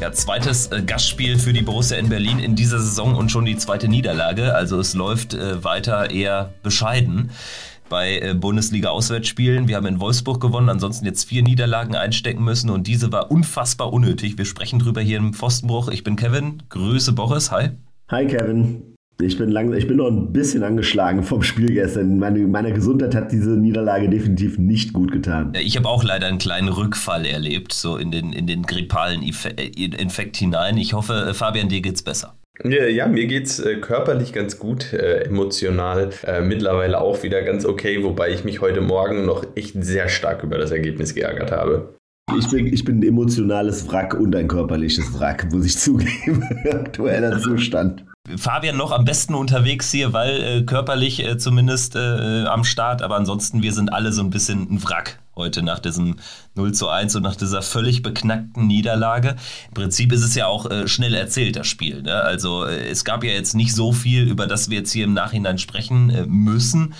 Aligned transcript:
Ja, 0.00 0.12
zweites 0.12 0.66
äh, 0.72 0.82
Gastspiel 0.82 1.38
für 1.38 1.54
die 1.54 1.62
Borussia 1.62 1.96
in 1.96 2.10
Berlin 2.10 2.38
in 2.38 2.54
dieser 2.54 2.78
Saison 2.78 3.14
und 3.14 3.30
schon 3.30 3.46
die 3.46 3.56
zweite 3.56 3.88
Niederlage. 3.88 4.54
Also 4.54 4.78
es 4.78 4.94
läuft 4.94 5.32
äh, 5.32 5.64
weiter 5.64 6.10
eher 6.10 6.52
bescheiden 6.62 7.30
bei 7.88 8.18
äh, 8.18 8.34
Bundesliga-Auswärtsspielen. 8.34 9.68
Wir 9.68 9.76
haben 9.76 9.86
in 9.86 10.00
Wolfsburg 10.00 10.40
gewonnen, 10.40 10.68
ansonsten 10.68 11.06
jetzt 11.06 11.24
vier 11.24 11.42
Niederlagen 11.42 11.94
einstecken 11.94 12.44
müssen 12.44 12.68
und 12.68 12.86
diese 12.86 13.10
war 13.10 13.30
unfassbar 13.30 13.92
unnötig. 13.92 14.36
Wir 14.36 14.44
sprechen 14.44 14.78
drüber 14.78 15.00
hier 15.00 15.16
im 15.16 15.32
Pfostenbruch. 15.32 15.88
Ich 15.88 16.04
bin 16.04 16.16
Kevin. 16.16 16.62
Grüße 16.68 17.12
Boris. 17.12 17.50
Hi. 17.50 17.70
Hi 18.10 18.26
Kevin. 18.26 18.95
Ich 19.22 19.38
bin, 19.38 19.50
lang, 19.50 19.72
ich 19.72 19.86
bin 19.86 19.96
noch 19.96 20.08
ein 20.08 20.30
bisschen 20.32 20.62
angeschlagen 20.62 21.22
vom 21.22 21.42
Spiel 21.42 21.72
gestern. 21.72 22.18
Meine, 22.18 22.40
meiner 22.40 22.70
Gesundheit 22.70 23.14
hat 23.14 23.32
diese 23.32 23.50
Niederlage 23.50 24.10
definitiv 24.10 24.58
nicht 24.58 24.92
gut 24.92 25.10
getan. 25.10 25.52
Ja, 25.54 25.62
ich 25.62 25.74
habe 25.78 25.88
auch 25.88 26.04
leider 26.04 26.26
einen 26.26 26.36
kleinen 26.36 26.68
Rückfall 26.68 27.24
erlebt, 27.24 27.72
so 27.72 27.96
in 27.96 28.10
den, 28.10 28.34
in 28.34 28.46
den 28.46 28.64
grippalen 28.64 29.22
äh, 29.22 29.66
Infekt 29.74 30.36
hinein. 30.36 30.76
Ich 30.76 30.92
hoffe, 30.92 31.28
äh, 31.30 31.34
Fabian, 31.34 31.70
dir 31.70 31.80
geht's 31.80 32.02
besser. 32.02 32.36
Ja, 32.62 32.84
ja 32.84 33.06
mir 33.06 33.26
geht's 33.26 33.58
äh, 33.58 33.76
körperlich 33.76 34.34
ganz 34.34 34.58
gut, 34.58 34.92
äh, 34.92 35.24
emotional 35.24 36.10
äh, 36.26 36.42
mittlerweile 36.42 37.00
auch 37.00 37.22
wieder 37.22 37.40
ganz 37.40 37.64
okay, 37.64 38.04
wobei 38.04 38.30
ich 38.32 38.44
mich 38.44 38.60
heute 38.60 38.82
Morgen 38.82 39.24
noch 39.24 39.46
echt 39.54 39.82
sehr 39.82 40.10
stark 40.10 40.42
über 40.42 40.58
das 40.58 40.72
Ergebnis 40.72 41.14
geärgert 41.14 41.52
habe. 41.52 41.94
Ich 42.38 42.50
bin, 42.50 42.66
ich 42.66 42.84
bin 42.84 42.98
ein 42.98 43.02
emotionales 43.02 43.88
Wrack 43.88 44.12
und 44.12 44.36
ein 44.36 44.48
körperliches 44.48 45.18
Wrack, 45.18 45.50
muss 45.52 45.64
ich 45.64 45.78
zugeben. 45.78 46.42
Aktueller 46.70 47.40
Zustand. 47.40 48.04
Fabian 48.36 48.76
noch 48.76 48.92
am 48.92 49.04
besten 49.04 49.34
unterwegs 49.34 49.90
hier, 49.90 50.12
weil 50.12 50.42
äh, 50.42 50.62
körperlich 50.62 51.24
äh, 51.24 51.38
zumindest 51.38 51.96
äh, 51.96 52.44
am 52.46 52.64
Start, 52.64 53.02
aber 53.02 53.16
ansonsten 53.16 53.62
wir 53.62 53.72
sind 53.72 53.92
alle 53.92 54.12
so 54.12 54.22
ein 54.22 54.30
bisschen 54.30 54.62
ein 54.70 54.82
Wrack 54.82 55.20
heute 55.36 55.62
nach 55.62 55.78
diesem 55.78 56.16
0 56.54 56.72
zu 56.72 56.88
1 56.88 57.14
und 57.16 57.22
nach 57.22 57.36
dieser 57.36 57.60
völlig 57.62 58.02
beknackten 58.02 58.66
Niederlage. 58.66 59.36
Im 59.68 59.74
Prinzip 59.74 60.12
ist 60.12 60.24
es 60.24 60.34
ja 60.34 60.46
auch 60.46 60.70
äh, 60.70 60.88
schnell 60.88 61.14
erzählt, 61.14 61.56
das 61.56 61.66
Spiel. 61.66 62.02
Ne? 62.02 62.14
Also 62.14 62.64
äh, 62.64 62.88
es 62.88 63.04
gab 63.04 63.22
ja 63.22 63.32
jetzt 63.32 63.54
nicht 63.54 63.74
so 63.74 63.92
viel, 63.92 64.28
über 64.28 64.46
das 64.46 64.70
wir 64.70 64.78
jetzt 64.78 64.92
hier 64.92 65.04
im 65.04 65.12
Nachhinein 65.12 65.58
sprechen 65.58 66.10
äh, 66.10 66.26
müssen 66.26 66.94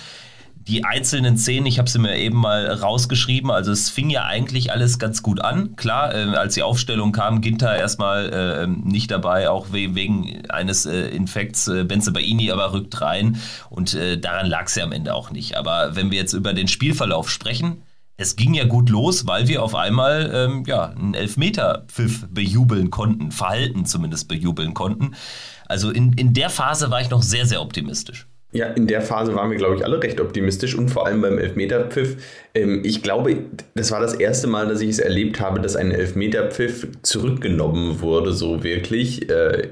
die 0.69 0.84
einzelnen 0.84 1.39
Szenen, 1.39 1.67
ich 1.67 1.78
habe 1.78 1.89
sie 1.89 2.00
mir 2.00 2.17
eben 2.17 2.39
mal 2.39 2.67
rausgeschrieben, 2.67 3.50
also 3.50 3.70
es 3.70 3.89
fing 3.89 4.11
ja 4.11 4.25
eigentlich 4.25 4.72
alles 4.72 4.98
ganz 4.98 5.22
gut 5.22 5.41
an. 5.41 5.77
Klar, 5.77 6.12
äh, 6.14 6.36
als 6.36 6.55
die 6.55 6.62
Aufstellung 6.64 7.12
kam, 7.12 7.41
Ginter 7.41 7.77
erstmal 7.77 8.33
äh, 8.33 8.67
nicht 8.67 9.11
dabei, 9.11 9.48
auch 9.48 9.69
we 9.70 9.94
wegen 9.94 10.44
eines 10.48 10.84
äh, 10.84 11.09
Infekts. 11.09 11.69
Äh, 11.69 11.84
Benze 11.84 12.11
Baini 12.11 12.50
aber 12.50 12.72
rückt 12.72 13.00
rein 13.00 13.41
und 13.70 13.94
äh, 13.94 14.19
daran 14.19 14.47
lag 14.47 14.67
es 14.67 14.75
ja 14.75 14.84
am 14.84 14.92
Ende 14.92 15.14
auch 15.14 15.31
nicht. 15.31 15.56
Aber 15.56 15.94
wenn 15.94 16.11
wir 16.11 16.19
jetzt 16.19 16.33
über 16.33 16.53
den 16.53 16.67
Spielverlauf 16.67 17.31
sprechen, 17.31 17.83
es 18.17 18.34
ging 18.34 18.55
ja 18.55 18.64
gut 18.64 18.89
los, 18.89 19.27
weil 19.27 19.47
wir 19.47 19.62
auf 19.62 19.75
einmal 19.75 20.31
ähm, 20.34 20.64
ja, 20.67 20.87
einen 20.87 21.14
Elfmeter-Pfiff 21.14 22.27
bejubeln 22.31 22.91
konnten, 22.91 23.31
Verhalten 23.31 23.84
zumindest 23.84 24.27
bejubeln 24.27 24.75
konnten. 24.75 25.14
Also 25.67 25.91
in, 25.91 26.14
in 26.14 26.33
der 26.33 26.50
Phase 26.50 26.91
war 26.91 27.00
ich 27.00 27.11
noch 27.11 27.22
sehr, 27.22 27.47
sehr 27.47 27.61
optimistisch. 27.61 28.27
Ja, 28.56 28.68
in 28.68 28.86
der 28.86 29.02
Phase 29.02 29.34
waren 29.34 29.50
wir, 29.50 29.58
glaube 29.58 29.76
ich, 29.76 29.84
alle 29.84 30.02
recht 30.02 30.18
optimistisch 30.18 30.74
und 30.74 30.88
vor 30.88 31.06
allem 31.06 31.20
beim 31.20 31.36
Elfmeterpfiff. 31.36 32.16
Ähm, 32.54 32.80
ich 32.84 33.02
glaube, 33.02 33.36
das 33.74 33.90
war 33.90 34.00
das 34.00 34.14
erste 34.14 34.46
Mal, 34.46 34.66
dass 34.66 34.80
ich 34.80 34.88
es 34.88 34.98
erlebt 34.98 35.40
habe, 35.40 35.60
dass 35.60 35.76
ein 35.76 35.90
Elfmeterpfiff 35.90 36.88
zurückgenommen 37.03 38.00
wurde, 38.00 38.32
so 38.32 38.64
wirklich 38.64 39.28
äh, 39.28 39.69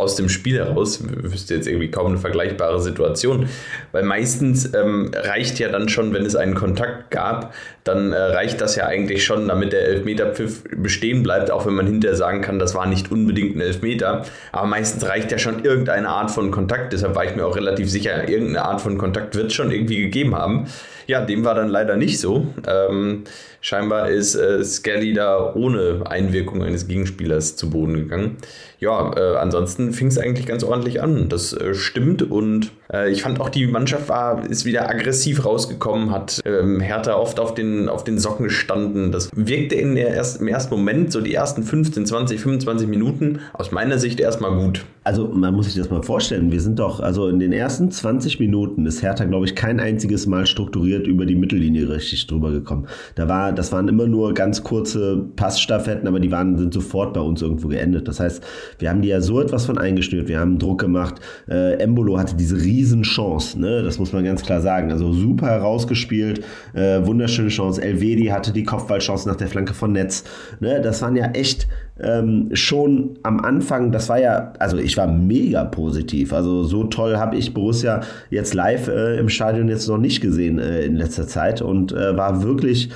aus 0.00 0.16
dem 0.16 0.28
Spiel 0.28 0.58
heraus. 0.58 1.00
Ich 1.00 1.32
wüsste 1.32 1.54
jetzt 1.54 1.68
irgendwie 1.68 1.90
kaum 1.90 2.08
eine 2.08 2.18
vergleichbare 2.18 2.80
Situation, 2.80 3.48
weil 3.92 4.02
meistens 4.02 4.72
ähm, 4.74 5.10
reicht 5.14 5.58
ja 5.58 5.68
dann 5.68 5.88
schon, 5.88 6.12
wenn 6.12 6.24
es 6.26 6.36
einen 6.36 6.54
Kontakt 6.54 7.10
gab, 7.10 7.54
dann 7.84 8.12
äh, 8.12 8.16
reicht 8.16 8.60
das 8.60 8.76
ja 8.76 8.86
eigentlich 8.86 9.24
schon, 9.24 9.48
damit 9.48 9.72
der 9.72 9.84
Elfmeterpfiff 9.84 10.64
bestehen 10.76 11.22
bleibt, 11.22 11.50
auch 11.50 11.66
wenn 11.66 11.74
man 11.74 11.86
hinterher 11.86 12.16
sagen 12.16 12.40
kann, 12.40 12.58
das 12.58 12.74
war 12.74 12.86
nicht 12.86 13.10
unbedingt 13.10 13.56
ein 13.56 13.60
Elfmeter. 13.60 14.24
Aber 14.52 14.66
meistens 14.66 15.06
reicht 15.06 15.32
ja 15.32 15.38
schon 15.38 15.64
irgendeine 15.64 16.08
Art 16.08 16.30
von 16.30 16.50
Kontakt. 16.50 16.92
Deshalb 16.92 17.14
war 17.14 17.24
ich 17.24 17.34
mir 17.36 17.46
auch 17.46 17.56
relativ 17.56 17.90
sicher, 17.90 18.28
irgendeine 18.28 18.64
Art 18.64 18.80
von 18.80 18.98
Kontakt 18.98 19.34
wird 19.34 19.48
es 19.48 19.54
schon 19.54 19.70
irgendwie 19.70 20.00
gegeben 20.00 20.34
haben. 20.34 20.66
Ja, 21.10 21.20
dem 21.20 21.44
war 21.44 21.56
dann 21.56 21.68
leider 21.68 21.96
nicht 21.96 22.20
so. 22.20 22.46
Ähm, 22.68 23.24
scheinbar 23.60 24.10
ist 24.10 24.36
äh, 24.36 24.62
Skelly 24.62 25.12
da 25.12 25.54
ohne 25.56 26.04
Einwirkung 26.06 26.62
eines 26.62 26.86
Gegenspielers 26.86 27.56
zu 27.56 27.68
Boden 27.68 27.94
gegangen. 27.94 28.36
Ja, 28.78 29.12
äh, 29.16 29.36
ansonsten 29.36 29.92
fing 29.92 30.06
es 30.06 30.18
eigentlich 30.18 30.46
ganz 30.46 30.62
ordentlich 30.62 31.02
an. 31.02 31.28
Das 31.28 31.52
äh, 31.52 31.74
stimmt 31.74 32.22
und 32.22 32.70
äh, 32.92 33.10
ich 33.10 33.22
fand 33.22 33.40
auch 33.40 33.48
die 33.48 33.66
Mannschaft 33.66 34.08
war 34.08 34.48
ist 34.48 34.64
wieder 34.64 34.88
aggressiv 34.88 35.44
rausgekommen, 35.44 36.10
hat 36.10 36.40
ähm, 36.44 36.80
Hertha 36.80 37.14
oft 37.14 37.40
auf 37.40 37.54
den 37.54 37.88
auf 37.88 38.04
den 38.04 38.18
Socken 38.18 38.44
gestanden. 38.44 39.12
Das 39.12 39.30
wirkte 39.34 39.74
in 39.74 39.96
der 39.96 40.08
erst, 40.08 40.40
im 40.40 40.48
ersten 40.48 40.74
Moment 40.74 41.12
so 41.12 41.20
die 41.20 41.34
ersten 41.34 41.62
15, 41.62 42.06
20, 42.06 42.40
25 42.40 42.88
Minuten 42.88 43.40
aus 43.52 43.70
meiner 43.70 43.98
Sicht 43.98 44.20
erstmal 44.20 44.56
gut. 44.56 44.84
Also 45.04 45.28
man 45.28 45.54
muss 45.54 45.66
sich 45.66 45.74
das 45.74 45.90
mal 45.90 46.02
vorstellen. 46.02 46.52
Wir 46.52 46.60
sind 46.60 46.78
doch 46.78 47.00
also 47.00 47.28
in 47.28 47.38
den 47.38 47.52
ersten 47.52 47.90
20 47.90 48.40
Minuten 48.40 48.86
ist 48.86 49.02
Hertha 49.02 49.24
glaube 49.24 49.44
ich 49.44 49.54
kein 49.54 49.80
einziges 49.80 50.26
Mal 50.26 50.46
strukturiert 50.46 50.99
über 51.06 51.26
die 51.26 51.34
Mittellinie 51.34 51.88
richtig 51.88 52.26
drüber 52.26 52.50
gekommen. 52.50 52.86
Da 53.14 53.28
war 53.28 53.52
das 53.52 53.72
waren 53.72 53.88
immer 53.88 54.06
nur 54.06 54.34
ganz 54.34 54.62
kurze 54.62 55.26
Passstaffetten, 55.36 56.08
aber 56.08 56.20
die 56.20 56.30
waren, 56.30 56.56
sind 56.56 56.74
sofort 56.74 57.14
bei 57.14 57.20
uns 57.20 57.42
irgendwo 57.42 57.68
geendet. 57.68 58.08
Das 58.08 58.20
heißt, 58.20 58.42
wir 58.78 58.90
haben 58.90 59.02
die 59.02 59.08
ja 59.08 59.20
so 59.20 59.40
etwas 59.40 59.66
von 59.66 59.78
eingeschnürt, 59.78 60.28
wir 60.28 60.40
haben 60.40 60.58
Druck 60.58 60.80
gemacht. 60.80 61.16
Äh, 61.48 61.74
Embolo 61.74 62.18
hatte 62.18 62.36
diese 62.36 62.56
riesen 62.56 63.02
Chance, 63.02 63.60
ne? 63.60 63.82
das 63.82 63.98
muss 63.98 64.12
man 64.12 64.24
ganz 64.24 64.42
klar 64.42 64.60
sagen. 64.60 64.90
Also 64.90 65.12
super 65.12 65.48
herausgespielt, 65.48 66.44
äh, 66.74 67.04
wunderschöne 67.04 67.48
Chance. 67.48 67.82
Elvedi 67.82 68.26
hatte 68.26 68.52
die 68.52 68.64
Kopfballchance 68.64 69.28
nach 69.28 69.36
der 69.36 69.48
Flanke 69.48 69.74
von 69.74 69.92
Netz. 69.92 70.24
Ne? 70.60 70.80
Das 70.80 71.02
waren 71.02 71.16
ja 71.16 71.26
echt 71.32 71.68
ähm, 72.02 72.48
schon 72.52 73.18
am 73.22 73.40
Anfang, 73.40 73.92
das 73.92 74.08
war 74.08 74.20
ja, 74.20 74.52
also 74.58 74.76
ich 74.78 74.96
war 74.96 75.06
mega 75.06 75.64
positiv. 75.64 76.32
Also 76.32 76.64
so 76.64 76.84
toll 76.84 77.16
habe 77.16 77.36
ich 77.36 77.54
Borussia 77.54 78.00
jetzt 78.30 78.54
live 78.54 78.88
äh, 78.88 79.18
im 79.18 79.28
Stadion 79.28 79.68
jetzt 79.68 79.88
noch 79.88 79.98
nicht 79.98 80.20
gesehen 80.20 80.58
äh, 80.58 80.82
in 80.82 80.96
letzter 80.96 81.26
Zeit 81.26 81.62
und 81.62 81.92
äh, 81.92 82.16
war 82.16 82.42
wirklich 82.42 82.90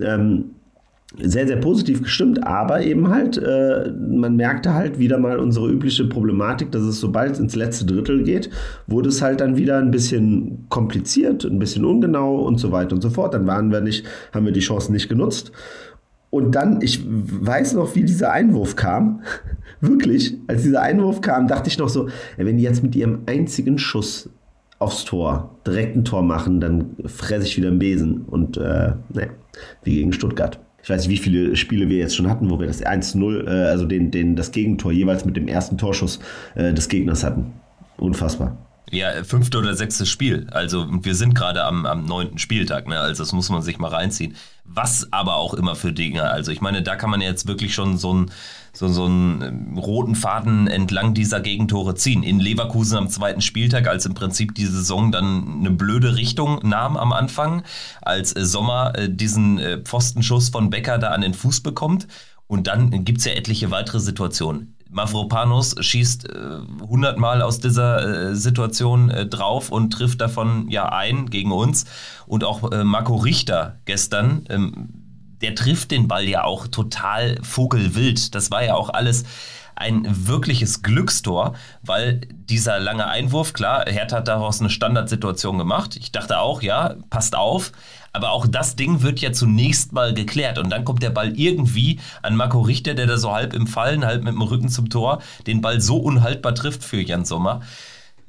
ähm, 0.00 0.50
sehr, 1.18 1.46
sehr 1.46 1.56
positiv 1.56 2.02
gestimmt, 2.02 2.46
aber 2.46 2.82
eben 2.82 3.08
halt, 3.08 3.36
äh, 3.36 3.90
man 3.90 4.36
merkte 4.36 4.74
halt 4.74 5.00
wieder 5.00 5.18
mal 5.18 5.38
unsere 5.38 5.68
übliche 5.68 6.04
Problematik, 6.04 6.70
dass 6.70 6.82
es 6.82 7.00
sobald 7.00 7.38
ins 7.40 7.56
letzte 7.56 7.84
Drittel 7.84 8.22
geht, 8.22 8.48
wurde 8.86 9.08
es 9.08 9.20
halt 9.20 9.40
dann 9.40 9.56
wieder 9.56 9.78
ein 9.78 9.90
bisschen 9.90 10.66
kompliziert, 10.68 11.44
ein 11.44 11.58
bisschen 11.58 11.84
ungenau 11.84 12.36
und 12.36 12.58
so 12.60 12.70
weiter 12.70 12.94
und 12.94 13.02
so 13.02 13.10
fort. 13.10 13.34
Dann 13.34 13.46
waren 13.48 13.72
wir 13.72 13.80
nicht, 13.80 14.06
haben 14.32 14.46
wir 14.46 14.52
die 14.52 14.60
Chancen 14.60 14.92
nicht 14.92 15.08
genutzt. 15.08 15.50
Und 16.30 16.54
dann, 16.54 16.80
ich 16.80 17.00
weiß 17.04 17.74
noch, 17.74 17.94
wie 17.96 18.04
dieser 18.04 18.32
Einwurf 18.32 18.76
kam. 18.76 19.22
Wirklich, 19.80 20.36
als 20.46 20.62
dieser 20.62 20.82
Einwurf 20.82 21.20
kam, 21.20 21.48
dachte 21.48 21.68
ich 21.68 21.78
noch 21.78 21.88
so, 21.88 22.08
wenn 22.36 22.56
die 22.56 22.62
jetzt 22.62 22.82
mit 22.82 22.94
ihrem 22.94 23.20
einzigen 23.26 23.78
Schuss 23.78 24.30
aufs 24.78 25.04
Tor 25.04 25.56
direkt 25.66 25.96
ein 25.96 26.04
Tor 26.04 26.22
machen, 26.22 26.60
dann 26.60 26.96
fresse 27.06 27.46
ich 27.46 27.56
wieder 27.56 27.68
einen 27.68 27.78
Besen. 27.78 28.22
Und 28.22 28.56
äh, 28.56 28.92
ne, 29.12 29.30
wie 29.82 29.96
gegen 29.96 30.12
Stuttgart. 30.12 30.60
Ich 30.82 30.88
weiß 30.88 31.06
nicht, 31.06 31.10
wie 31.10 31.22
viele 31.22 31.56
Spiele 31.56 31.88
wir 31.88 31.98
jetzt 31.98 32.16
schon 32.16 32.28
hatten, 32.28 32.50
wo 32.50 32.58
wir 32.58 32.66
das 32.66 32.84
1-0, 32.84 33.46
äh, 33.46 33.68
also 33.68 33.84
den, 33.84 34.10
den, 34.10 34.36
das 34.36 34.52
Gegentor 34.52 34.92
jeweils 34.92 35.24
mit 35.24 35.36
dem 35.36 35.48
ersten 35.48 35.76
Torschuss 35.76 36.20
äh, 36.54 36.72
des 36.72 36.88
Gegners 36.88 37.24
hatten. 37.24 37.52
Unfassbar. 37.98 38.56
Ja, 38.90 39.22
fünfte 39.22 39.58
oder 39.58 39.74
sechste 39.74 40.04
Spiel. 40.04 40.48
Also 40.50 40.86
wir 40.90 41.14
sind 41.14 41.34
gerade 41.34 41.64
am, 41.64 41.86
am 41.86 42.06
neunten 42.06 42.38
Spieltag, 42.38 42.88
ne? 42.88 42.98
Also 42.98 43.22
das 43.22 43.32
muss 43.32 43.48
man 43.48 43.62
sich 43.62 43.78
mal 43.78 43.88
reinziehen. 43.88 44.34
Was 44.64 45.12
aber 45.12 45.36
auch 45.36 45.54
immer 45.54 45.76
für 45.76 45.92
Dinge. 45.92 46.24
Also 46.24 46.50
ich 46.50 46.60
meine, 46.60 46.82
da 46.82 46.96
kann 46.96 47.10
man 47.10 47.20
jetzt 47.20 47.46
wirklich 47.46 47.72
schon 47.72 47.98
so 47.98 48.10
einen 48.10 48.30
so, 48.72 48.88
so 48.88 49.06
ähm, 49.06 49.76
roten 49.76 50.14
Faden 50.14 50.66
entlang 50.66 51.14
dieser 51.14 51.40
Gegentore 51.40 51.94
ziehen. 51.94 52.22
In 52.22 52.40
Leverkusen 52.40 52.98
am 52.98 53.08
zweiten 53.08 53.40
Spieltag, 53.40 53.88
als 53.88 54.06
im 54.06 54.14
Prinzip 54.14 54.54
die 54.54 54.66
Saison 54.66 55.12
dann 55.12 55.60
eine 55.60 55.70
blöde 55.70 56.16
Richtung 56.16 56.60
nahm 56.62 56.96
am 56.96 57.12
Anfang, 57.12 57.62
als 58.02 58.34
äh, 58.34 58.44
Sommer 58.44 58.92
äh, 58.96 59.08
diesen 59.08 59.58
äh, 59.58 59.78
Pfostenschuss 59.78 60.48
von 60.48 60.70
Becker 60.70 60.98
da 60.98 61.08
an 61.10 61.20
den 61.20 61.34
Fuß 61.34 61.60
bekommt. 61.62 62.06
Und 62.46 62.66
dann 62.66 63.04
gibt 63.04 63.18
es 63.18 63.24
ja 63.24 63.32
etliche 63.32 63.70
weitere 63.70 64.00
Situationen. 64.00 64.76
Mavropanos 64.90 65.76
schießt 65.78 66.28
äh, 66.28 66.58
100 66.82 67.18
Mal 67.18 67.42
aus 67.42 67.60
dieser 67.60 68.30
äh, 68.30 68.34
Situation 68.34 69.10
äh, 69.10 69.26
drauf 69.26 69.70
und 69.70 69.90
trifft 69.90 70.20
davon 70.20 70.68
ja 70.68 70.88
ein 70.90 71.30
gegen 71.30 71.52
uns. 71.52 71.86
Und 72.26 72.44
auch 72.44 72.70
äh, 72.72 72.84
Marco 72.84 73.16
Richter 73.16 73.78
gestern, 73.84 74.44
ähm, 74.48 74.88
der 75.40 75.54
trifft 75.54 75.90
den 75.90 76.08
Ball 76.08 76.28
ja 76.28 76.44
auch 76.44 76.66
total 76.66 77.38
vogelwild. 77.42 78.34
Das 78.34 78.50
war 78.50 78.64
ja 78.64 78.74
auch 78.74 78.90
alles 78.90 79.24
ein 79.80 80.04
wirkliches 80.26 80.82
Glückstor, 80.82 81.54
weil 81.82 82.20
dieser 82.30 82.78
lange 82.78 83.06
Einwurf, 83.06 83.54
klar, 83.54 83.84
Hertha 83.86 84.18
hat 84.18 84.28
daraus 84.28 84.60
eine 84.60 84.68
Standardsituation 84.68 85.56
gemacht. 85.56 85.96
Ich 85.96 86.12
dachte 86.12 86.38
auch, 86.38 86.60
ja, 86.60 86.96
passt 87.08 87.34
auf. 87.34 87.72
Aber 88.12 88.32
auch 88.32 88.46
das 88.46 88.76
Ding 88.76 89.02
wird 89.02 89.20
ja 89.20 89.32
zunächst 89.32 89.92
mal 89.92 90.12
geklärt 90.12 90.58
und 90.58 90.70
dann 90.70 90.84
kommt 90.84 91.02
der 91.02 91.10
Ball 91.10 91.38
irgendwie 91.38 92.00
an 92.22 92.36
Marco 92.36 92.60
Richter, 92.60 92.94
der 92.94 93.06
da 93.06 93.16
so 93.16 93.32
halb 93.32 93.54
im 93.54 93.66
Fallen, 93.66 94.04
halb 94.04 94.24
mit 94.24 94.34
dem 94.34 94.42
Rücken 94.42 94.68
zum 94.68 94.90
Tor, 94.90 95.20
den 95.46 95.60
Ball 95.60 95.80
so 95.80 95.96
unhaltbar 95.96 96.54
trifft 96.54 96.82
für 96.82 97.00
Jan 97.00 97.24
Sommer. 97.24 97.60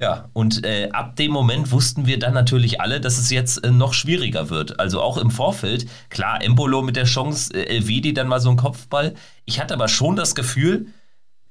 Ja, 0.02 0.28
und 0.32 0.64
äh, 0.66 0.88
ab 0.92 1.14
dem 1.14 1.30
Moment 1.30 1.70
wussten 1.70 2.06
wir 2.06 2.18
dann 2.18 2.34
natürlich 2.34 2.80
alle, 2.80 3.00
dass 3.00 3.18
es 3.18 3.30
jetzt 3.30 3.64
äh, 3.64 3.70
noch 3.70 3.94
schwieriger 3.94 4.50
wird. 4.50 4.80
Also 4.80 5.00
auch 5.00 5.16
im 5.16 5.30
Vorfeld, 5.30 5.88
klar, 6.10 6.42
Embolo 6.42 6.82
mit 6.82 6.96
der 6.96 7.04
Chance, 7.04 7.54
äh, 7.54 7.76
Elvedi 7.76 8.12
dann 8.12 8.26
mal 8.26 8.40
so 8.40 8.50
ein 8.50 8.56
Kopfball. 8.56 9.14
Ich 9.44 9.60
hatte 9.60 9.74
aber 9.74 9.86
schon 9.86 10.16
das 10.16 10.34
Gefühl, 10.34 10.88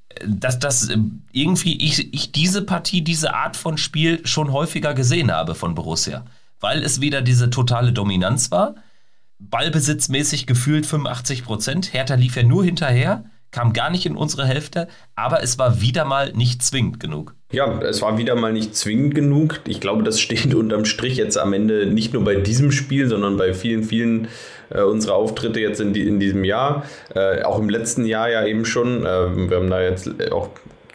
äh, 0.09 0.25
dass 0.27 0.59
das 0.59 0.89
äh, 0.89 0.97
irgendwie 1.31 1.77
ich, 1.77 2.13
ich 2.13 2.33
diese 2.33 2.61
Partie, 2.63 3.01
diese 3.01 3.33
Art 3.33 3.55
von 3.55 3.77
Spiel 3.77 4.19
schon 4.27 4.51
häufiger 4.51 4.93
gesehen 4.93 5.31
habe 5.31 5.55
von 5.55 5.73
Borussia. 5.73 6.25
Weil 6.61 6.83
es 6.83 7.01
wieder 7.01 7.21
diese 7.21 7.49
totale 7.49 7.91
Dominanz 7.91 8.51
war. 8.51 8.75
Ballbesitzmäßig 9.39 10.47
gefühlt 10.47 10.85
85 10.85 11.43
Prozent. 11.43 11.93
Hertha 11.93 12.15
lief 12.15 12.37
ja 12.37 12.43
nur 12.43 12.63
hinterher 12.63 13.25
kam 13.51 13.73
gar 13.73 13.89
nicht 13.89 14.05
in 14.05 14.15
unsere 14.15 14.45
Hälfte, 14.45 14.87
aber 15.15 15.43
es 15.43 15.59
war 15.59 15.81
wieder 15.81 16.05
mal 16.05 16.31
nicht 16.33 16.63
zwingend 16.63 16.99
genug. 16.99 17.35
Ja, 17.51 17.81
es 17.81 18.01
war 18.01 18.17
wieder 18.17 18.35
mal 18.35 18.53
nicht 18.53 18.75
zwingend 18.75 19.13
genug. 19.13 19.59
Ich 19.67 19.81
glaube, 19.81 20.03
das 20.03 20.19
steht 20.19 20.55
unterm 20.55 20.85
Strich 20.85 21.17
jetzt 21.17 21.37
am 21.37 21.53
Ende 21.53 21.85
nicht 21.85 22.13
nur 22.13 22.23
bei 22.23 22.35
diesem 22.35 22.71
Spiel, 22.71 23.07
sondern 23.07 23.37
bei 23.37 23.53
vielen, 23.53 23.83
vielen 23.83 24.29
äh, 24.69 24.81
unserer 24.81 25.15
Auftritte 25.15 25.59
jetzt 25.59 25.81
in, 25.81 25.93
die, 25.93 26.07
in 26.07 26.19
diesem 26.19 26.45
Jahr. 26.45 26.85
Äh, 27.13 27.43
auch 27.43 27.59
im 27.59 27.69
letzten 27.69 28.05
Jahr 28.05 28.29
ja 28.29 28.45
eben 28.45 28.65
schon. 28.65 29.05
Äh, 29.05 29.49
wir 29.49 29.57
haben 29.57 29.69
da 29.69 29.81
jetzt 29.81 30.09
auch 30.31 30.49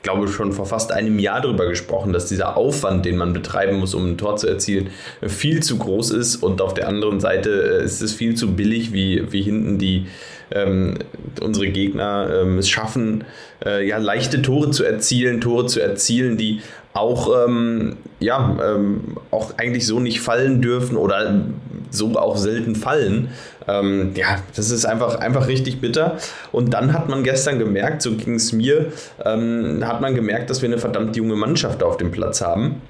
glaube 0.07 0.29
schon 0.29 0.53
vor 0.53 0.67
fast 0.67 0.93
einem 0.93 1.19
Jahr 1.19 1.41
darüber 1.41 1.67
gesprochen, 1.67 2.13
dass 2.13 2.27
dieser 2.27 2.57
Aufwand, 2.57 3.05
den 3.05 3.17
man 3.17 3.33
betreiben 3.33 3.81
muss, 3.81 3.93
um 3.93 4.13
ein 4.13 4.17
Tor 4.17 4.37
zu 4.37 4.47
erzielen, 4.47 4.91
viel 5.27 5.65
zu 5.65 5.79
groß 5.79 6.13
ist. 6.13 6.37
Und 6.37 6.63
auf 6.63 6.75
der 6.75 6.87
anderen 6.87 7.19
Seite 7.19 7.81
äh, 7.81 7.85
ist 7.85 8.01
es 8.01 8.13
viel 8.13 8.37
zu 8.37 8.55
billig, 8.55 8.93
wie, 8.93 9.25
wie 9.33 9.43
hinten 9.43 9.79
die 9.79 10.07
ähm, 10.53 10.99
unsere 11.41 11.67
Gegner 11.67 12.29
ähm, 12.33 12.59
es 12.59 12.69
schaffen, 12.69 13.25
äh, 13.65 13.85
ja, 13.85 13.99
leichte 13.99 14.43
Tore 14.43 14.71
zu 14.71 14.85
erzielen, 14.85 15.41
Tore 15.41 15.67
zu 15.67 15.81
erzielen, 15.81 16.37
die 16.37 16.61
auch, 16.97 17.47
ähm, 17.47 17.97
ja, 18.21 18.57
ähm, 18.63 19.17
auch 19.31 19.59
eigentlich 19.59 19.87
so 19.87 20.01
nicht 20.01 20.21
fallen 20.21 20.63
dürfen 20.63 20.97
oder 20.97 21.43
so 21.91 22.17
auch 22.17 22.37
selten 22.37 22.75
fallen. 22.75 23.29
Ähm, 23.69 24.13
ja, 24.15 24.39
das 24.55 24.71
ist 24.71 24.85
einfach, 24.85 25.17
einfach 25.17 25.49
richtig 25.49 25.81
bitter. 25.81 26.17
Und 26.53 26.73
dann 26.75 26.93
hat 26.93 27.09
man 27.09 27.23
gestern 27.23 27.59
gemerkt, 27.59 28.03
so 28.03 28.13
ging 28.13 28.35
es 28.35 28.53
mir, 28.53 28.93
ähm, 29.25 29.83
hat 29.87 30.01
man 30.01 30.15
gemerkt, 30.15 30.51
dass 30.51 30.63
wir 30.63 30.69
eine 30.69 30.79
verdammt 30.79 31.17
junge 31.17 31.37
Mannschaft 31.37 31.83
auf 31.83 31.97
dem 31.97 32.11
Platz 32.11 32.41
haben. 32.41 32.81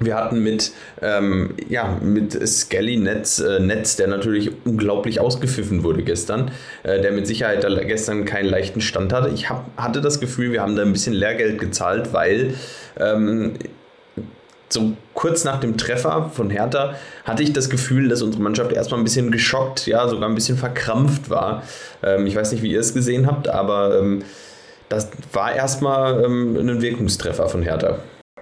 Wir 0.00 0.14
hatten 0.14 0.42
mit, 0.42 0.72
ähm, 1.02 1.54
ja, 1.68 1.98
mit 2.00 2.46
Skelly 2.46 2.96
Netz, 2.96 3.40
äh, 3.40 3.58
Netz, 3.58 3.96
der 3.96 4.06
natürlich 4.06 4.52
unglaublich 4.64 5.18
ausgepfiffen 5.18 5.82
wurde 5.82 6.02
gestern, 6.02 6.52
äh, 6.84 7.00
der 7.00 7.10
mit 7.10 7.26
Sicherheit 7.26 7.66
gestern 7.86 8.24
keinen 8.24 8.48
leichten 8.48 8.80
Stand 8.80 9.12
hatte. 9.12 9.30
Ich 9.34 9.50
hab, 9.50 9.66
hatte 9.76 10.00
das 10.00 10.20
Gefühl, 10.20 10.52
wir 10.52 10.62
haben 10.62 10.76
da 10.76 10.82
ein 10.82 10.92
bisschen 10.92 11.14
Lehrgeld 11.14 11.58
gezahlt, 11.58 12.12
weil 12.12 12.54
ähm, 12.96 13.54
so 14.68 14.92
kurz 15.14 15.44
nach 15.44 15.58
dem 15.60 15.76
Treffer 15.76 16.30
von 16.32 16.50
Hertha 16.50 16.94
hatte 17.24 17.42
ich 17.42 17.52
das 17.52 17.70
Gefühl, 17.70 18.08
dass 18.08 18.22
unsere 18.22 18.42
Mannschaft 18.42 18.72
erstmal 18.72 19.00
ein 19.00 19.04
bisschen 19.04 19.32
geschockt, 19.32 19.86
ja, 19.86 20.06
sogar 20.08 20.28
ein 20.28 20.34
bisschen 20.34 20.58
verkrampft 20.58 21.30
war. 21.30 21.62
Ähm, 22.02 22.26
ich 22.26 22.36
weiß 22.36 22.52
nicht, 22.52 22.62
wie 22.62 22.72
ihr 22.72 22.80
es 22.80 22.94
gesehen 22.94 23.26
habt, 23.26 23.48
aber 23.48 23.98
ähm, 23.98 24.22
das 24.88 25.10
war 25.32 25.54
erstmal 25.54 26.24
ähm, 26.24 26.56
ein 26.56 26.80
Wirkungstreffer 26.82 27.48
von 27.48 27.62
Hertha. 27.62 27.98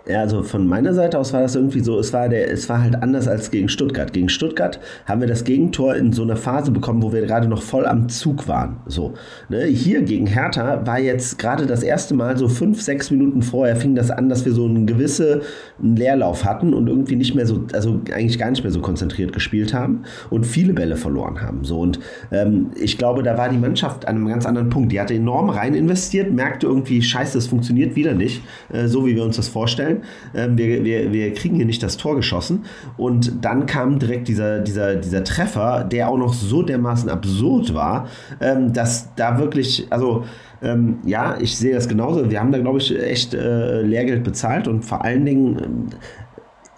Ja, 0.08 0.20
also 0.20 0.44
von 0.44 0.68
meiner 0.68 0.94
Seite 0.94 1.18
aus 1.18 1.32
war 1.32 1.40
das 1.40 1.56
irgendwie 1.56 1.80
so, 1.80 1.98
es 1.98 2.12
war, 2.12 2.28
der, 2.28 2.48
es 2.52 2.68
war 2.68 2.80
halt 2.80 3.02
anders 3.02 3.26
als 3.26 3.50
gegen 3.50 3.68
Stuttgart. 3.68 4.12
Gegen 4.12 4.28
Stuttgart 4.28 4.78
haben 5.04 5.20
wir 5.20 5.26
das 5.26 5.42
Gegentor 5.42 5.96
in 5.96 6.12
so 6.12 6.22
einer 6.22 6.36
Phase 6.36 6.70
bekommen, 6.70 7.02
wo 7.02 7.12
wir 7.12 7.22
gerade 7.22 7.48
noch 7.48 7.60
voll 7.60 7.86
am 7.86 8.08
Zug 8.08 8.46
waren. 8.46 8.76
So, 8.86 9.14
ne? 9.48 9.64
Hier 9.64 10.02
gegen 10.02 10.28
Hertha 10.28 10.86
war 10.86 11.00
jetzt 11.00 11.40
gerade 11.40 11.66
das 11.66 11.82
erste 11.82 12.14
Mal 12.14 12.36
so 12.36 12.46
fünf, 12.46 12.82
sechs 12.82 13.10
Minuten 13.10 13.42
vorher 13.42 13.74
fing 13.74 13.96
das 13.96 14.12
an, 14.12 14.28
dass 14.28 14.44
wir 14.44 14.52
so 14.52 14.66
einen 14.66 14.86
gewissen 14.86 15.40
Leerlauf 15.82 16.44
hatten 16.44 16.72
und 16.72 16.86
irgendwie 16.86 17.16
nicht 17.16 17.34
mehr 17.34 17.46
so, 17.46 17.64
also 17.72 18.00
eigentlich 18.12 18.38
gar 18.38 18.50
nicht 18.50 18.62
mehr 18.62 18.72
so 18.72 18.80
konzentriert 18.80 19.32
gespielt 19.32 19.74
haben 19.74 20.04
und 20.30 20.46
viele 20.46 20.72
Bälle 20.72 20.94
verloren 20.94 21.42
haben. 21.42 21.64
So, 21.64 21.80
und 21.80 21.98
ähm, 22.30 22.68
ich 22.76 22.96
glaube, 22.96 23.24
da 23.24 23.36
war 23.36 23.48
die 23.48 23.58
Mannschaft 23.58 24.06
an 24.06 24.14
einem 24.14 24.28
ganz 24.28 24.46
anderen 24.46 24.70
Punkt. 24.70 24.92
Die 24.92 25.00
hatte 25.00 25.14
enorm 25.14 25.50
rein 25.50 25.74
investiert, 25.74 26.32
merkte 26.32 26.68
irgendwie, 26.68 27.02
scheiße, 27.02 27.36
es 27.36 27.48
funktioniert 27.48 27.96
wieder 27.96 28.14
nicht, 28.14 28.42
äh, 28.72 28.86
so 28.86 29.04
wie 29.04 29.16
wir 29.16 29.24
uns 29.24 29.34
das 29.34 29.48
vorstellen 29.48 29.95
sein. 29.96 30.02
Ähm, 30.34 30.58
wir, 30.58 30.84
wir, 30.84 31.12
wir 31.12 31.34
kriegen 31.34 31.56
hier 31.56 31.66
nicht 31.66 31.82
das 31.82 31.96
Tor 31.96 32.16
geschossen. 32.16 32.64
Und 32.96 33.44
dann 33.44 33.66
kam 33.66 33.98
direkt 33.98 34.28
dieser, 34.28 34.60
dieser, 34.60 34.96
dieser 34.96 35.24
Treffer, 35.24 35.84
der 35.84 36.08
auch 36.08 36.18
noch 36.18 36.34
so 36.34 36.62
dermaßen 36.62 37.08
absurd 37.08 37.74
war, 37.74 38.08
ähm, 38.40 38.72
dass 38.72 39.14
da 39.14 39.38
wirklich, 39.38 39.86
also 39.90 40.24
ähm, 40.62 40.98
ja, 41.04 41.36
ich 41.40 41.56
sehe 41.56 41.74
das 41.74 41.88
genauso. 41.88 42.30
Wir 42.30 42.40
haben 42.40 42.52
da, 42.52 42.58
glaube 42.58 42.78
ich, 42.78 42.98
echt 42.98 43.34
äh, 43.34 43.82
Lehrgeld 43.82 44.24
bezahlt 44.24 44.68
und 44.68 44.84
vor 44.84 45.04
allen 45.04 45.24
Dingen, 45.24 45.58
ähm, 45.62 45.86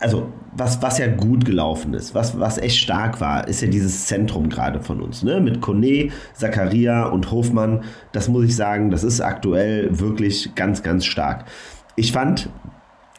also 0.01 0.29
was, 0.57 0.83
was 0.83 0.99
ja 0.99 1.07
gut 1.07 1.45
gelaufen 1.45 1.95
ist, 1.95 2.15
was, 2.15 2.39
was 2.39 2.59
echt 2.59 2.79
stark 2.79 3.21
war, 3.21 3.47
ist 3.47 3.63
ja 3.63 3.69
dieses 3.69 4.07
Zentrum 4.07 4.49
gerade 4.49 4.81
von 4.81 5.01
uns. 5.01 5.23
Ne? 5.23 5.41
Mit 5.41 5.61
Kone, 5.61 6.11
Zakaria 6.35 7.07
und 7.07 7.31
Hofmann, 7.31 7.85
das 8.13 8.29
muss 8.29 8.45
ich 8.45 8.57
sagen, 8.57 8.91
das 8.91 9.05
ist 9.05 9.21
aktuell 9.21 9.99
wirklich 9.99 10.55
ganz, 10.57 10.83
ganz 10.83 11.05
stark. 11.05 11.45
Ich 11.95 12.13
fand, 12.13 12.49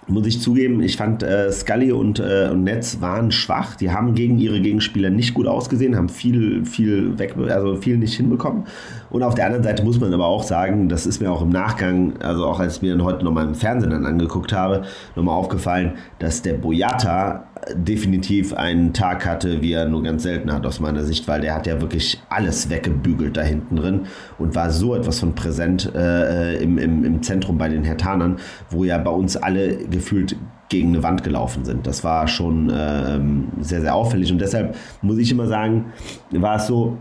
muss 0.10 0.28
ich 0.28 0.42
zugeben, 0.42 0.82
ich 0.82 0.98
fand 0.98 1.24
äh, 1.24 1.52
Scully 1.52 1.92
und, 1.92 2.20
äh, 2.20 2.50
und 2.52 2.64
Netz 2.64 3.00
waren 3.02 3.32
schwach. 3.32 3.76
Die 3.76 3.92
haben 3.92 4.16
gegen 4.16 4.40
ihre 4.40 4.60
Gegenspieler 4.60 5.10
nicht 5.10 5.34
gut 5.34 5.48
ausgesehen, 5.48 5.96
haben 5.96 6.10
viel, 6.10 6.66
viel 6.66 7.18
weg, 7.20 7.36
also 7.38 7.76
viel 7.76 7.98
nicht 7.98 8.16
hinbekommen. 8.16 8.66
Und 9.10 9.24
auf 9.24 9.36
der 9.36 9.46
anderen 9.46 9.64
Seite 9.64 9.84
muss 9.84 10.00
man 10.00 10.14
aber 10.14 10.28
auch 10.28 10.44
sagen, 10.44 10.90
das 10.90 11.06
ist 11.06 11.22
mir 11.22 11.32
auch 11.32 11.42
im 11.42 11.50
Nachgang, 11.50 12.14
also 12.22 12.46
auch 12.46 12.60
als 12.60 12.78
ich 12.78 12.82
mir 12.82 12.96
dann 12.96 13.04
heute 13.04 13.26
nochmal 13.26 13.46
im 13.46 13.56
Fernsehen 13.56 13.92
dann 13.92 14.06
angeguckt 14.06 14.54
habe, 14.54 14.84
nochmal 15.16 15.36
aufgefallen, 15.36 15.94
dass 16.20 16.42
der 16.42 16.54
Boyata 16.54 17.46
definitiv 17.74 18.54
einen 18.54 18.94
Tag 18.94 19.26
hatte, 19.26 19.62
wie 19.62 19.74
er 19.74 19.86
nur 19.86 20.04
ganz 20.04 20.24
selten 20.24 20.52
hat 20.52 20.66
aus 20.66 20.80
meiner 20.80 21.04
Sicht, 21.04 21.28
weil 21.28 21.42
der 21.42 21.56
hat 21.56 21.68
ja 21.68 21.82
wirklich 21.82 22.22
alles 22.30 22.70
weggebügelt 22.70 23.38
da 23.38 23.42
hinten 23.42 23.76
drin 23.76 24.02
und 24.38 24.56
war 24.56 24.70
so 24.70 24.96
etwas 24.96 25.20
von 25.20 25.36
präsent 25.36 25.94
äh, 25.94 26.58
im, 26.62 26.78
im, 26.78 27.04
im 27.04 27.22
Zentrum 27.22 27.58
bei 27.58 27.70
den 27.70 27.84
Hertanern, 27.84 28.38
wo 28.70 28.84
ja 28.84 28.98
bei 28.98 29.12
uns 29.12 29.36
alle 29.38 29.78
gefühlt 29.78 30.36
gegen 30.70 30.90
eine 30.90 31.04
Wand 31.04 31.24
gelaufen 31.24 31.66
sind. 31.66 31.88
Das 31.88 32.04
war 32.04 32.28
schon 32.28 32.70
äh, 32.70 33.20
sehr, 33.62 33.82
sehr 33.82 33.96
auffällig 33.96 34.32
und 34.32 34.40
deshalb 34.40 34.76
muss 35.02 35.18
ich 35.18 35.32
immer 35.32 35.48
sagen, 35.48 35.86
war 36.32 36.58
es 36.58 36.68
so, 36.68 36.98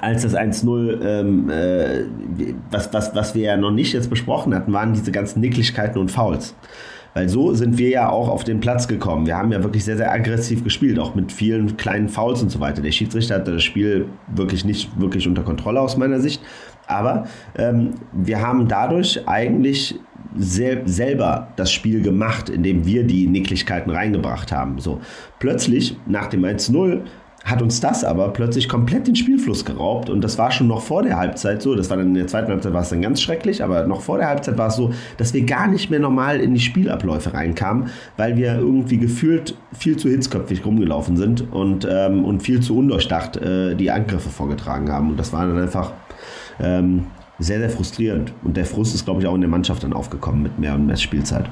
als 0.00 0.22
das 0.22 0.34
1-0, 0.34 1.02
ähm, 1.02 1.50
äh, 1.50 2.04
was, 2.70 2.92
was, 2.92 3.14
was 3.14 3.34
wir 3.34 3.42
ja 3.42 3.56
noch 3.56 3.70
nicht 3.70 3.92
jetzt 3.92 4.10
besprochen 4.10 4.54
hatten, 4.54 4.72
waren 4.72 4.92
diese 4.92 5.12
ganzen 5.12 5.40
Nicklichkeiten 5.40 5.98
und 6.00 6.10
Fouls. 6.10 6.54
Weil 7.14 7.28
so 7.28 7.54
sind 7.54 7.78
wir 7.78 7.88
ja 7.88 8.10
auch 8.10 8.28
auf 8.28 8.44
den 8.44 8.60
Platz 8.60 8.86
gekommen. 8.86 9.26
Wir 9.26 9.36
haben 9.36 9.50
ja 9.50 9.62
wirklich 9.62 9.84
sehr, 9.84 9.96
sehr 9.96 10.12
aggressiv 10.12 10.62
gespielt, 10.62 10.98
auch 10.98 11.14
mit 11.14 11.32
vielen 11.32 11.76
kleinen 11.76 12.08
Fouls 12.08 12.42
und 12.42 12.50
so 12.50 12.60
weiter. 12.60 12.82
Der 12.82 12.92
Schiedsrichter 12.92 13.36
hatte 13.36 13.54
das 13.54 13.64
Spiel 13.64 14.06
wirklich 14.28 14.64
nicht 14.64 15.00
wirklich 15.00 15.26
unter 15.26 15.42
Kontrolle 15.42 15.80
aus 15.80 15.96
meiner 15.96 16.20
Sicht. 16.20 16.42
Aber 16.86 17.26
ähm, 17.56 17.94
wir 18.12 18.40
haben 18.40 18.68
dadurch 18.68 19.26
eigentlich 19.26 19.98
sel 20.36 20.82
selber 20.86 21.48
das 21.56 21.72
Spiel 21.72 22.02
gemacht, 22.02 22.48
indem 22.50 22.86
wir 22.86 23.04
die 23.04 23.26
Nicklichkeiten 23.26 23.90
reingebracht 23.90 24.52
haben. 24.52 24.78
So 24.78 25.00
plötzlich 25.38 25.96
nach 26.06 26.28
dem 26.28 26.44
1-0 26.44 27.02
hat 27.44 27.62
uns 27.62 27.80
das 27.80 28.04
aber 28.04 28.28
plötzlich 28.30 28.68
komplett 28.68 29.06
den 29.06 29.16
Spielfluss 29.16 29.64
geraubt 29.64 30.10
und 30.10 30.22
das 30.22 30.38
war 30.38 30.50
schon 30.50 30.66
noch 30.66 30.82
vor 30.82 31.02
der 31.02 31.16
Halbzeit 31.16 31.62
so, 31.62 31.74
das 31.74 31.88
war 31.88 31.96
dann 31.96 32.08
in 32.08 32.14
der 32.14 32.26
zweiten 32.26 32.50
Halbzeit 32.50 32.72
war 32.72 32.82
es 32.82 32.90
dann 32.90 33.00
ganz 33.00 33.22
schrecklich, 33.22 33.62
aber 33.62 33.86
noch 33.86 34.02
vor 34.02 34.18
der 34.18 34.28
Halbzeit 34.28 34.58
war 34.58 34.68
es 34.68 34.76
so, 34.76 34.92
dass 35.16 35.32
wir 35.32 35.44
gar 35.44 35.68
nicht 35.68 35.90
mehr 35.90 36.00
normal 36.00 36.40
in 36.40 36.54
die 36.54 36.60
Spielabläufe 36.60 37.32
reinkamen, 37.32 37.88
weil 38.16 38.36
wir 38.36 38.56
irgendwie 38.56 38.98
gefühlt 38.98 39.56
viel 39.72 39.96
zu 39.96 40.08
hitzköpfig 40.08 40.64
rumgelaufen 40.64 41.16
sind 41.16 41.52
und, 41.52 41.86
ähm, 41.90 42.24
und 42.24 42.42
viel 42.42 42.60
zu 42.60 42.76
undurchdacht 42.76 43.36
äh, 43.36 43.74
die 43.74 43.90
Angriffe 43.90 44.30
vorgetragen 44.30 44.90
haben. 44.90 45.10
Und 45.10 45.18
das 45.18 45.32
war 45.32 45.46
dann 45.46 45.58
einfach 45.58 45.92
ähm, 46.60 47.06
sehr, 47.38 47.60
sehr 47.60 47.70
frustrierend. 47.70 48.32
Und 48.42 48.56
der 48.56 48.66
Frust 48.66 48.94
ist, 48.94 49.04
glaube 49.04 49.20
ich, 49.20 49.26
auch 49.26 49.34
in 49.34 49.40
der 49.40 49.50
Mannschaft 49.50 49.84
dann 49.84 49.92
aufgekommen 49.92 50.42
mit 50.42 50.58
mehr 50.58 50.74
und 50.74 50.86
mehr 50.86 50.96
Spielzeit 50.96 51.48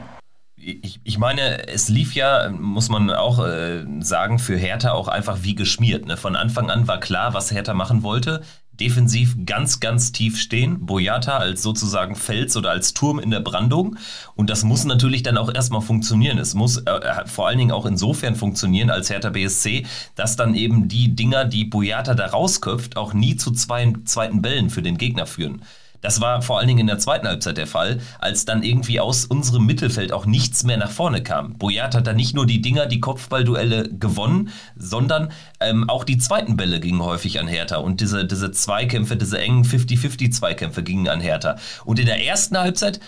ich, 0.67 1.01
ich 1.05 1.19
meine, 1.19 1.69
es 1.69 1.89
lief 1.89 2.15
ja, 2.15 2.51
muss 2.51 2.89
man 2.89 3.11
auch 3.11 3.39
äh, 3.39 3.85
sagen, 4.01 4.41
für 4.41 4.57
Hertha 4.57 4.93
auch 4.93 5.07
einfach 5.07 5.39
wie 5.43 5.55
geschmiert. 5.55 6.07
Ne? 6.07 6.17
Von 6.17 6.35
Anfang 6.35 6.71
an 6.71 6.89
war 6.89 6.99
klar, 6.99 7.35
was 7.35 7.53
Hertha 7.53 7.73
machen 7.73 8.03
wollte. 8.03 8.43
Defensiv 8.73 9.37
ganz, 9.47 9.79
ganz 9.79 10.11
tief 10.11 10.39
stehen. 10.39 10.85
Boyata 10.85 11.39
als 11.39 11.63
sozusagen 11.63 12.17
Fels 12.17 12.57
oder 12.57 12.71
als 12.71 12.95
Turm 12.95 13.21
in 13.21 13.31
der 13.31 13.41
Brandung. 13.41 13.97
Und 14.35 14.51
das 14.51 14.65
muss 14.65 14.85
natürlich 14.85 15.23
dann 15.23 15.39
auch 15.39 15.55
erstmal 15.55 15.83
funktionieren. 15.83 16.37
Es 16.39 16.55
muss 16.55 16.79
äh, 16.79 16.91
äh 16.91 17.27
vor 17.27 17.47
allen 17.47 17.59
Dingen 17.59 17.73
auch 17.73 17.87
insofern 17.87 18.35
funktionieren 18.35 18.91
als 18.91 19.09
Hertha 19.09 19.31
BSC, 19.31 19.87
dass 20.17 20.35
dann 20.35 20.57
eben 20.57 20.89
die 20.89 21.15
Dinger, 21.15 21.45
die 21.45 21.65
Boyata 21.65 22.15
da 22.15 22.27
rausköpft, 22.27 22.97
auch 22.97 23.15
nie 23.15 23.37
zu 23.37 23.53
zwei, 23.53 23.93
zweiten 24.05 24.43
Bällen 24.43 24.71
für 24.71 24.83
den 24.83 24.99
Gegner 24.99 25.27
führen. 25.27 25.63
Das 26.01 26.21
war 26.21 26.43
vor 26.43 26.59
allen 26.59 26.69
Dingen 26.69 26.81
in 26.81 26.87
der 26.87 26.99
zweiten 26.99 27.27
Halbzeit 27.27 27.57
der 27.57 27.67
Fall, 27.67 28.01
als 28.19 28.45
dann 28.45 28.63
irgendwie 28.63 29.01
aus 29.01 29.25
unserem 29.25 29.67
Mittelfeld 29.67 30.13
auch 30.13 30.27
nichts 30.27 30.65
mehr 30.65 30.77
nach 30.77 30.91
vorne 30.91 31.23
kam. 31.23 31.55
Boyat 31.55 31.95
hat 31.95 32.07
da 32.07 32.13
nicht 32.13 32.35
nur 32.35 32.47
die 32.47 32.63
Dinger, 32.63 32.87
die 32.87 33.01
Kopfballduelle 33.01 33.89
gewonnen, 33.89 34.51
sondern 34.77 35.33
ähm, 35.61 35.89
auch 35.89 36.05
die 36.05 36.19
zweiten 36.19 36.57
Bälle 36.57 36.81
gingen 36.81 37.03
häufig 37.03 37.41
an 37.41 37.49
Hertha 37.49 37.77
und 37.77 38.01
diese, 38.01 38.25
diese 38.25 38.51
Zweikämpfe, 38.51 39.17
diese 39.17 39.39
engen 39.39 39.65
50-50 39.65 40.31
Zweikämpfe 40.31 40.83
gingen 40.83 41.09
an 41.09 41.21
Hertha. 41.21 41.57
Und 41.85 41.99
in 41.99 42.07
der 42.07 42.25
ersten 42.25 42.59
Halbzeit 42.59 43.01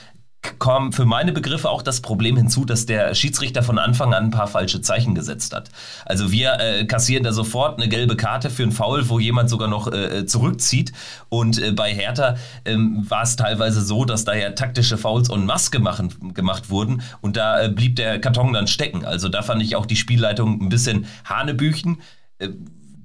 kam 0.58 0.92
für 0.92 1.04
meine 1.04 1.32
Begriffe 1.32 1.68
auch 1.68 1.82
das 1.82 2.00
Problem 2.00 2.36
hinzu, 2.36 2.64
dass 2.64 2.86
der 2.86 3.14
Schiedsrichter 3.14 3.62
von 3.62 3.78
Anfang 3.78 4.14
an 4.14 4.24
ein 4.24 4.30
paar 4.30 4.46
falsche 4.46 4.80
Zeichen 4.80 5.14
gesetzt 5.14 5.54
hat. 5.54 5.70
Also 6.04 6.30
wir 6.30 6.58
äh, 6.60 6.84
kassieren 6.84 7.24
da 7.24 7.32
sofort 7.32 7.78
eine 7.78 7.88
gelbe 7.88 8.16
Karte 8.16 8.50
für 8.50 8.62
einen 8.62 8.72
Foul, 8.72 9.08
wo 9.08 9.18
jemand 9.18 9.50
sogar 9.50 9.68
noch 9.68 9.92
äh, 9.92 10.26
zurückzieht. 10.26 10.92
Und 11.28 11.60
äh, 11.60 11.72
bei 11.72 11.92
Hertha 11.92 12.36
ähm, 12.64 13.04
war 13.08 13.22
es 13.22 13.36
teilweise 13.36 13.82
so, 13.82 14.04
dass 14.04 14.24
da 14.24 14.34
ja 14.34 14.50
taktische 14.50 14.96
Fouls 14.96 15.28
und 15.28 15.44
Maske 15.44 15.80
machen, 15.80 16.34
gemacht 16.34 16.70
wurden 16.70 17.02
und 17.20 17.36
da 17.36 17.62
äh, 17.62 17.68
blieb 17.68 17.96
der 17.96 18.20
Karton 18.20 18.52
dann 18.52 18.66
stecken. 18.66 19.04
Also 19.04 19.28
da 19.28 19.42
fand 19.42 19.62
ich 19.62 19.76
auch 19.76 19.86
die 19.86 19.96
Spielleitung 19.96 20.60
ein 20.60 20.68
bisschen 20.68 21.06
Hanebüchen 21.24 22.00
äh, 22.38 22.48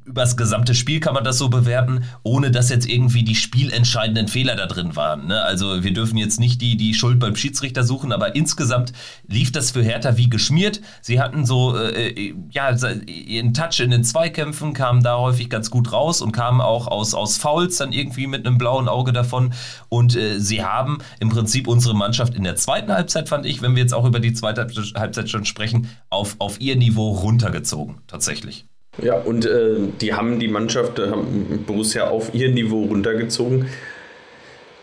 übers 0.05 0.38
gesamte 0.38 0.75
Spiel 0.75 1.00
kann 1.00 1.13
man 1.13 1.24
das 1.24 1.38
so 1.38 1.50
bewerten, 1.50 2.03
ohne 2.24 2.51
dass 2.51 2.69
jetzt 2.69 2.88
irgendwie 2.88 3.24
die 3.24 3.36
spielentscheidenden 3.36 4.27
Fehler 4.27 4.55
da 4.55 4.65
drin 4.65 4.95
waren. 4.95 5.27
Ne? 5.27 5.41
Also 5.41 5.83
wir 5.83 5.93
dürfen 5.93 6.17
jetzt 6.17 6.39
nicht 6.39 6.62
die, 6.62 6.77
die 6.77 6.93
Schuld 6.93 7.19
beim 7.19 7.36
Schiedsrichter 7.36 7.83
suchen, 7.83 8.12
aber 8.12 8.36
insgesamt 8.36 8.93
lief 9.27 9.51
das 9.51 9.72
für 9.72 9.83
Hertha 9.83 10.17
wie 10.17 10.29
geschmiert. 10.29 10.81
Sie 11.01 11.19
hatten 11.19 11.45
so, 11.45 11.75
äh, 11.77 12.10
äh 12.10 12.36
ja, 12.51 12.75
ihren 13.05 13.53
Touch 13.53 13.79
in 13.79 13.91
den 13.91 14.03
Zweikämpfen, 14.03 14.74
kamen 14.74 15.03
da 15.03 15.17
häufig 15.17 15.50
ganz 15.50 15.69
gut 15.69 15.91
raus 15.91 16.22
und 16.22 16.31
kamen 16.31 16.62
auch 16.62 16.88
aus, 16.88 17.13
aus 17.13 17.38
Fouls 17.38 17.77
dann 17.77 17.93
irgendwie 17.93 18.27
mit 18.27 18.45
einem 18.45 18.57
blauen 18.57 18.89
Auge 18.89 19.13
davon. 19.13 19.53
Und 19.89 20.15
äh, 20.15 20.39
sie 20.39 20.63
haben 20.63 21.00
im 21.19 21.29
Prinzip 21.29 21.67
unsere 21.67 21.95
Mannschaft 21.95 22.36
in 22.36 22.43
der 22.43 22.55
zweiten 22.55 22.91
Halbzeit, 22.91 23.29
fand 23.29 23.45
ich, 23.45 23.62
wenn 23.62 23.75
wir 23.75 23.83
jetzt 23.83 23.93
auch 23.93 24.05
über 24.05 24.19
die 24.19 24.33
zweite 24.33 24.67
Halbzeit 24.95 25.29
schon 25.29 25.45
sprechen, 25.45 25.89
auf, 26.10 26.36
auf 26.39 26.60
ihr 26.60 26.75
Niveau 26.75 27.12
runtergezogen, 27.12 28.01
tatsächlich. 28.07 28.65
Ja, 29.01 29.15
und 29.15 29.45
äh, 29.45 29.75
die 30.01 30.13
haben 30.13 30.39
die 30.39 30.47
Mannschaft, 30.47 31.00
äh, 31.00 31.09
haben 31.09 31.63
Borussia 31.65 32.07
auf 32.09 32.33
ihr 32.33 32.50
Niveau 32.50 32.83
runtergezogen. 32.83 33.67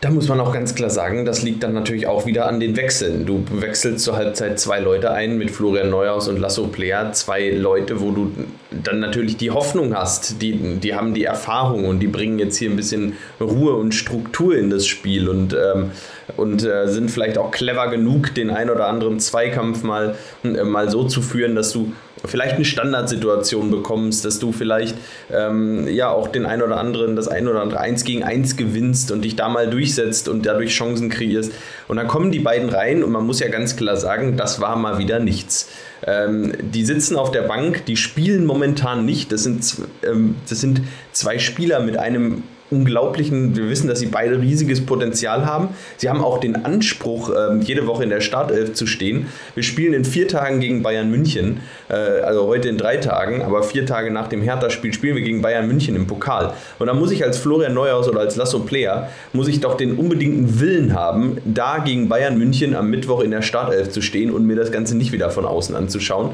Da 0.01 0.09
muss 0.09 0.27
man 0.27 0.39
auch 0.39 0.51
ganz 0.51 0.73
klar 0.73 0.89
sagen, 0.89 1.25
das 1.25 1.43
liegt 1.43 1.61
dann 1.63 1.73
natürlich 1.73 2.07
auch 2.07 2.25
wieder 2.25 2.47
an 2.47 2.59
den 2.59 2.75
Wechseln. 2.75 3.25
Du 3.25 3.45
wechselst 3.51 4.03
zur 4.03 4.15
Halbzeit 4.15 4.59
zwei 4.59 4.79
Leute 4.79 5.11
ein 5.11 5.37
mit 5.37 5.51
Florian 5.51 5.91
Neuhaus 5.91 6.27
und 6.27 6.39
Lasso 6.39 6.67
Player. 6.67 7.13
Zwei 7.13 7.51
Leute, 7.51 8.01
wo 8.01 8.11
du 8.11 8.31
dann 8.71 8.99
natürlich 8.99 9.37
die 9.37 9.51
Hoffnung 9.51 9.95
hast. 9.95 10.41
Die, 10.41 10.53
die 10.79 10.95
haben 10.95 11.13
die 11.13 11.25
Erfahrung 11.25 11.85
und 11.85 11.99
die 11.99 12.07
bringen 12.07 12.39
jetzt 12.39 12.57
hier 12.57 12.69
ein 12.69 12.77
bisschen 12.77 13.17
Ruhe 13.39 13.73
und 13.73 13.93
Struktur 13.93 14.55
in 14.57 14.69
das 14.69 14.87
Spiel 14.87 15.27
und, 15.27 15.53
ähm, 15.53 15.91
und 16.37 16.63
äh, 16.63 16.87
sind 16.87 17.11
vielleicht 17.11 17.37
auch 17.37 17.51
clever 17.51 17.89
genug, 17.89 18.33
den 18.33 18.49
ein 18.49 18.69
oder 18.69 18.87
anderen 18.87 19.19
Zweikampf 19.19 19.83
mal, 19.83 20.15
äh, 20.43 20.63
mal 20.63 20.89
so 20.89 21.03
zu 21.03 21.21
führen, 21.21 21.53
dass 21.55 21.73
du 21.73 21.91
vielleicht 22.23 22.55
eine 22.55 22.65
Standardsituation 22.65 23.71
bekommst, 23.71 24.23
dass 24.23 24.39
du 24.39 24.51
vielleicht 24.51 24.95
ähm, 25.31 25.87
ja 25.87 26.09
auch 26.09 26.27
den 26.27 26.45
ein 26.45 26.61
oder 26.61 26.77
anderen, 26.77 27.15
das 27.15 27.27
ein 27.27 27.47
oder 27.47 27.61
andere 27.61 27.79
eins 27.79 28.05
gegen 28.05 28.23
eins 28.23 28.55
gewinnst 28.55 29.11
und 29.11 29.23
dich 29.23 29.35
da 29.35 29.49
mal 29.49 29.69
durchsetzt 29.69 30.29
und 30.29 30.45
dadurch 30.45 30.71
Chancen 30.71 31.09
kreierst. 31.09 31.51
Und 31.87 31.97
dann 31.97 32.07
kommen 32.07 32.31
die 32.31 32.39
beiden 32.39 32.69
rein 32.69 33.03
und 33.03 33.11
man 33.11 33.25
muss 33.25 33.39
ja 33.39 33.49
ganz 33.49 33.75
klar 33.75 33.97
sagen, 33.97 34.37
das 34.37 34.61
war 34.61 34.75
mal 34.75 34.97
wieder 34.97 35.19
nichts. 35.19 35.69
Ähm, 36.05 36.53
die 36.61 36.83
sitzen 36.85 37.15
auf 37.15 37.31
der 37.31 37.43
Bank, 37.43 37.85
die 37.85 37.97
spielen 37.97 38.45
momentan 38.45 39.05
nicht. 39.05 39.31
Das 39.31 39.43
sind, 39.43 39.63
ähm, 40.03 40.35
das 40.49 40.61
sind 40.61 40.81
zwei 41.11 41.37
Spieler 41.39 41.79
mit 41.81 41.97
einem 41.97 42.43
unglaublichen, 42.71 43.55
wir 43.55 43.69
wissen, 43.69 43.87
dass 43.87 43.99
sie 43.99 44.07
beide 44.07 44.39
riesiges 44.39 44.85
Potenzial 44.85 45.45
haben. 45.45 45.69
Sie 45.97 46.09
haben 46.09 46.23
auch 46.23 46.39
den 46.39 46.65
Anspruch, 46.65 47.29
ähm, 47.29 47.61
jede 47.61 47.85
Woche 47.85 48.03
in 48.03 48.09
der 48.09 48.21
Startelf 48.21 48.73
zu 48.73 48.87
stehen. 48.87 49.27
Wir 49.55 49.63
spielen 49.63 49.93
in 49.93 50.05
vier 50.05 50.27
Tagen 50.27 50.61
gegen 50.61 50.81
Bayern 50.81 51.11
München, 51.11 51.59
äh, 51.89 51.93
also 51.93 52.47
heute 52.47 52.69
in 52.69 52.77
drei 52.77 52.97
Tagen, 52.97 53.41
aber 53.41 53.63
vier 53.63 53.85
Tage 53.85 54.09
nach 54.11 54.27
dem 54.27 54.41
Hertha-Spiel 54.41 54.93
spielen 54.93 55.15
wir 55.15 55.23
gegen 55.23 55.41
Bayern 55.41 55.67
München 55.67 55.95
im 55.95 56.07
Pokal. 56.07 56.53
Und 56.79 56.87
da 56.87 56.93
muss 56.93 57.11
ich 57.11 57.23
als 57.23 57.37
Florian 57.37 57.73
Neuhaus 57.73 58.07
oder 58.07 58.21
als 58.21 58.37
Lasso 58.37 58.59
Player, 58.59 59.09
muss 59.33 59.49
ich 59.49 59.59
doch 59.59 59.75
den 59.75 59.97
unbedingten 59.97 60.59
Willen 60.61 60.93
haben, 60.93 61.37
da 61.45 61.79
gegen 61.79 62.07
Bayern 62.07 62.37
München 62.37 62.73
am 62.73 62.89
Mittwoch 62.89 63.21
in 63.21 63.31
der 63.31 63.41
Startelf 63.41 63.89
zu 63.89 64.01
stehen 64.01 64.31
und 64.31 64.45
mir 64.45 64.55
das 64.55 64.71
Ganze 64.71 64.95
nicht 64.95 65.11
wieder 65.11 65.29
von 65.29 65.45
außen 65.45 65.75
anzuschauen. 65.75 66.31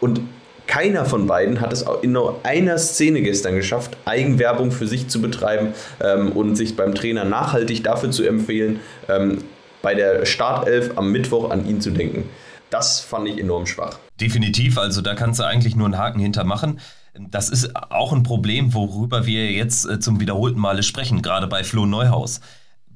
Und 0.00 0.20
keiner 0.66 1.04
von 1.04 1.26
beiden 1.26 1.60
hat 1.60 1.72
es 1.72 1.84
in 2.02 2.12
nur 2.12 2.40
einer 2.44 2.78
Szene 2.78 3.22
gestern 3.22 3.54
geschafft, 3.54 3.96
Eigenwerbung 4.04 4.72
für 4.72 4.86
sich 4.86 5.08
zu 5.08 5.20
betreiben 5.20 5.74
ähm, 6.00 6.32
und 6.32 6.56
sich 6.56 6.76
beim 6.76 6.94
Trainer 6.94 7.24
nachhaltig 7.24 7.84
dafür 7.84 8.10
zu 8.10 8.26
empfehlen, 8.26 8.80
ähm, 9.08 9.44
bei 9.82 9.94
der 9.94 10.26
Startelf 10.26 10.96
am 10.96 11.10
Mittwoch 11.10 11.50
an 11.50 11.66
ihn 11.66 11.80
zu 11.80 11.90
denken. 11.90 12.28
Das 12.70 13.00
fand 13.00 13.28
ich 13.28 13.38
enorm 13.38 13.66
schwach. 13.66 13.98
Definitiv, 14.20 14.78
also 14.78 15.00
da 15.00 15.14
kannst 15.14 15.40
du 15.40 15.44
eigentlich 15.44 15.74
nur 15.74 15.86
einen 15.86 15.98
Haken 15.98 16.20
hintermachen. 16.20 16.80
Das 17.18 17.48
ist 17.48 17.74
auch 17.74 18.12
ein 18.12 18.22
Problem, 18.22 18.72
worüber 18.72 19.26
wir 19.26 19.50
jetzt 19.50 19.88
äh, 19.88 19.98
zum 19.98 20.20
wiederholten 20.20 20.60
Male 20.60 20.82
sprechen, 20.82 21.22
gerade 21.22 21.48
bei 21.48 21.64
Flo 21.64 21.86
Neuhaus. 21.86 22.40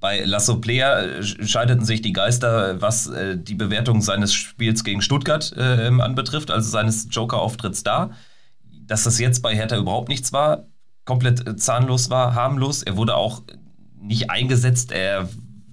Bei 0.04 0.22
Lasso 0.22 0.60
Player 0.60 1.02
äh, 1.02 1.22
scheideten 1.22 1.86
sich 1.86 2.02
die 2.02 2.12
Geister, 2.12 2.78
was 2.82 3.06
äh, 3.06 3.38
die 3.38 3.54
Bewertung 3.54 4.02
seines 4.02 4.34
Spiels 4.34 4.84
gegen 4.84 5.00
Stuttgart 5.00 5.54
äh, 5.56 5.88
anbetrifft, 5.98 6.50
also 6.50 6.68
seines 6.68 7.08
Joker-Auftritts 7.10 7.84
da. 7.84 8.10
Dass 8.82 9.04
das 9.04 9.18
jetzt 9.18 9.40
bei 9.40 9.54
Hertha 9.54 9.78
überhaupt 9.78 10.10
nichts 10.10 10.30
war, 10.34 10.66
komplett 11.06 11.48
äh, 11.48 11.56
zahnlos 11.56 12.10
war, 12.10 12.34
harmlos. 12.34 12.82
Er 12.82 12.98
wurde 12.98 13.16
auch 13.16 13.44
nicht 13.98 14.28
eingesetzt. 14.28 14.92
Er 14.92 15.26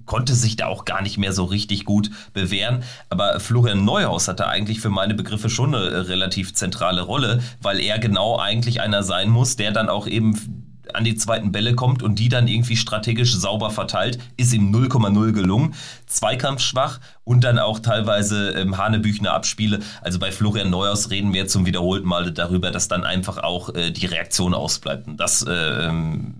konnte 0.06 0.34
sich 0.34 0.56
da 0.56 0.66
auch 0.68 0.86
gar 0.86 1.02
nicht 1.02 1.18
mehr 1.18 1.34
so 1.34 1.44
richtig 1.44 1.84
gut 1.84 2.10
bewähren. 2.32 2.84
Aber 3.10 3.38
Florian 3.38 3.84
Neuhaus 3.84 4.28
hatte 4.28 4.46
eigentlich 4.48 4.80
für 4.80 4.88
meine 4.88 5.12
Begriffe 5.12 5.50
schon 5.50 5.74
eine 5.74 5.84
äh, 5.88 5.96
relativ 5.98 6.54
zentrale 6.54 7.02
Rolle, 7.02 7.42
weil 7.60 7.80
er 7.80 7.98
genau 7.98 8.38
eigentlich 8.38 8.80
einer 8.80 9.02
sein 9.02 9.28
muss, 9.28 9.56
der 9.56 9.72
dann 9.72 9.90
auch 9.90 10.06
eben 10.06 10.71
an 10.92 11.04
die 11.04 11.14
zweiten 11.14 11.52
Bälle 11.52 11.74
kommt 11.74 12.02
und 12.02 12.18
die 12.18 12.28
dann 12.28 12.48
irgendwie 12.48 12.76
strategisch 12.76 13.34
sauber 13.34 13.70
verteilt, 13.70 14.18
ist 14.36 14.52
ihm 14.52 14.74
0,0 14.74 15.32
gelungen. 15.32 15.74
Zweikampfschwach 16.06 17.00
und 17.24 17.44
dann 17.44 17.58
auch 17.58 17.78
teilweise 17.78 18.50
ähm, 18.50 18.76
Hanebüchner 18.76 19.32
Abspiele. 19.32 19.80
Also 20.00 20.18
bei 20.18 20.32
Florian 20.32 20.70
Neuhaus 20.70 21.10
reden 21.10 21.32
wir 21.32 21.46
zum 21.46 21.66
wiederholten 21.66 22.06
Male 22.06 22.32
darüber, 22.32 22.70
dass 22.70 22.88
dann 22.88 23.04
einfach 23.04 23.38
auch 23.38 23.74
äh, 23.74 23.90
die 23.90 24.06
Reaktion 24.06 24.54
ausbleibt. 24.54 25.06
Und 25.06 25.18
das 25.18 25.42
äh, 25.42 25.52
ähm, 25.52 26.34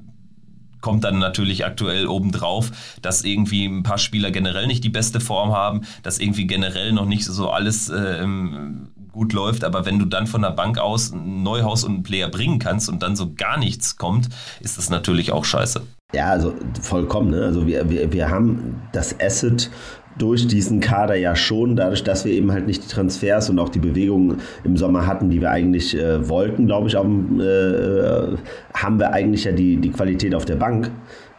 kommt 0.80 1.04
dann 1.04 1.18
natürlich 1.18 1.64
aktuell 1.64 2.06
obendrauf, 2.06 2.70
dass 3.00 3.22
irgendwie 3.22 3.64
ein 3.64 3.82
paar 3.82 3.98
Spieler 3.98 4.30
generell 4.30 4.66
nicht 4.66 4.84
die 4.84 4.90
beste 4.90 5.20
Form 5.20 5.52
haben, 5.52 5.82
dass 6.02 6.18
irgendwie 6.18 6.46
generell 6.46 6.92
noch 6.92 7.06
nicht 7.06 7.24
so 7.24 7.50
alles 7.50 7.88
äh, 7.88 8.22
ähm, 8.22 8.88
gut 9.12 9.32
läuft, 9.32 9.64
aber 9.64 9.86
wenn 9.86 9.98
du 9.98 10.06
dann 10.06 10.26
von 10.26 10.42
der 10.42 10.50
Bank 10.50 10.78
aus 10.78 11.12
ein 11.12 11.42
Neuhaus 11.42 11.84
und 11.84 11.94
einen 11.94 12.02
Player 12.02 12.28
bringen 12.28 12.58
kannst 12.58 12.88
und 12.88 13.02
dann 13.02 13.16
so 13.16 13.32
gar 13.34 13.58
nichts 13.58 13.96
kommt, 13.96 14.28
ist 14.60 14.78
das 14.78 14.90
natürlich 14.90 15.32
auch 15.32 15.44
scheiße. 15.44 15.82
Ja, 16.14 16.26
also 16.26 16.54
vollkommen. 16.80 17.30
Ne? 17.30 17.42
Also 17.42 17.66
wir, 17.66 17.88
wir, 17.88 18.12
wir 18.12 18.28
haben 18.28 18.82
das 18.92 19.18
Asset 19.20 19.70
durch 20.18 20.46
diesen 20.46 20.80
Kader 20.80 21.14
ja 21.14 21.34
schon, 21.34 21.76
dadurch, 21.76 22.04
dass 22.04 22.24
wir 22.24 22.32
eben 22.32 22.52
halt 22.52 22.66
nicht 22.66 22.84
die 22.84 22.88
Transfers 22.88 23.48
und 23.48 23.58
auch 23.58 23.70
die 23.70 23.78
Bewegungen 23.78 24.40
im 24.64 24.76
Sommer 24.76 25.06
hatten, 25.06 25.30
die 25.30 25.40
wir 25.40 25.50
eigentlich 25.50 25.98
äh, 25.98 26.28
wollten, 26.28 26.66
glaube 26.66 26.88
ich, 26.88 26.96
auch, 26.96 27.04
äh, 27.06 28.36
haben 28.74 28.98
wir 28.98 29.12
eigentlich 29.12 29.44
ja 29.44 29.52
die, 29.52 29.78
die 29.78 29.90
Qualität 29.90 30.34
auf 30.34 30.44
der 30.44 30.56
Bank. 30.56 30.90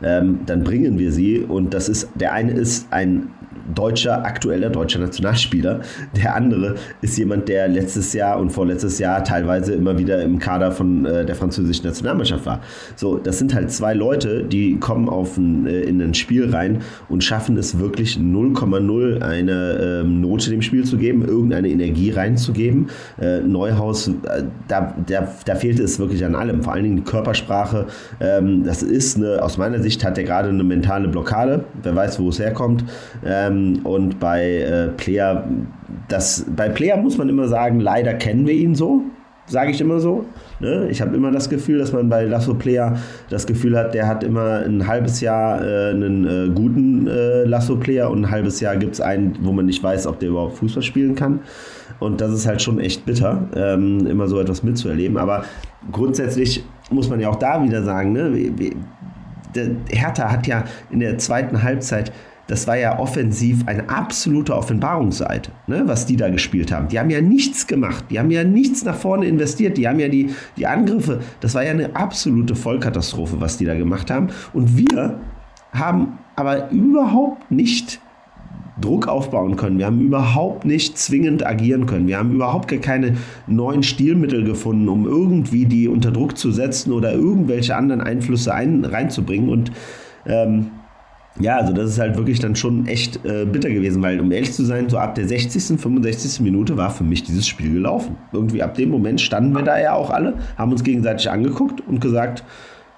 Ähm, 0.02 0.40
dann 0.46 0.64
bringen 0.64 0.98
wir 0.98 1.12
sie 1.12 1.40
und 1.40 1.74
das 1.74 1.88
ist, 1.88 2.10
der 2.16 2.34
eine 2.34 2.52
ist 2.52 2.92
ein 2.92 3.30
deutscher, 3.74 4.26
aktueller 4.26 4.70
deutscher 4.70 5.00
Nationalspieler. 5.00 5.82
Der 6.16 6.36
andere 6.36 6.76
ist 7.02 7.18
jemand, 7.18 7.48
der 7.50 7.68
letztes 7.68 8.14
Jahr 8.14 8.40
und 8.40 8.50
vorletztes 8.50 9.00
Jahr 9.00 9.24
teilweise 9.24 9.74
immer 9.74 9.98
wieder 9.98 10.22
im 10.22 10.40
Kader 10.40 10.72
von 10.72 11.06
äh, 11.06 11.26
der 11.26 11.36
französischen 11.36 11.86
Nationalmannschaft 11.86 12.46
war. 12.46 12.62
So, 12.96 13.18
das 13.18 13.40
sind 13.40 13.54
halt 13.54 13.72
zwei 13.72 13.94
Leute, 13.94 14.44
die 14.44 14.78
kommen 14.78 15.10
auf 15.10 15.38
ein, 15.38 15.66
äh, 15.66 15.82
in 15.82 16.02
ein 16.02 16.14
Spiel 16.14 16.54
rein 16.54 16.82
und 17.10 17.24
schaffen 17.24 17.58
es 17.58 17.80
wirklich 17.80 18.18
0,0 18.18 19.22
eine 19.22 20.02
ähm, 20.04 20.22
Note 20.22 20.50
dem 20.50 20.62
Spiel 20.62 20.84
zu 20.84 20.98
geben, 20.98 21.26
irgendeine 21.26 21.70
Energie 21.70 22.12
reinzugeben. 22.12 22.90
Äh, 23.22 23.40
Neuhaus, 23.42 24.08
äh, 24.08 24.44
da, 24.68 24.96
da, 25.06 25.28
da 25.46 25.56
fehlte 25.56 25.84
es 25.84 26.00
wirklich 26.00 26.26
an 26.26 26.36
allem, 26.36 26.64
vor 26.64 26.74
allen 26.74 26.84
Dingen 26.84 26.98
die 26.98 27.04
Körpersprache. 27.04 27.88
Ähm, 28.20 28.64
das 28.64 28.84
ist 28.84 29.18
eine, 29.18 29.42
aus 29.42 29.58
meiner 29.58 29.80
Sicht 29.80 30.04
hat 30.04 30.18
er 30.18 30.24
gerade 30.24 30.50
eine 30.50 30.64
mentale 30.64 31.08
Blockade. 31.08 31.66
Wer 31.82 31.96
weiß, 31.96 32.20
wo 32.20 32.30
es 32.30 32.40
herkommt. 32.40 32.84
Ähm, 33.26 33.53
ähm, 33.54 33.86
und 33.86 34.20
bei 34.20 34.60
äh, 34.60 34.88
Player, 34.90 35.48
das, 36.08 36.46
bei 36.56 36.70
Player 36.70 36.98
muss 36.98 37.18
man 37.18 37.30
immer 37.30 37.48
sagen, 37.48 37.80
leider 37.80 38.14
kennen 38.14 38.48
wir 38.48 38.54
ihn 38.54 38.76
so, 38.76 39.04
sage 39.46 39.72
ich 39.72 39.82
immer 39.82 40.00
so. 40.00 40.26
Ne? 40.60 40.88
Ich 40.90 41.02
habe 41.02 41.16
immer 41.16 41.32
das 41.32 41.50
Gefühl, 41.50 41.80
dass 41.80 41.92
man 41.92 42.10
bei 42.10 42.26
Lasso 42.26 42.54
Player 42.54 42.98
das 43.30 43.46
Gefühl 43.46 43.78
hat, 43.78 43.94
der 43.94 44.08
hat 44.08 44.24
immer 44.24 44.64
ein 44.66 44.88
halbes 44.88 45.22
Jahr 45.22 45.62
äh, 45.62 45.92
einen 45.92 46.26
äh, 46.26 46.54
guten 46.54 47.08
äh, 47.08 47.44
Lasso 47.44 47.76
Player 47.76 48.10
und 48.10 48.26
ein 48.26 48.32
halbes 48.32 48.60
Jahr 48.60 48.78
gibt 48.78 48.94
es 48.94 49.02
einen, 49.02 49.38
wo 49.42 49.52
man 49.52 49.66
nicht 49.66 49.84
weiß, 49.84 50.08
ob 50.08 50.20
der 50.20 50.30
überhaupt 50.30 50.58
Fußball 50.58 50.84
spielen 50.84 51.16
kann. 51.16 51.40
Und 52.00 52.22
das 52.22 52.32
ist 52.32 52.48
halt 52.48 52.62
schon 52.62 52.80
echt 52.80 53.06
bitter, 53.06 53.48
ähm, 53.56 54.06
immer 54.08 54.28
so 54.28 54.40
etwas 54.40 54.64
mitzuerleben. 54.64 55.18
Aber 55.18 55.46
grundsätzlich 55.92 56.64
muss 56.90 57.10
man 57.10 57.20
ja 57.20 57.30
auch 57.30 57.36
da 57.36 57.64
wieder 57.64 57.84
sagen, 57.84 58.14
ne, 58.14 58.52
Hertha 59.90 60.32
hat 60.32 60.48
ja 60.48 60.64
in 60.92 61.00
der 61.00 61.18
zweiten 61.18 61.62
Halbzeit 61.62 62.12
das 62.54 62.68
war 62.68 62.78
ja 62.78 63.00
offensiv 63.00 63.64
eine 63.66 63.90
absolute 63.90 64.56
Offenbarungsseite, 64.56 65.50
ne, 65.66 65.82
was 65.88 66.06
die 66.06 66.18
da 66.18 66.30
gespielt 66.30 66.72
haben. 66.72 66.88
Die 66.88 67.00
haben 67.00 67.10
ja 67.10 67.20
nichts 67.20 67.66
gemacht, 67.66 68.06
die 68.12 68.20
haben 68.20 68.30
ja 68.30 68.44
nichts 68.44 68.86
nach 68.86 68.94
vorne 68.94 69.26
investiert, 69.26 69.76
die 69.76 69.88
haben 69.88 70.00
ja 70.00 70.08
die, 70.08 70.36
die 70.56 70.68
Angriffe, 70.68 71.22
das 71.40 71.56
war 71.56 71.64
ja 71.64 71.72
eine 71.72 71.96
absolute 71.96 72.54
Vollkatastrophe, 72.54 73.42
was 73.42 73.58
die 73.58 73.66
da 73.66 73.74
gemacht 73.74 74.12
haben. 74.12 74.28
Und 74.54 74.78
wir 74.78 75.20
haben 75.72 76.20
aber 76.36 76.70
überhaupt 76.70 77.50
nicht 77.50 78.00
Druck 78.80 79.08
aufbauen 79.08 79.56
können. 79.56 79.80
Wir 79.80 79.88
haben 79.88 80.02
überhaupt 80.02 80.64
nicht 80.64 80.96
zwingend 81.00 81.44
agieren 81.44 81.88
können. 81.88 82.06
Wir 82.06 82.20
haben 82.20 82.34
überhaupt 82.34 82.68
gar 82.68 82.80
keine 82.80 83.18
neuen 83.48 83.82
Stilmittel 83.82 84.44
gefunden, 84.44 84.90
um 84.90 85.08
irgendwie 85.08 85.66
die 85.66 85.88
unter 85.88 86.12
Druck 86.12 86.38
zu 86.38 86.52
setzen 86.52 86.92
oder 86.92 87.14
irgendwelche 87.14 87.76
anderen 87.76 88.02
Einflüsse 88.02 88.54
ein, 88.54 88.86
reinzubringen. 88.86 89.50
Und 89.50 89.72
ähm, 90.28 90.68
ja, 91.40 91.58
also 91.58 91.74
das 91.74 91.90
ist 91.90 92.00
halt 92.00 92.16
wirklich 92.16 92.40
dann 92.40 92.56
schon 92.56 92.86
echt 92.86 93.26
äh, 93.26 93.46
bitter 93.46 93.70
gewesen, 93.70 94.04
weil 94.04 94.20
um 94.20 94.32
ehrlich 94.32 94.54
zu 94.54 94.64
sein, 94.64 94.88
so 94.90 94.98
ab 94.98 95.16
der 95.16 95.28
60., 95.28 95.80
65. 95.82 96.42
Minute 96.42 96.78
war 96.78 96.92
für 96.92 97.04
mich 97.04 97.24
dieses 97.24 97.48
Spiel 97.48 97.74
gelaufen. 97.74 98.18
Irgendwie 98.32 98.62
ab 98.62 98.76
dem 98.76 98.90
Moment 98.90 99.20
standen 99.20 99.54
wir 99.54 99.64
da 99.64 99.80
ja 99.80 99.94
auch 99.94 100.12
alle, 100.12 100.36
haben 100.58 100.72
uns 100.72 100.84
gegenseitig 100.84 101.30
angeguckt 101.30 101.82
und 101.88 102.02
gesagt, 102.02 102.44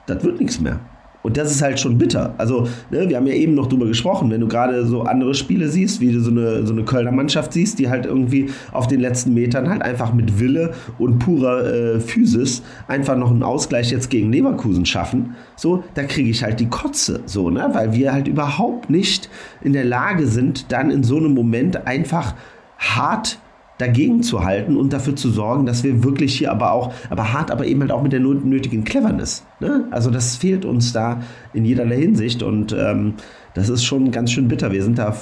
das 0.08 0.24
wird 0.24 0.40
nichts 0.40 0.60
mehr. 0.60 0.80
Und 1.26 1.38
das 1.38 1.50
ist 1.50 1.64
halt 1.64 1.80
schon 1.80 1.98
bitter. 1.98 2.36
Also, 2.38 2.68
ne, 2.92 3.10
wir 3.10 3.18
haben 3.18 3.26
ja 3.26 3.34
eben 3.34 3.56
noch 3.56 3.66
drüber 3.66 3.88
gesprochen, 3.88 4.30
wenn 4.30 4.42
du 4.42 4.48
gerade 4.48 4.86
so 4.86 5.02
andere 5.02 5.34
Spiele 5.34 5.70
siehst, 5.70 6.00
wie 6.00 6.12
du 6.12 6.20
so 6.20 6.30
eine, 6.30 6.68
so 6.68 6.72
eine 6.72 6.84
Kölner 6.84 7.12
Mannschaft 7.12 7.52
siehst, 7.54 7.80
die 7.80 7.90
halt 7.90 8.06
irgendwie 8.06 8.52
auf 8.72 8.86
den 8.86 9.00
letzten 9.00 9.34
Metern 9.34 9.68
halt 9.68 9.82
einfach 9.82 10.14
mit 10.14 10.40
Wille 10.40 10.74
und 11.00 11.18
purer 11.18 11.66
äh, 11.66 12.00
Physis 12.00 12.62
einfach 12.88 13.18
noch 13.18 13.32
einen 13.32 13.42
Ausgleich 13.42 13.90
jetzt 13.90 14.12
gegen 14.12 14.32
Leverkusen 14.32 14.86
schaffen, 14.86 15.34
so, 15.56 15.84
da 15.96 16.04
kriege 16.04 16.30
ich 16.30 16.44
halt 16.44 16.60
die 16.60 16.70
Kotze, 16.70 17.22
so, 17.26 17.50
ne, 17.50 17.70
weil 17.74 17.94
wir 17.94 18.14
halt 18.14 18.28
überhaupt 18.28 18.92
nicht 18.92 19.28
in 19.64 19.74
der 19.74 19.84
Lage 19.84 20.28
sind, 20.28 20.72
dann 20.72 20.92
in 20.92 21.04
so 21.04 21.18
einem 21.18 21.34
Moment 21.34 21.88
einfach 21.88 22.36
hart 22.78 23.40
dagegen 23.78 24.24
zu 24.24 24.44
halten 24.44 24.78
und 24.78 24.94
dafür 24.94 25.16
zu 25.16 25.30
sorgen, 25.30 25.66
dass 25.66 25.84
wir 25.84 26.04
wirklich 26.04 26.38
hier 26.38 26.52
aber 26.52 26.72
auch, 26.72 26.94
aber 27.10 27.34
hart, 27.34 27.52
aber 27.52 27.66
eben 27.66 27.82
halt 27.82 27.92
auch 27.92 28.02
mit 28.02 28.14
der 28.14 28.22
nötigen 28.22 28.84
Cleverness. 28.84 29.44
Ne? 29.60 29.86
Also 29.92 30.12
das 30.12 30.36
fehlt 30.38 30.64
uns 30.66 30.94
da 30.94 31.22
in 31.54 31.66
jederlei 31.66 31.98
Hinsicht 31.98 32.42
und 32.42 32.74
ähm, 32.74 33.16
das 33.54 33.70
ist 33.70 33.84
schon 33.84 34.12
ganz 34.12 34.32
schön 34.32 34.48
bitter. 34.48 34.72
Wir 34.72 34.84
sind 34.84 34.98
da, 34.98 35.16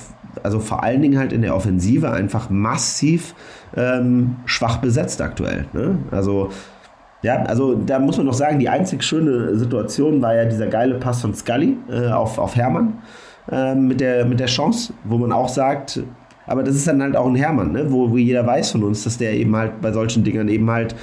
also 0.44 0.60
vor 0.60 0.84
allen 0.84 1.02
Dingen 1.02 1.18
halt 1.18 1.34
in 1.34 1.42
der 1.42 1.56
Offensive 1.56 2.12
einfach 2.12 2.50
massiv 2.50 3.34
ähm, 3.76 4.36
schwach 4.46 4.78
besetzt 4.78 5.22
aktuell. 5.22 5.66
Ne? 5.74 5.98
Also 6.12 6.50
ja, 7.24 7.42
also 7.44 7.76
da 7.76 8.00
muss 8.00 8.18
man 8.18 8.26
noch 8.26 8.34
sagen, 8.34 8.60
die 8.60 8.70
einzig 8.70 9.04
schöne 9.04 9.56
Situation 9.56 10.22
war 10.22 10.36
ja 10.36 10.46
dieser 10.46 10.68
geile 10.68 10.96
Pass 10.96 11.22
von 11.22 11.34
Scully 11.34 11.78
äh, 11.90 12.10
auf, 12.10 12.38
auf 12.38 12.56
Hermann 12.56 13.02
äh, 13.50 13.74
mit, 13.76 14.02
der, 14.02 14.26
mit 14.26 14.40
der 14.40 14.48
Chance, 14.48 14.94
wo 15.06 15.18
man 15.18 15.32
auch 15.32 15.48
sagt, 15.48 16.04
aber 16.46 16.64
das 16.64 16.76
ist 16.76 16.88
dann 16.88 17.02
halt 17.02 17.16
auch 17.16 17.28
ein 17.28 17.36
Hermann, 17.36 17.72
ne? 17.72 17.92
wo, 17.92 18.10
wo 18.10 18.18
jeder 18.18 18.46
weiß 18.46 18.72
von 18.72 18.84
uns, 18.84 19.04
dass 19.04 19.18
der 19.18 19.34
eben 19.34 19.56
halt 19.56 19.82
bei 19.82 19.92
solchen 19.92 20.24
Dingern 20.24 20.50
eben 20.50 20.70
halt, 20.70 20.96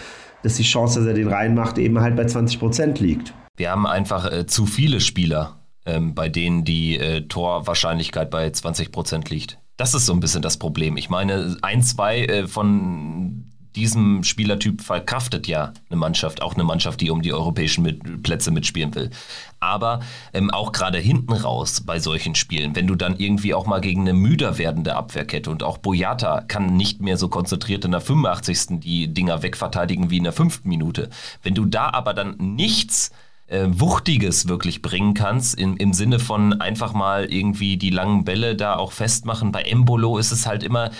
dass 0.42 0.56
die 0.56 0.62
Chance, 0.62 1.00
dass 1.00 1.09
er 1.09 1.14
den 1.14 1.28
reinmacht, 1.28 1.78
eben 1.78 2.00
halt 2.00 2.16
bei 2.16 2.25
20 2.25 2.59
Prozent 2.59 3.00
liegt. 3.00 3.35
Wir 3.56 3.70
haben 3.70 3.87
einfach 3.87 4.30
äh, 4.32 4.47
zu 4.47 4.66
viele 4.66 5.00
Spieler, 5.00 5.61
ähm, 5.87 6.14
bei 6.14 6.28
denen 6.28 6.64
die 6.64 6.99
äh, 6.99 7.23
Torwahrscheinlichkeit 7.23 8.30
bei 8.30 8.50
20 8.50 8.92
Prozent 8.92 9.30
liegt. 9.30 9.59
Das 9.76 9.94
ist 9.94 10.06
so 10.06 10.12
ein 10.12 10.20
bisschen 10.20 10.42
das 10.42 10.59
Problem. 10.59 10.97
Ich 10.97 11.11
meine, 11.11 11.56
ein, 11.62 11.82
zwei 11.82 12.25
äh, 12.25 12.47
von 12.47 13.50
diesem 13.80 14.22
Spielertyp 14.25 14.82
verkraftet 14.82 15.46
ja 15.46 15.72
eine 15.88 15.99
Mannschaft, 15.99 16.42
auch 16.42 16.54
eine 16.54 16.64
Mannschaft, 16.64 17.00
die 17.00 17.10
um 17.10 17.22
die 17.22 17.32
europäischen 17.32 17.82
mit 17.82 18.22
Plätze 18.22 18.50
mitspielen 18.50 18.94
will. 18.94 19.10
Aber 19.58 20.00
ähm, 20.34 20.50
auch 20.50 20.72
gerade 20.72 20.99
hinten 20.99 21.32
raus 21.32 21.80
bei 21.80 21.99
solchen 21.99 22.34
Spielen, 22.34 22.76
wenn 22.76 22.87
du 22.87 22.94
dann 22.94 23.16
irgendwie 23.16 23.54
auch 23.54 23.66
mal 23.66 23.80
gegen 23.80 24.02
eine 24.02 24.12
müder 24.12 24.58
werdende 24.58 24.96
Abwehrkette 24.96 25.50
und 25.50 25.62
auch 25.62 25.78
Boyata 25.78 26.42
kann 26.42 26.76
nicht 26.76 27.00
mehr 27.00 27.16
so 27.16 27.28
konzentriert 27.28 27.87
in 27.87 27.92
der 27.92 28.02
85. 28.02 28.80
die 28.80 29.08
Dinger 29.08 29.42
wegverteidigen 29.42 30.10
wie 30.10 30.18
in 30.18 30.25
der 30.25 30.32
fünften 30.34 30.68
Minute. 30.68 31.08
Wenn 31.42 31.54
du 31.54 31.64
da 31.64 31.90
aber 31.90 32.12
dann 32.12 32.37
nichts 32.37 33.10
äh, 33.50 33.66
Wuchtiges 33.69 34.49
wirklich 34.49 34.80
bringen 34.80 35.14
kannst, 35.14 35.58
im, 35.58 35.76
im 35.76 35.93
Sinne 35.93 36.21
von 36.21 36.60
einfach 36.60 36.93
mal 36.93 37.25
irgendwie 37.25 37.76
die 37.76 37.90
langen 37.90 38.25
Bälle 38.25 38.54
da 38.54 38.76
auch 38.76 38.93
festmachen. 38.93 39.50
Bei 39.50 39.62
Embolo 39.62 40.19
ist 40.19 40.30
es 40.30 40.47
halt 40.47 40.62
immer, 40.62 40.90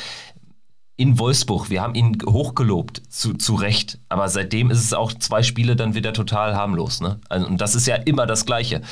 in 1.01 1.19
Wolfsburg. 1.19 1.71
Wir 1.71 1.81
haben 1.81 1.95
ihn 1.95 2.19
hochgelobt, 2.27 3.03
zu, 3.09 3.33
zu 3.33 3.55
Recht. 3.55 3.99
Aber 4.11 4.29
seitdem 4.29 4.71
ist 4.71 4.85
es 4.85 4.93
auch 4.93 5.15
zwei 5.15 5.43
Spiele 5.43 5.75
dann 5.75 5.95
wieder 5.95 6.13
total 6.13 6.55
harmlos. 6.55 7.01
Ne? 7.01 7.19
Also, 7.31 7.47
und 7.47 7.59
das 7.63 7.75
ist 7.75 7.87
ja 7.87 7.97
immer 7.97 8.27
das 8.27 8.45
Gleiche. 8.45 8.83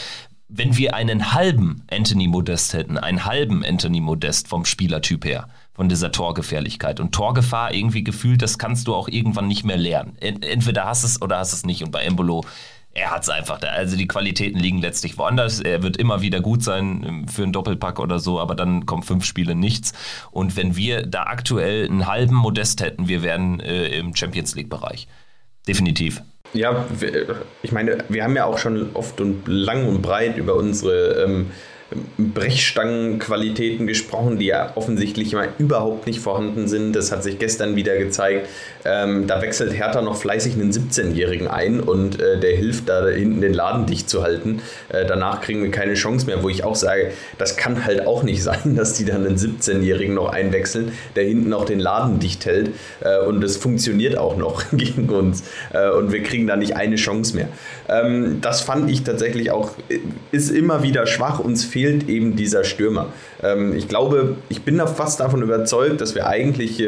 Wenn 0.48 0.78
wir 0.78 0.94
einen 0.94 1.34
halben 1.34 1.82
Anthony 1.92 2.26
Modest 2.26 2.72
hätten, 2.72 2.96
einen 2.96 3.26
halben 3.26 3.62
Anthony 3.62 4.00
Modest 4.00 4.48
vom 4.48 4.64
Spielertyp 4.64 5.26
her, 5.26 5.48
von 5.74 5.90
dieser 5.90 6.10
Torgefährlichkeit 6.10 6.98
und 6.98 7.12
Torgefahr 7.12 7.74
irgendwie 7.74 8.02
gefühlt, 8.02 8.40
das 8.40 8.56
kannst 8.56 8.86
du 8.86 8.94
auch 8.94 9.08
irgendwann 9.08 9.46
nicht 9.46 9.64
mehr 9.64 9.76
lernen. 9.76 10.16
Entweder 10.18 10.86
hast 10.86 11.04
es 11.04 11.20
oder 11.20 11.38
hast 11.38 11.52
es 11.52 11.66
nicht. 11.66 11.84
Und 11.84 11.90
bei 11.90 12.04
Embolo 12.04 12.42
er 12.94 13.10
hat 13.10 13.22
es 13.22 13.28
einfach. 13.28 13.60
Also 13.62 13.96
die 13.96 14.08
Qualitäten 14.08 14.58
liegen 14.58 14.78
letztlich 14.78 15.18
woanders. 15.18 15.60
Er 15.60 15.82
wird 15.82 15.96
immer 15.96 16.20
wieder 16.20 16.40
gut 16.40 16.62
sein 16.62 17.04
ähm, 17.06 17.28
für 17.28 17.42
einen 17.42 17.52
Doppelpack 17.52 18.00
oder 18.00 18.18
so, 18.18 18.40
aber 18.40 18.54
dann 18.54 18.86
kommen 18.86 19.02
fünf 19.02 19.24
Spiele 19.24 19.54
nichts. 19.54 19.92
Und 20.30 20.56
wenn 20.56 20.76
wir 20.76 21.06
da 21.06 21.24
aktuell 21.24 21.84
einen 21.84 22.06
halben 22.06 22.34
Modest 22.34 22.80
hätten, 22.80 23.08
wir 23.08 23.22
wären 23.22 23.60
äh, 23.60 23.88
im 23.98 24.14
Champions 24.14 24.54
League-Bereich. 24.54 25.06
Definitiv. 25.66 26.22
Ja, 26.54 26.86
ich 27.62 27.72
meine, 27.72 27.98
wir 28.08 28.24
haben 28.24 28.34
ja 28.34 28.46
auch 28.46 28.56
schon 28.58 28.90
oft 28.94 29.20
und 29.20 29.46
lang 29.46 29.86
und 29.86 30.00
breit 30.00 30.38
über 30.38 30.54
unsere 30.54 31.24
ähm, 31.24 31.50
Brechstangenqualitäten 32.18 33.86
gesprochen, 33.86 34.38
die 34.38 34.46
ja 34.46 34.72
offensichtlich 34.74 35.32
mal 35.32 35.48
überhaupt 35.58 36.06
nicht 36.06 36.20
vorhanden 36.20 36.68
sind. 36.68 36.92
Das 36.94 37.10
hat 37.10 37.22
sich 37.22 37.38
gestern 37.38 37.76
wieder 37.76 37.96
gezeigt. 37.96 38.46
Ähm, 38.84 39.26
da 39.26 39.40
wechselt 39.40 39.72
Hertha 39.72 40.02
noch 40.02 40.16
fleißig 40.16 40.54
einen 40.54 40.70
17-Jährigen 40.70 41.48
ein 41.48 41.80
und 41.80 42.20
äh, 42.20 42.38
der 42.38 42.56
hilft 42.56 42.90
da 42.90 43.08
hinten 43.08 43.40
den 43.40 43.54
Laden 43.54 43.86
dicht 43.86 44.10
zu 44.10 44.22
halten. 44.22 44.60
Äh, 44.90 45.06
danach 45.06 45.40
kriegen 45.40 45.62
wir 45.62 45.70
keine 45.70 45.94
Chance 45.94 46.26
mehr, 46.26 46.42
wo 46.42 46.50
ich 46.50 46.62
auch 46.62 46.76
sage, 46.76 47.12
das 47.38 47.56
kann 47.56 47.86
halt 47.86 48.06
auch 48.06 48.22
nicht 48.22 48.42
sein, 48.48 48.76
dass 48.76 48.92
die 48.92 49.06
dann 49.06 49.26
einen 49.26 49.36
17-Jährigen 49.36 50.14
noch 50.14 50.30
einwechseln, 50.30 50.92
der 51.16 51.24
hinten 51.24 51.54
auch 51.54 51.64
den 51.64 51.80
Laden 51.80 52.18
dicht 52.18 52.44
hält 52.44 52.70
äh, 53.00 53.18
und 53.20 53.42
es 53.42 53.56
funktioniert 53.56 54.18
auch 54.18 54.36
noch 54.36 54.64
gegen 54.72 55.08
uns 55.08 55.42
äh, 55.72 55.88
und 55.88 56.12
wir 56.12 56.22
kriegen 56.22 56.46
da 56.46 56.56
nicht 56.56 56.76
eine 56.76 56.96
Chance 56.96 57.34
mehr. 57.34 57.48
Ähm, 57.88 58.42
das 58.42 58.60
fand 58.60 58.90
ich 58.90 59.04
tatsächlich 59.04 59.50
auch, 59.50 59.70
ist 60.32 60.50
immer 60.50 60.82
wieder 60.82 61.06
schwach. 61.06 61.38
Uns 61.38 61.64
fehlt 61.64 61.77
eben 61.78 62.36
dieser 62.36 62.64
Stürmer. 62.64 63.12
Ähm, 63.42 63.74
ich 63.76 63.88
glaube, 63.88 64.36
ich 64.48 64.62
bin 64.62 64.78
da 64.78 64.86
fast 64.86 65.20
davon 65.20 65.42
überzeugt, 65.42 66.00
dass 66.00 66.14
wir 66.14 66.26
eigentlich 66.26 66.82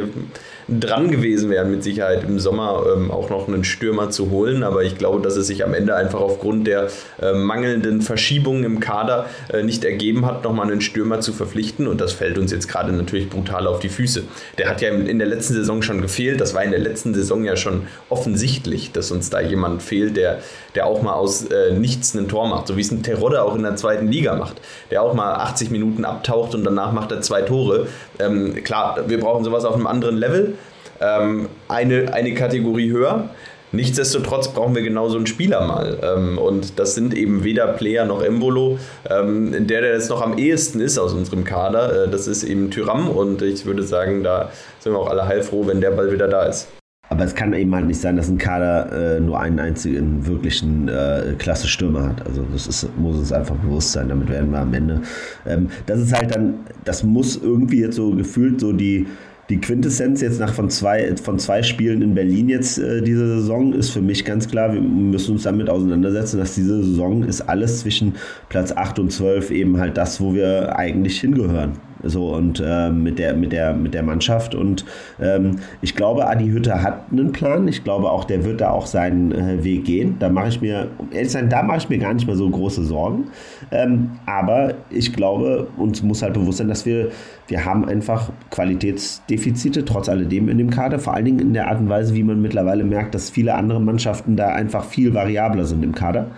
dran 0.78 1.10
gewesen 1.10 1.50
wären, 1.50 1.70
mit 1.70 1.82
Sicherheit 1.82 2.24
im 2.24 2.38
Sommer 2.38 2.84
ähm, 2.94 3.10
auch 3.10 3.30
noch 3.30 3.48
einen 3.48 3.64
Stürmer 3.64 4.10
zu 4.10 4.30
holen. 4.30 4.62
Aber 4.62 4.84
ich 4.84 4.96
glaube, 4.96 5.20
dass 5.20 5.36
es 5.36 5.46
sich 5.48 5.64
am 5.64 5.74
Ende 5.74 5.96
einfach 5.96 6.20
aufgrund 6.20 6.66
der 6.66 6.88
äh, 7.20 7.32
mangelnden 7.32 8.02
Verschiebungen 8.02 8.64
im 8.64 8.80
Kader 8.80 9.26
äh, 9.52 9.62
nicht 9.62 9.84
ergeben 9.84 10.26
hat, 10.26 10.44
nochmal 10.44 10.70
einen 10.70 10.80
Stürmer 10.80 11.20
zu 11.20 11.32
verpflichten. 11.32 11.88
Und 11.88 12.00
das 12.00 12.12
fällt 12.12 12.38
uns 12.38 12.52
jetzt 12.52 12.68
gerade 12.68 12.92
natürlich 12.92 13.28
brutal 13.28 13.66
auf 13.66 13.80
die 13.80 13.88
Füße. 13.88 14.22
Der 14.58 14.68
hat 14.68 14.80
ja 14.80 14.90
in 14.90 15.18
der 15.18 15.26
letzten 15.26 15.54
Saison 15.54 15.82
schon 15.82 16.00
gefehlt. 16.00 16.40
Das 16.40 16.54
war 16.54 16.62
in 16.62 16.70
der 16.70 16.80
letzten 16.80 17.14
Saison 17.14 17.44
ja 17.44 17.56
schon 17.56 17.82
offensichtlich, 18.08 18.92
dass 18.92 19.10
uns 19.10 19.30
da 19.30 19.40
jemand 19.40 19.82
fehlt, 19.82 20.16
der, 20.16 20.38
der 20.74 20.86
auch 20.86 21.02
mal 21.02 21.14
aus 21.14 21.46
äh, 21.46 21.72
nichts 21.72 22.14
ein 22.14 22.28
Tor 22.28 22.46
macht. 22.46 22.68
So 22.68 22.76
wie 22.76 22.82
es 22.82 22.92
ein 22.92 23.02
Terodde 23.02 23.42
auch 23.42 23.56
in 23.56 23.62
der 23.62 23.76
zweiten 23.76 24.08
Liga 24.08 24.36
macht. 24.36 24.60
Der 24.90 25.02
auch 25.02 25.14
mal 25.14 25.34
80 25.34 25.70
Minuten 25.70 26.04
abtaucht 26.04 26.54
und 26.54 26.64
danach 26.64 26.92
macht 26.92 27.10
er 27.10 27.22
zwei 27.22 27.42
Tore. 27.42 27.88
Ähm, 28.18 28.62
klar, 28.62 29.04
wir 29.08 29.18
brauchen 29.18 29.44
sowas 29.44 29.64
auf 29.64 29.74
einem 29.74 29.86
anderen 29.86 30.16
Level 30.16 30.54
ähm, 31.00 31.48
eine, 31.68 32.12
eine 32.12 32.34
Kategorie 32.34 32.90
höher. 32.90 33.30
Nichtsdestotrotz 33.72 34.48
brauchen 34.48 34.74
wir 34.74 34.82
genau 34.82 35.08
so 35.08 35.16
einen 35.16 35.26
Spieler 35.26 35.64
mal. 35.64 35.98
Ähm, 36.02 36.38
und 36.38 36.78
das 36.78 36.94
sind 36.94 37.14
eben 37.14 37.44
weder 37.44 37.68
Player 37.68 38.04
noch 38.04 38.22
Embolo. 38.22 38.78
Ähm, 39.08 39.66
der, 39.68 39.82
der 39.82 39.92
jetzt 39.92 40.10
noch 40.10 40.22
am 40.22 40.38
ehesten 40.38 40.80
ist 40.80 40.98
aus 40.98 41.12
unserem 41.12 41.44
Kader, 41.44 42.04
äh, 42.04 42.10
das 42.10 42.26
ist 42.26 42.42
eben 42.42 42.70
Tyram. 42.70 43.08
Und 43.08 43.42
ich 43.42 43.66
würde 43.66 43.84
sagen, 43.84 44.24
da 44.24 44.50
sind 44.80 44.92
wir 44.92 44.98
auch 44.98 45.08
alle 45.08 45.26
heilfroh, 45.26 45.66
wenn 45.66 45.80
der 45.80 45.92
bald 45.92 46.12
wieder 46.12 46.26
da 46.26 46.44
ist. 46.44 46.68
Aber 47.10 47.24
es 47.24 47.34
kann 47.34 47.52
eben 47.52 47.74
halt 47.74 47.86
nicht 47.86 48.00
sein, 48.00 48.16
dass 48.16 48.28
ein 48.28 48.38
Kader 48.38 49.16
äh, 49.16 49.20
nur 49.20 49.40
einen 49.40 49.58
einzigen 49.58 50.26
wirklichen 50.26 50.88
äh, 50.88 51.34
klasse 51.38 51.66
Stürmer 51.66 52.08
hat. 52.08 52.24
Also 52.24 52.44
das 52.52 52.68
ist, 52.68 52.88
muss 52.96 53.16
uns 53.16 53.32
einfach 53.32 53.56
bewusst 53.56 53.92
sein. 53.92 54.08
Damit 54.08 54.28
werden 54.28 54.52
wir 54.52 54.60
am 54.60 54.72
Ende. 54.72 55.02
Ähm, 55.44 55.70
das 55.86 56.00
ist 56.00 56.12
halt 56.12 56.34
dann, 56.34 56.60
das 56.84 57.02
muss 57.02 57.36
irgendwie 57.36 57.80
jetzt 57.80 57.96
so 57.96 58.12
gefühlt 58.12 58.60
so 58.60 58.72
die 58.72 59.08
die 59.50 59.60
Quintessenz 59.60 60.20
jetzt 60.20 60.38
nach 60.38 60.54
von 60.54 60.70
zwei, 60.70 61.14
von 61.16 61.38
zwei 61.38 61.62
Spielen 61.62 62.02
in 62.02 62.14
Berlin 62.14 62.48
jetzt 62.48 62.78
äh, 62.78 63.02
diese 63.02 63.26
Saison 63.26 63.72
ist 63.72 63.90
für 63.90 64.00
mich 64.00 64.24
ganz 64.24 64.48
klar, 64.48 64.72
wir 64.72 64.80
müssen 64.80 65.32
uns 65.32 65.42
damit 65.42 65.68
auseinandersetzen, 65.68 66.38
dass 66.38 66.54
diese 66.54 66.82
Saison 66.82 67.24
ist 67.24 67.42
alles 67.42 67.80
zwischen 67.80 68.14
Platz 68.48 68.72
8 68.72 69.00
und 69.00 69.12
12 69.12 69.50
eben 69.50 69.78
halt 69.78 69.96
das, 69.96 70.20
wo 70.20 70.34
wir 70.34 70.76
eigentlich 70.76 71.20
hingehören. 71.20 71.89
So 72.02 72.34
und 72.34 72.62
äh, 72.64 72.90
mit, 72.90 73.18
der, 73.18 73.34
mit, 73.34 73.52
der, 73.52 73.74
mit 73.74 73.94
der 73.94 74.02
Mannschaft. 74.02 74.54
Und 74.54 74.84
ähm, 75.20 75.56
ich 75.82 75.94
glaube, 75.94 76.26
Adi 76.26 76.48
Hütter 76.48 76.82
hat 76.82 77.04
einen 77.10 77.32
Plan. 77.32 77.68
Ich 77.68 77.84
glaube 77.84 78.10
auch, 78.10 78.24
der 78.24 78.44
wird 78.44 78.60
da 78.60 78.70
auch 78.70 78.86
seinen 78.86 79.32
äh, 79.32 79.62
Weg 79.64 79.84
gehen. 79.84 80.16
Da 80.18 80.28
mache 80.28 80.48
ich 80.48 80.60
mir, 80.60 80.88
ehrlich 81.10 81.30
sein, 81.30 81.48
da 81.48 81.62
mache 81.62 81.78
ich 81.78 81.88
mir 81.88 81.98
gar 81.98 82.14
nicht 82.14 82.26
mal 82.26 82.36
so 82.36 82.48
große 82.48 82.84
Sorgen. 82.84 83.28
Ähm, 83.70 84.10
aber 84.26 84.74
ich 84.90 85.12
glaube, 85.12 85.68
uns 85.76 86.02
muss 86.02 86.22
halt 86.22 86.34
bewusst 86.34 86.58
sein, 86.58 86.68
dass 86.68 86.86
wir, 86.86 87.10
wir 87.48 87.64
haben 87.64 87.84
einfach 87.84 88.30
Qualitätsdefizite 88.50 89.84
trotz 89.84 90.08
alledem 90.08 90.48
in 90.48 90.58
dem 90.58 90.70
Kader. 90.70 90.98
Vor 90.98 91.14
allen 91.14 91.24
Dingen 91.24 91.40
in 91.40 91.52
der 91.52 91.68
Art 91.68 91.80
und 91.80 91.88
Weise, 91.88 92.14
wie 92.14 92.22
man 92.22 92.40
mittlerweile 92.40 92.84
merkt, 92.84 93.14
dass 93.14 93.30
viele 93.30 93.54
andere 93.54 93.80
Mannschaften 93.80 94.36
da 94.36 94.48
einfach 94.48 94.84
viel 94.84 95.14
variabler 95.14 95.64
sind 95.64 95.84
im 95.84 95.94
Kader. 95.94 96.28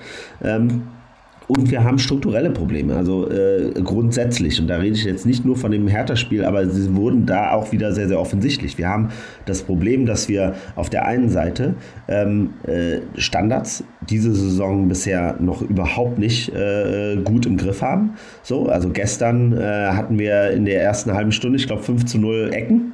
Ähm, 0.42 0.83
und 1.48 1.70
wir 1.70 1.85
haben 1.85 1.98
strukturelle 1.98 2.50
Probleme, 2.50 2.96
also 2.96 3.28
äh, 3.31 3.72
grundsätzlich. 3.83 4.61
Und 4.61 4.68
da 4.68 4.76
rede 4.76 4.94
ich 4.94 5.05
jetzt 5.05 5.26
nicht 5.26 5.44
nur 5.44 5.57
von 5.57 5.70
dem 5.70 5.88
Hertha-Spiel, 5.88 6.44
aber 6.44 6.66
sie 6.68 6.94
wurden 6.94 7.26
da 7.26 7.52
auch 7.52 7.72
wieder 7.72 7.92
sehr, 7.92 8.09
sehr 8.09 8.20
offensichtlich. 8.20 8.78
Wir 8.78 8.88
haben 8.88 9.11
das 9.46 9.62
Problem, 9.62 10.07
dass 10.07 10.28
wir 10.28 10.55
auf 10.76 10.90
der 10.90 11.07
einen 11.07 11.28
Seite 11.28 11.74
ähm, 12.09 12.55
äh, 12.66 13.00
Standards 13.20 13.85
diese 14.09 14.35
Saison 14.35 14.88
bisher 14.88 15.37
noch 15.40 15.62
überhaupt 15.62 16.18
nicht 16.18 16.48
äh, 16.55 17.16
gut 17.24 17.46
im 17.46 17.57
Griff 17.57 17.83
haben. 17.83 18.14
So, 18.42 18.66
also 18.66 18.88
gestern 18.90 19.52
äh, 19.52 19.62
hatten 19.62 20.18
wir 20.18 20.50
in 20.50 20.64
der 20.64 20.83
ersten 20.83 21.12
halben 21.12 21.33
Stunde, 21.33 21.57
ich 21.57 21.66
glaube, 21.66 21.83
5 21.83 22.05
zu 22.07 22.18
0 22.18 22.50
Ecken 22.52 22.92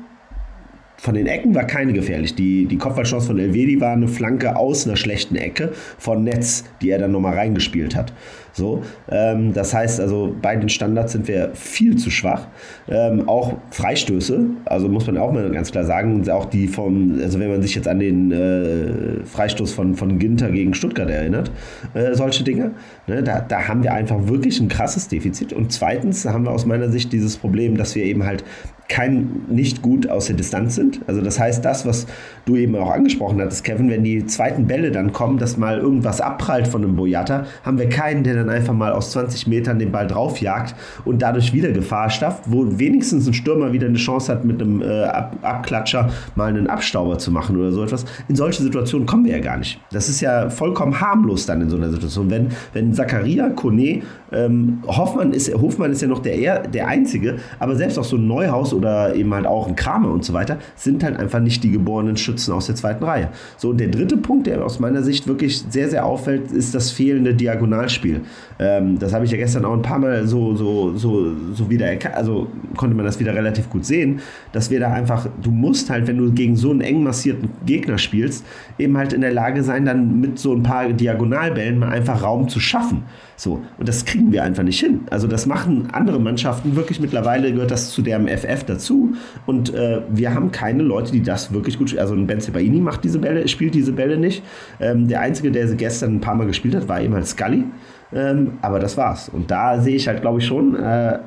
von 0.98 1.14
den 1.14 1.26
Ecken 1.26 1.54
war 1.54 1.64
keine 1.64 1.92
gefährlich. 1.92 2.34
Die, 2.34 2.66
die 2.66 2.76
Kopfballchance 2.76 3.28
von 3.28 3.38
Elvedi 3.38 3.80
war 3.80 3.92
eine 3.92 4.08
Flanke 4.08 4.56
aus 4.56 4.87
einer 4.87 4.96
schlechten 4.96 5.37
Ecke 5.37 5.72
von 5.96 6.24
Netz, 6.24 6.64
die 6.82 6.90
er 6.90 6.98
dann 6.98 7.12
nochmal 7.12 7.34
reingespielt 7.34 7.94
hat. 7.94 8.12
So, 8.52 8.82
ähm, 9.08 9.52
das 9.52 9.72
heißt 9.72 10.00
also, 10.00 10.34
bei 10.42 10.56
den 10.56 10.68
Standards 10.68 11.12
sind 11.12 11.28
wir 11.28 11.50
viel 11.54 11.96
zu 11.96 12.11
schwach. 12.11 12.48
Ähm, 12.88 13.28
auch 13.28 13.54
Freistöße, 13.70 14.44
also 14.64 14.88
muss 14.88 15.06
man 15.06 15.16
auch 15.18 15.32
mal 15.32 15.48
ganz 15.52 15.70
klar 15.70 15.84
sagen, 15.84 16.28
auch 16.28 16.46
die 16.46 16.66
vom, 16.66 17.20
also 17.22 17.38
wenn 17.38 17.50
man 17.50 17.62
sich 17.62 17.76
jetzt 17.76 17.87
an 17.87 18.00
den 18.00 18.32
äh, 18.32 19.24
Freistoß 19.24 19.72
von, 19.72 19.94
von 19.94 20.18
Ginter 20.18 20.50
gegen 20.50 20.74
Stuttgart 20.74 21.08
erinnert, 21.08 21.52
äh, 21.94 22.14
solche 22.14 22.42
Dinge, 22.42 22.72
ne, 23.06 23.22
da, 23.22 23.40
da 23.40 23.68
haben 23.68 23.84
wir 23.84 23.94
einfach 23.94 24.26
wirklich 24.26 24.58
ein 24.58 24.66
krasses 24.66 25.06
Defizit. 25.06 25.52
Und 25.52 25.72
zweitens 25.72 26.24
haben 26.24 26.44
wir 26.44 26.50
aus 26.50 26.66
meiner 26.66 26.88
Sicht 26.88 27.12
dieses 27.12 27.37
Problem, 27.37 27.76
dass 27.76 27.94
wir 27.94 28.02
eben 28.02 28.24
halt 28.26 28.42
kein 28.88 29.42
nicht 29.48 29.83
gut 29.83 30.09
aus 30.09 30.27
der 30.27 30.37
Distanz 30.37 30.74
sind. 30.74 31.01
Also 31.07 31.20
das 31.20 31.38
heißt, 31.38 31.62
das, 31.62 31.85
was 31.85 32.07
du 32.46 32.57
eben 32.57 32.74
auch 32.74 32.90
angesprochen 32.90 33.40
hattest, 33.40 33.62
Kevin, 33.62 33.90
wenn 33.90 34.03
die 34.03 34.24
zweiten 34.24 34.66
Bälle 34.66 34.90
dann 34.90 35.12
kommen, 35.12 35.38
dass 35.38 35.59
mal 35.59 35.79
irgendwas 35.79 36.22
abprallt 36.22 36.66
von 36.66 36.83
einem 36.83 36.96
Boyata, 36.96 37.44
haben 37.64 37.79
wir 37.79 37.90
keinen, 37.90 38.24
der 38.24 38.35
dann 38.35 38.48
einfach 38.48 38.72
mal 38.72 38.92
aus 38.92 39.12
20 39.12 39.46
Metern 39.46 39.79
den 39.79 39.92
Ball 39.92 40.07
draufjagt 40.07 40.74
und 41.05 41.20
dadurch 41.20 41.53
wieder 41.53 41.70
Gefahr 41.72 42.09
schafft, 42.09 42.44
wo 42.46 42.79
wenigstens 42.79 43.27
ein 43.27 43.35
Stürmer 43.35 43.72
wieder 43.72 43.87
eine 43.87 43.98
Chance 43.98 44.33
hat, 44.33 44.44
mit 44.44 44.61
einem 44.62 44.81
äh, 44.81 45.05
Ab 45.05 45.37
Abklatscher 45.42 46.11
mal 46.35 46.48
einen 46.48 46.68
Abstauber 46.68 47.18
zu 47.18 47.31
machen 47.31 47.57
oder 47.59 47.72
so 47.72 47.85
etwas. 47.85 48.07
In 48.29 48.37
solche 48.37 48.62
Situationen 48.62 49.07
kommen 49.07 49.24
wir 49.24 49.33
ja 49.33 49.42
gar 49.42 49.59
nicht. 49.59 49.81
Das 49.92 50.09
ist 50.09 50.20
ja 50.20 50.48
vollkommen 50.48 50.98
harmlos 51.01 51.44
dann 51.46 51.61
in 51.61 51.68
so 51.68 51.77
einer 51.77 51.90
Situation. 51.90 52.31
Wenn, 52.31 52.48
wenn 52.72 52.94
Zakaria, 52.94 53.51
Kone, 53.51 54.03
ähm, 54.33 54.83
Hoffmann, 54.87 55.33
ist, 55.33 55.53
Hofmann 55.55 55.92
ist 55.92 56.03
ja 56.03 56.09
noch 56.09 56.20
der, 56.20 56.66
der 56.66 56.87
Einzige, 56.87 57.37
aber 57.59 57.77
selbst 57.77 57.98
auch 57.98 58.05
so 58.05 58.16
ein 58.16 58.27
Neuhaus 58.27 58.72
oder 58.78 59.14
eben 59.14 59.34
halt 59.34 59.46
auch 59.46 59.66
ein 59.68 59.76
Kramer 59.76 60.10
und 60.10 60.24
so 60.24 60.32
weiter, 60.32 60.58
sind 60.76 61.02
halt 61.04 61.18
einfach 61.18 61.40
nicht 61.40 61.62
die 61.64 61.70
geborenen 61.70 62.16
Schützen 62.16 62.52
aus 62.52 62.66
der 62.66 62.76
zweiten 62.76 63.04
Reihe. 63.04 63.28
So, 63.56 63.70
und 63.70 63.78
der 63.78 63.88
dritte 63.88 64.16
Punkt, 64.16 64.46
der 64.46 64.64
aus 64.64 64.78
meiner 64.78 65.02
Sicht 65.02 65.26
wirklich 65.26 65.64
sehr, 65.68 65.90
sehr 65.90 66.06
auffällt, 66.06 66.52
ist 66.52 66.74
das 66.74 66.90
fehlende 66.90 67.34
Diagonalspiel. 67.34 68.22
Ähm, 68.58 68.98
das 68.98 69.12
habe 69.12 69.24
ich 69.24 69.30
ja 69.30 69.36
gestern 69.36 69.64
auch 69.64 69.74
ein 69.74 69.82
paar 69.82 69.98
Mal 69.98 70.26
so, 70.26 70.54
so, 70.54 70.96
so, 70.96 71.32
so 71.52 71.68
wieder 71.68 71.86
erkannt, 71.86 72.14
also 72.14 72.46
konnte 72.76 72.96
man 72.96 73.04
das 73.04 73.18
wieder 73.20 73.34
relativ 73.34 73.68
gut 73.68 73.84
sehen, 73.84 74.20
dass 74.52 74.70
wir 74.70 74.80
da 74.80 74.92
einfach, 74.92 75.26
du 75.42 75.50
musst 75.50 75.90
halt, 75.90 76.06
wenn 76.06 76.18
du 76.18 76.32
gegen 76.32 76.56
so 76.56 76.70
einen 76.70 76.80
eng 76.80 77.02
massierten 77.02 77.50
Gegner 77.66 77.98
spielst, 77.98 78.46
eben 78.78 78.96
halt 78.96 79.12
in 79.12 79.20
der 79.20 79.32
Lage 79.32 79.62
sein, 79.62 79.84
dann 79.84 80.20
mit 80.20 80.38
so 80.38 80.54
ein 80.54 80.62
paar 80.62 80.88
Diagonalbällen 80.92 81.78
mal 81.78 81.88
einfach 81.88 82.22
Raum 82.22 82.48
zu 82.48 82.60
schaffen. 82.60 83.02
So, 83.36 83.62
und 83.78 83.88
das 83.88 84.04
kriegen 84.04 84.32
wir 84.32 84.42
einfach 84.42 84.64
nicht 84.64 84.80
hin. 84.80 85.02
Also 85.10 85.28
das 85.28 85.46
machen 85.46 85.88
andere 85.92 86.18
Mannschaften 86.18 86.74
wirklich 86.74 87.00
mittlerweile, 87.00 87.52
gehört 87.52 87.70
das 87.70 87.90
zu 87.90 88.02
deren 88.02 88.26
FF 88.26 88.64
dazu. 88.68 89.14
Und 89.46 89.74
äh, 89.74 90.02
wir 90.09 90.35
haben 90.35 90.50
keine 90.50 90.83
Leute, 90.83 91.12
die 91.12 91.22
das 91.22 91.52
wirklich 91.52 91.78
gut 91.78 91.90
spielen. 91.90 92.02
Also 92.02 92.14
ein 92.14 92.26
Ben 92.26 92.40
Sebaini 92.40 92.81
macht 92.81 93.04
diese 93.04 93.18
Bälle, 93.18 93.46
spielt 93.48 93.74
diese 93.74 93.92
Bälle 93.92 94.18
nicht. 94.18 94.42
Ähm, 94.81 95.09
der 95.09 95.20
Einzige, 95.20 95.50
der 95.50 95.68
sie 95.68 95.76
gestern 95.76 96.16
ein 96.16 96.20
paar 96.20 96.35
Mal 96.35 96.46
gespielt 96.46 96.74
hat, 96.74 96.88
war 96.88 97.00
eben 97.00 97.14
halt 97.14 97.26
Scully. 97.26 97.64
Ähm, 98.12 98.52
aber 98.62 98.78
das 98.78 98.96
war's. 98.96 99.28
Und 99.28 99.50
da 99.50 99.81
sehe 99.81 99.96
ich 99.96 100.09
halt, 100.09 100.20
glaube 100.20 100.38
ich, 100.38 100.46
schon 100.46 100.74
äh, 100.76 101.18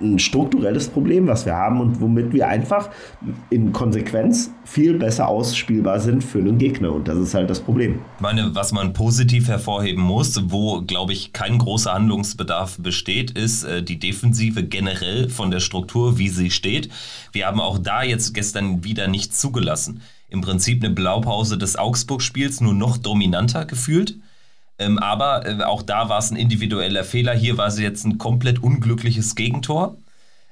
ein 0.00 0.18
strukturelles 0.18 0.88
Problem, 0.88 1.26
was 1.26 1.46
wir 1.46 1.54
haben 1.54 1.80
und 1.80 2.00
womit 2.00 2.32
wir 2.32 2.48
einfach 2.48 2.90
in 3.50 3.72
Konsequenz 3.72 4.50
viel 4.64 4.98
besser 4.98 5.28
ausspielbar 5.28 6.00
sind 6.00 6.24
für 6.24 6.38
einen 6.38 6.58
Gegner. 6.58 6.92
Und 6.92 7.08
das 7.08 7.18
ist 7.18 7.34
halt 7.34 7.50
das 7.50 7.60
Problem. 7.60 8.00
Ich 8.16 8.22
meine, 8.22 8.54
was 8.54 8.72
man 8.72 8.92
positiv 8.92 9.48
hervorheben 9.48 10.02
muss, 10.02 10.40
wo, 10.50 10.80
glaube 10.82 11.12
ich, 11.12 11.32
kein 11.32 11.58
großer 11.58 11.92
Handlungsbedarf 11.92 12.78
besteht, 12.78 13.32
ist 13.32 13.64
äh, 13.64 13.82
die 13.82 13.98
Defensive 13.98 14.64
generell 14.64 15.28
von 15.28 15.50
der 15.50 15.60
Struktur, 15.60 16.18
wie 16.18 16.28
sie 16.28 16.50
steht. 16.50 16.88
Wir 17.32 17.46
haben 17.46 17.60
auch 17.60 17.78
da 17.78 18.02
jetzt 18.02 18.34
gestern 18.34 18.84
wieder 18.84 19.08
nichts 19.08 19.40
zugelassen. 19.40 20.00
Im 20.28 20.40
Prinzip 20.40 20.82
eine 20.82 20.94
Blaupause 20.94 21.58
des 21.58 21.76
Augsburg-Spiels, 21.76 22.60
nur 22.60 22.74
noch 22.74 22.96
dominanter 22.96 23.64
gefühlt. 23.64 24.16
Ähm, 24.80 24.98
aber 24.98 25.46
äh, 25.46 25.62
auch 25.62 25.82
da 25.82 26.08
war 26.08 26.18
es 26.18 26.30
ein 26.30 26.36
individueller 26.36 27.04
Fehler. 27.04 27.34
Hier 27.34 27.58
war 27.58 27.68
es 27.68 27.78
jetzt 27.78 28.04
ein 28.04 28.18
komplett 28.18 28.62
unglückliches 28.62 29.34
Gegentor. 29.34 29.98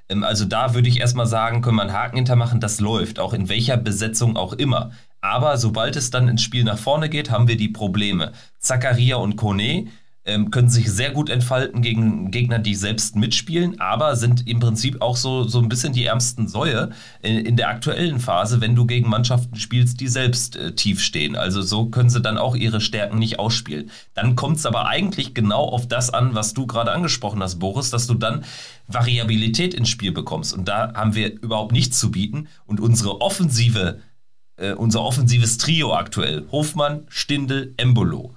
Ähm, 0.08 0.22
also 0.22 0.44
da 0.44 0.74
würde 0.74 0.88
ich 0.88 1.00
erstmal 1.00 1.26
sagen, 1.26 1.62
können 1.62 1.76
wir 1.76 1.82
einen 1.82 1.94
Haken 1.94 2.16
hintermachen, 2.16 2.60
das 2.60 2.78
läuft, 2.78 3.18
auch 3.18 3.32
in 3.32 3.48
welcher 3.48 3.78
Besetzung 3.78 4.36
auch 4.36 4.52
immer. 4.52 4.92
Aber 5.22 5.56
sobald 5.56 5.96
es 5.96 6.10
dann 6.10 6.28
ins 6.28 6.42
Spiel 6.42 6.62
nach 6.62 6.78
vorne 6.78 7.08
geht, 7.08 7.30
haben 7.30 7.48
wir 7.48 7.56
die 7.56 7.70
Probleme. 7.70 8.32
Zakaria 8.58 9.16
und 9.16 9.36
Kone 9.36 9.88
können 10.50 10.68
sich 10.68 10.90
sehr 10.90 11.10
gut 11.10 11.30
entfalten 11.30 11.80
gegen 11.80 12.30
Gegner, 12.30 12.58
die 12.58 12.74
selbst 12.74 13.16
mitspielen, 13.16 13.80
aber 13.80 14.14
sind 14.14 14.46
im 14.46 14.60
Prinzip 14.60 15.00
auch 15.00 15.16
so, 15.16 15.44
so 15.44 15.58
ein 15.58 15.68
bisschen 15.68 15.94
die 15.94 16.04
ärmsten 16.04 16.48
Säue 16.48 16.90
in, 17.22 17.38
in 17.38 17.56
der 17.56 17.68
aktuellen 17.68 18.20
Phase, 18.20 18.60
wenn 18.60 18.76
du 18.76 18.84
gegen 18.84 19.08
Mannschaften 19.08 19.56
spielst, 19.56 20.00
die 20.00 20.08
selbst 20.08 20.56
äh, 20.56 20.74
tief 20.74 21.02
stehen. 21.02 21.34
Also 21.34 21.62
so 21.62 21.86
können 21.86 22.10
sie 22.10 22.20
dann 22.20 22.36
auch 22.36 22.54
ihre 22.54 22.80
Stärken 22.80 23.18
nicht 23.18 23.38
ausspielen. 23.38 23.90
Dann 24.14 24.36
kommt 24.36 24.58
es 24.58 24.66
aber 24.66 24.86
eigentlich 24.86 25.32
genau 25.32 25.64
auf 25.64 25.88
das 25.88 26.10
an, 26.10 26.34
was 26.34 26.52
du 26.52 26.66
gerade 26.66 26.92
angesprochen 26.92 27.42
hast, 27.42 27.58
Boris, 27.58 27.90
dass 27.90 28.06
du 28.06 28.14
dann 28.14 28.44
Variabilität 28.86 29.74
ins 29.74 29.88
Spiel 29.88 30.12
bekommst. 30.12 30.52
Und 30.52 30.68
da 30.68 30.92
haben 30.94 31.14
wir 31.14 31.40
überhaupt 31.40 31.72
nichts 31.72 31.98
zu 31.98 32.10
bieten. 32.10 32.48
Und 32.66 32.80
unsere 32.80 33.20
offensive, 33.20 34.00
äh, 34.56 34.72
unser 34.72 35.02
offensives 35.02 35.58
Trio 35.58 35.94
aktuell, 35.94 36.46
Hofmann, 36.50 37.06
Stindel, 37.08 37.72
Embolo, 37.76 38.34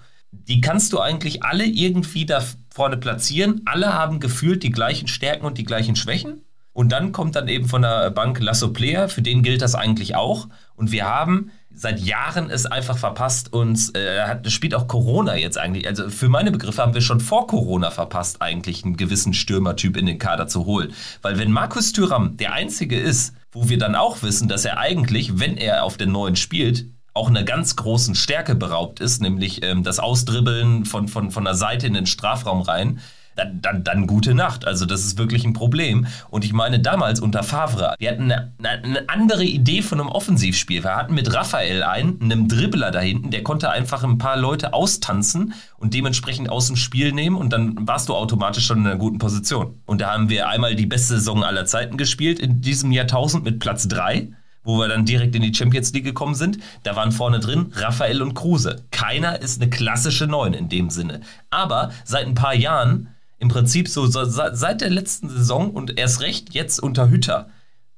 die 0.47 0.62
kannst 0.62 0.93
du 0.93 0.99
eigentlich 0.99 1.43
alle 1.43 1.65
irgendwie 1.65 2.25
da 2.25 2.43
vorne 2.73 2.97
platzieren. 2.97 3.62
Alle 3.65 3.93
haben 3.93 4.19
gefühlt 4.19 4.63
die 4.63 4.71
gleichen 4.71 5.08
Stärken 5.08 5.45
und 5.45 5.58
die 5.58 5.63
gleichen 5.63 5.95
Schwächen. 5.95 6.43
Und 6.73 6.91
dann 6.91 7.12
kommt 7.12 7.36
dann 7.36 7.49
eben 7.49 7.67
von 7.67 7.82
der 7.82 8.12
Bank 8.12 8.39
Lasso 8.39 8.71
Player, 8.71 9.10
für 9.10 9.21
den 9.21 9.43
gilt 9.43 9.62
das 9.62 9.75
eigentlich 9.75 10.15
auch. 10.15 10.47
Und 10.75 10.91
wir 10.91 11.06
haben 11.06 11.51
seit 11.73 11.99
Jahren 11.99 12.49
es 12.49 12.65
einfach 12.65 12.97
verpasst, 12.97 13.51
uns, 13.54 13.93
äh, 13.93 14.21
hat, 14.21 14.49
spielt 14.51 14.75
auch 14.75 14.88
Corona 14.88 15.36
jetzt 15.36 15.58
eigentlich, 15.58 15.88
also 15.88 16.10
für 16.10 16.30
meine 16.30 16.51
Begriffe 16.51 16.82
haben 16.82 16.93
wir 16.93 17.01
schon 17.01 17.19
vor 17.19 17.47
Corona 17.47 17.91
verpasst, 17.91 18.41
eigentlich 18.41 18.84
einen 18.84 18.97
gewissen 18.97 19.34
Stürmertyp 19.34 19.97
in 19.97 20.06
den 20.06 20.17
Kader 20.17 20.47
zu 20.47 20.65
holen. 20.65 20.93
Weil 21.21 21.38
wenn 21.38 21.51
Markus 21.51 21.91
Thüram 21.91 22.38
der 22.38 22.54
Einzige 22.54 22.97
ist, 22.97 23.36
wo 23.51 23.67
wir 23.67 23.77
dann 23.77 23.95
auch 23.95 24.23
wissen, 24.23 24.47
dass 24.47 24.63
er 24.63 24.77
eigentlich, 24.77 25.39
wenn 25.39 25.58
er 25.58 25.84
auf 25.84 25.97
den 25.97 26.12
neuen 26.12 26.36
spielt, 26.38 26.86
auch 27.13 27.28
einer 27.28 27.43
ganz 27.43 27.76
großen 27.76 28.15
Stärke 28.15 28.56
beraubt 28.56 29.00
ist, 29.00 29.21
nämlich 29.21 29.63
ähm, 29.63 29.84
das 29.84 30.00
Ausdribbeln 30.00 30.86
von, 30.86 31.08
von, 31.08 31.32
von 31.32 31.43
der 31.43 31.56
Seite 31.56 31.88
in 31.88 31.93
den 31.93 32.06
Strafraum 32.06 32.62
rein, 32.62 33.02
dann, 33.36 33.62
dann, 33.62 33.84
dann 33.84 34.08
gute 34.08 34.34
Nacht. 34.34 34.65
Also 34.65 34.86
das 34.86 35.06
ist 35.06 35.17
wirklich 35.17 35.45
ein 35.45 35.54
Problem. 35.54 36.06
Und 36.30 36.43
ich 36.43 36.54
meine, 36.54 36.80
damals 36.80 37.19
unter 37.19 37.43
Favre, 37.43 37.95
wir 37.97 38.12
hatten 38.12 38.32
eine, 38.32 38.52
eine 38.60 39.10
andere 39.10 39.43
Idee 39.43 39.82
von 39.82 40.00
einem 40.00 40.10
Offensivspiel. 40.10 40.84
Wir 40.84 40.95
hatten 40.95 41.13
mit 41.13 41.34
Raphael 41.34 41.84
einen, 41.84 42.21
einem 42.21 42.47
Dribbler 42.47 42.91
da 42.91 43.00
hinten, 43.00 43.32
der 43.32 43.43
konnte 43.43 43.69
einfach 43.69 44.04
ein 44.04 44.17
paar 44.17 44.38
Leute 44.38 44.74
austanzen 44.74 45.54
und 45.78 45.93
dementsprechend 45.93 46.50
aus 46.50 46.67
dem 46.67 46.76
Spiel 46.76 47.13
nehmen 47.13 47.38
und 47.38 47.54
dann 47.54 47.88
warst 47.88 48.10
du 48.10 48.15
automatisch 48.15 48.65
schon 48.65 48.80
in 48.80 48.88
einer 48.88 48.97
guten 48.97 49.17
Position. 49.17 49.82
Und 49.86 50.02
da 50.02 50.12
haben 50.12 50.30
wir 50.30 50.50
einmal 50.50 50.76
die 50.76 50.86
beste 50.86 51.15
Saison 51.15 51.43
aller 51.43 51.65
Zeiten 51.65 51.97
gespielt 51.97 52.39
in 52.39 52.62
diesem 52.62 52.91
Jahrtausend 52.91 53.43
mit 53.43 53.60
Platz 53.60 53.88
3 53.88 54.30
wo 54.63 54.78
wir 54.78 54.88
dann 54.88 55.06
direkt 55.06 55.36
in 55.36 55.41
die 55.41 55.54
Champions 55.54 55.91
League 55.93 56.04
gekommen 56.04 56.36
sind, 56.36 56.60
da 56.84 56.95
waren 56.95 57.12
vorne 57.12 57.39
drin 57.39 57.71
Raphael 57.76 58.21
und 58.21 58.34
Kruse. 58.34 58.84
Keiner 58.91 59.41
ist 59.41 59.62
eine 59.62 59.69
klassische 59.69 60.28
Neun 60.28 60.54
in 60.54 60.69
dem 60.69 60.89
Sinne. 60.89 61.21
Aber 61.50 61.91
seit 62.06 62.28
ein 62.28 62.36
paar 62.36 62.56
Jahren, 62.56 63.10
im 63.39 63.47
Prinzip 63.47 63.88
so, 63.88 64.06
so 64.06 64.24
seit 64.26 64.82
der 64.82 64.89
letzten 64.89 65.30
Saison 65.30 65.71
und 65.71 65.97
erst 65.97 66.21
recht 66.21 66.54
jetzt 66.54 66.80
unter 66.80 67.10
Hütter, 67.10 67.50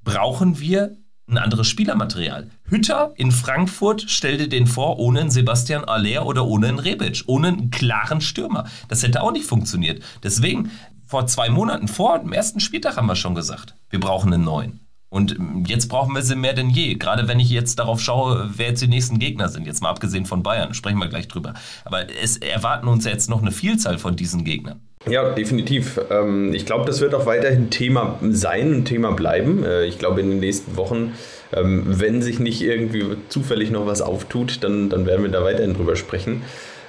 brauchen 0.04 0.60
wir 0.60 0.96
ein 1.28 1.38
anderes 1.38 1.68
Spielermaterial. 1.68 2.50
Hütter 2.66 3.14
in 3.16 3.32
Frankfurt 3.32 4.10
stellte 4.10 4.48
den 4.48 4.68
vor 4.68 5.00
ohne 5.00 5.22
einen 5.22 5.32
Sebastian 5.32 5.86
Aller 5.86 6.26
oder 6.26 6.46
ohne 6.46 6.68
einen 6.68 6.80
Rebic, 6.80 7.24
ohne 7.28 7.48
einen 7.50 7.72
klaren 7.72 8.22
Stürmer. 8.22 8.66
Das 8.90 9.04
hätte 9.04 9.22
auch 9.22 9.32
nicht 9.32 9.46
funktioniert. 9.46 10.04
Deswegen 10.22 10.72
vor 11.06 11.28
zwei 11.28 11.50
Monaten, 11.50 11.88
vor 11.88 12.20
dem 12.20 12.34
ersten 12.34 12.60
Spieltag 12.60 12.98
haben 12.98 13.08
wir 13.08 13.16
schon 13.16 13.36
gesagt, 13.36 13.76
wir 13.90 14.00
brauchen 14.00 14.34
einen 14.34 14.44
neuen. 14.44 14.83
Und 15.14 15.38
ähm, 15.38 15.64
jetzt 15.68 15.90
brauchen 15.90 16.16
wir 16.16 16.24
sie 16.24 16.36
mehr 16.36 16.54
denn 16.54 16.72
je. 16.72 16.96
Gerade 16.96 17.28
wenn 17.28 17.40
ich 17.40 17.52
jetzt 17.52 17.78
darauf 17.78 18.02
schaue, 18.02 18.50
wer 18.56 18.70
jetzt 18.70 18.82
die 18.82 18.88
nächsten 18.88 19.20
Gegner 19.20 19.48
sind. 19.48 19.68
Jetzt 19.68 19.84
mal 19.84 19.92
abgesehen 19.92 20.26
von 20.26 20.42
Bayern, 20.42 20.74
sprechen 20.74 20.98
wir 20.98 21.08
gleich 21.08 21.28
drüber. 21.28 21.54
Aber 21.86 22.08
es 22.24 22.38
erwarten 22.38 22.88
uns 22.88 23.06
jetzt 23.06 23.30
noch 23.30 23.40
eine 23.40 23.52
Vielzahl 23.52 24.00
von 24.00 24.16
diesen 24.16 24.44
Gegnern. 24.44 24.82
Ja, 25.08 25.30
definitiv. 25.30 26.02
Ähm, 26.10 26.52
ich 26.56 26.66
glaube, 26.66 26.86
das 26.86 27.00
wird 27.00 27.14
auch 27.14 27.28
weiterhin 27.28 27.70
Thema 27.70 28.18
sein 28.28 28.74
und 28.74 28.86
Thema 28.86 29.12
bleiben. 29.12 29.64
Äh, 29.64 29.86
ich 29.86 30.00
glaube, 30.00 30.20
in 30.20 30.32
den 30.32 30.40
nächsten 30.40 30.78
Wochen, 30.78 31.14
ähm, 31.56 31.84
wenn 31.86 32.24
sich 32.24 32.40
nicht 32.40 32.64
irgendwie 32.64 33.06
zufällig 33.30 33.70
noch 33.70 33.86
was 33.86 34.02
auftut, 34.02 34.64
dann, 34.64 34.90
dann 34.90 35.06
werden 35.06 35.22
wir 35.24 35.32
da 35.32 35.44
weiterhin 35.44 35.76
drüber 35.76 35.96
sprechen. 35.96 36.42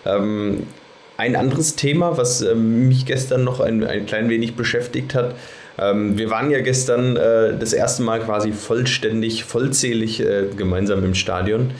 Ein 0.06 0.66
anderes 1.36 1.76
Thema, 1.76 2.18
was 2.18 2.44
mich 2.54 3.06
gestern 3.06 3.42
noch 3.42 3.60
ein, 3.60 3.82
ein 3.82 4.04
klein 4.04 4.28
wenig 4.28 4.54
beschäftigt 4.54 5.14
hat, 5.14 5.34
ähm, 5.78 6.16
wir 6.18 6.30
waren 6.30 6.50
ja 6.50 6.60
gestern 6.60 7.16
äh, 7.16 7.56
das 7.58 7.72
erste 7.72 8.02
Mal 8.02 8.20
quasi 8.20 8.52
vollständig, 8.52 9.44
vollzählig 9.44 10.20
äh, 10.20 10.46
gemeinsam 10.56 11.04
im 11.04 11.14
Stadion. 11.14 11.72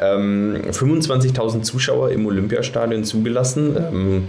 Ähm, 0.00 0.62
25.000 0.70 1.62
Zuschauer 1.62 2.10
im 2.10 2.26
Olympiastadion 2.26 3.04
zugelassen. 3.04 3.76
Ähm, 3.76 4.28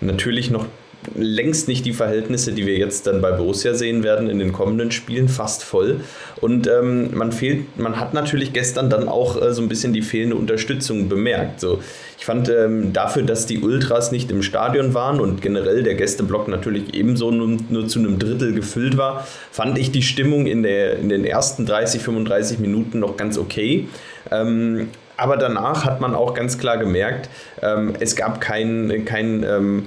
natürlich 0.00 0.50
noch 0.50 0.66
längst 1.14 1.68
nicht 1.68 1.84
die 1.84 1.92
Verhältnisse, 1.92 2.52
die 2.52 2.66
wir 2.66 2.76
jetzt 2.76 3.06
dann 3.06 3.20
bei 3.20 3.30
Borussia 3.30 3.74
sehen 3.74 4.02
werden 4.02 4.28
in 4.28 4.38
den 4.38 4.52
kommenden 4.52 4.90
Spielen, 4.90 5.28
fast 5.28 5.62
voll. 5.62 6.00
Und 6.40 6.66
ähm, 6.66 7.16
man 7.16 7.32
fehlt, 7.32 7.78
man 7.78 8.00
hat 8.00 8.14
natürlich 8.14 8.52
gestern 8.52 8.90
dann 8.90 9.08
auch 9.08 9.40
äh, 9.40 9.52
so 9.52 9.62
ein 9.62 9.68
bisschen 9.68 9.92
die 9.92 10.02
fehlende 10.02 10.36
Unterstützung 10.36 11.08
bemerkt. 11.08 11.60
So, 11.60 11.80
ich 12.18 12.24
fand 12.24 12.48
ähm, 12.48 12.92
dafür, 12.92 13.22
dass 13.22 13.46
die 13.46 13.60
Ultras 13.60 14.12
nicht 14.12 14.30
im 14.30 14.42
Stadion 14.42 14.94
waren 14.94 15.20
und 15.20 15.42
generell 15.42 15.82
der 15.82 15.94
Gästeblock 15.94 16.48
natürlich 16.48 16.94
ebenso 16.94 17.30
nur, 17.30 17.58
nur 17.68 17.88
zu 17.88 17.98
einem 17.98 18.18
Drittel 18.18 18.52
gefüllt 18.52 18.96
war, 18.96 19.26
fand 19.50 19.78
ich 19.78 19.92
die 19.92 20.02
Stimmung 20.02 20.46
in, 20.46 20.62
der, 20.62 20.98
in 20.98 21.08
den 21.08 21.24
ersten 21.24 21.66
30, 21.66 22.02
35 22.02 22.58
Minuten 22.58 22.98
noch 22.98 23.16
ganz 23.16 23.38
okay. 23.38 23.88
Ähm, 24.30 24.88
aber 25.16 25.36
danach 25.36 25.84
hat 25.84 26.00
man 26.00 26.14
auch 26.14 26.34
ganz 26.34 26.58
klar 26.58 26.76
gemerkt, 26.76 27.30
ähm, 27.62 27.94
es 28.00 28.16
gab 28.16 28.40
keinen 28.40 29.04
kein, 29.04 29.44
ähm, 29.44 29.86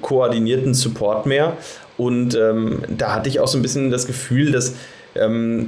koordinierten 0.00 0.74
Support 0.74 1.26
mehr. 1.26 1.56
Und 1.96 2.34
ähm, 2.34 2.82
da 2.88 3.14
hatte 3.14 3.28
ich 3.28 3.40
auch 3.40 3.48
so 3.48 3.58
ein 3.58 3.62
bisschen 3.62 3.90
das 3.90 4.06
Gefühl, 4.06 4.52
dass, 4.52 4.74
ähm, 5.14 5.66